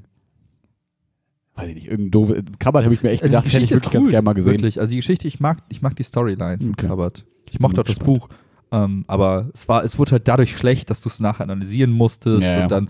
[1.55, 3.91] weiß ich nicht, irgendein doofe, Krabat habe ich mir echt Also gedacht, hätte ich wirklich
[3.91, 4.53] ganz gerne mal gesehen.
[4.53, 4.79] Wirklich.
[4.79, 6.87] Also die Geschichte, ich mag, ich mag die Storyline von Okay.
[6.87, 7.25] Krabat.
[7.49, 8.29] Ich mochte auch das Buch.
[8.71, 12.43] Ähm, aber es war, es wurde halt dadurch schlecht, dass du es nachher analysieren musstest
[12.47, 12.63] Ja, ja.
[12.63, 12.89] und dann.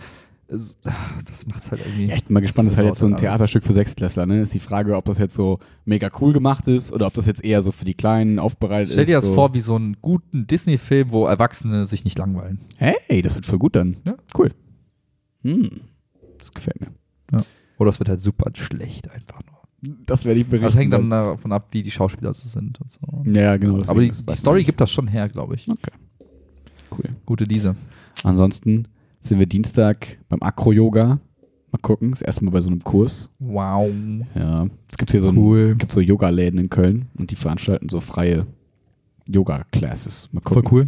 [0.50, 0.94] Ah,
[1.28, 2.06] das macht es halt irgendwie.
[2.06, 3.18] Ja, ich bin mal gespannt, das ist halt jetzt so ein.
[3.18, 4.42] Theaterstück für Sechstklässler, ne?
[4.42, 7.44] Ist die Frage, ob das jetzt so mega cool gemacht ist oder ob das jetzt
[7.44, 9.10] eher so für die Kleinen aufbereitet Stell ist.
[9.10, 9.34] dir das so.
[9.34, 12.62] vor wie so einen guten Disney-Film, wo Erwachsene sich nicht langweilen.
[12.78, 13.98] Hey, das wird voll gut dann.
[14.06, 14.16] Ja.
[14.38, 14.52] Cool.
[15.44, 15.82] Hm.
[16.40, 16.92] Das gefällt mir.
[17.78, 19.96] Oder es wird halt super schlecht einfach nur.
[20.06, 20.66] Das werde ich berichten.
[20.66, 23.02] Das hängt dann davon ab, wie die Schauspieler so sind und so.
[23.26, 23.84] Ja, genau.
[23.88, 25.68] Aber die, die Story gibt das schon her, glaube ich.
[25.70, 25.92] Okay.
[26.92, 27.16] Cool.
[27.26, 27.76] Gute Lise.
[28.24, 28.88] Ansonsten
[29.28, 31.20] sind wir Dienstag beim Acro-Yoga.
[31.72, 32.12] Mal gucken.
[32.12, 33.30] Das erste Mal bei so einem Kurs.
[33.40, 33.90] Wow.
[34.36, 34.68] Ja.
[34.90, 35.76] Es gibt hier so, Cool.
[35.76, 38.46] gibt so Yoga-Läden in Köln und die veranstalten so freie
[39.28, 40.30] Yoga-Classes.
[40.32, 40.78] Mal Voll gucken.
[40.78, 40.88] cool.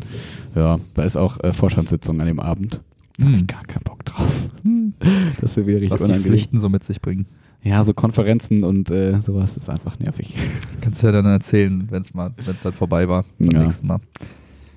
[0.55, 2.81] Ja, da ist auch äh, Vorstandssitzung an dem Abend.
[3.17, 3.33] Da Hm.
[3.35, 4.49] ich gar keinen Bock drauf.
[4.63, 4.93] Hm.
[5.41, 6.31] Das wäre wieder richtig Was die unangenehm.
[6.31, 7.25] Pflichten so mit sich bringen.
[7.61, 10.35] Ja, so Konferenzen und äh, sowas ist einfach nervig.
[10.81, 13.25] Kannst du ja dann erzählen, wenn es mal, wenn es dann vorbei war.
[13.37, 13.63] Beim Ja.
[13.63, 13.99] nächsten Mal.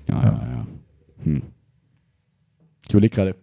[0.09, 0.23] Ja, Ja.
[0.23, 0.67] ja, ja.
[1.23, 1.41] Hm.
[2.85, 3.35] Ich überlege gerade.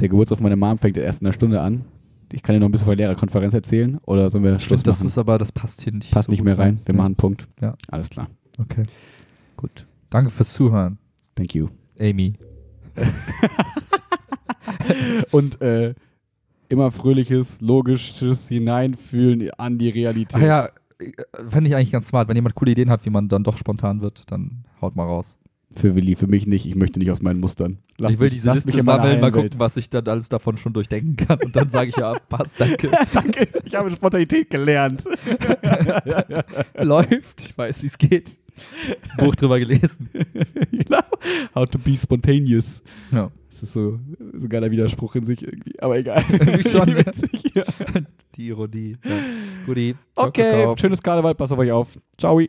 [0.00, 1.84] Der Geburtstag meiner Mom fängt erst in einer Stunde an.
[2.32, 4.80] Ich kann dir noch ein bisschen von der Lehrerkonferenz erzählen oder sollen wir Ich Schluss
[4.80, 5.06] finde, das machen?
[5.08, 6.10] ist aber, das passt hier nicht.
[6.10, 6.80] Passt so nicht mehr rein.
[6.84, 6.96] Wir Ja.
[6.98, 7.48] machen einen Punkt.
[7.60, 7.74] Ja.
[7.90, 8.28] Alles klar.
[8.58, 8.82] Okay.
[9.56, 9.86] Gut.
[10.10, 10.98] Danke fürs Zuhören,
[11.34, 11.68] Thank you.
[12.00, 12.34] Amy.
[15.32, 15.94] Und äh,
[16.68, 20.34] immer fröhliches, logisches Hineinfühlen an die Realität.
[20.36, 20.66] Ach ja,
[20.98, 21.12] äh,
[21.48, 22.28] fände ich eigentlich ganz smart.
[22.28, 25.38] Wenn jemand coole Ideen hat, wie man dann doch spontan wird, dann haut mal raus.
[25.70, 26.66] Für Willi, für mich nicht.
[26.66, 27.78] Ich möchte nicht aus meinen Mustern.
[27.98, 30.56] Lass ich will diese Liste mich meiner sammeln, mal gucken, was ich dann alles davon
[30.56, 31.38] schon durchdenken kann.
[31.44, 32.90] Und dann sage ich ja, passt, danke.
[33.12, 35.04] Danke, ich habe Spontanität gelernt.
[36.74, 38.40] Läuft, ich weiß, wie es geht.
[39.18, 40.08] Buch drüber gelesen.
[40.72, 41.02] genau.
[41.54, 42.82] How to be spontaneous.
[43.12, 43.30] Ja.
[43.50, 43.98] Das ist so,
[44.34, 45.78] so ein geiler Widerspruch in sich irgendwie.
[45.80, 46.24] Aber egal.
[46.62, 46.98] Schon, ja.
[46.98, 47.64] Witzig, ja.
[48.36, 48.96] Die Ironie.
[49.04, 49.16] Ja.
[49.66, 49.96] Guti.
[50.14, 51.88] Okay, schönes Karneval, pass auf euch auf.
[52.16, 52.40] Ciao.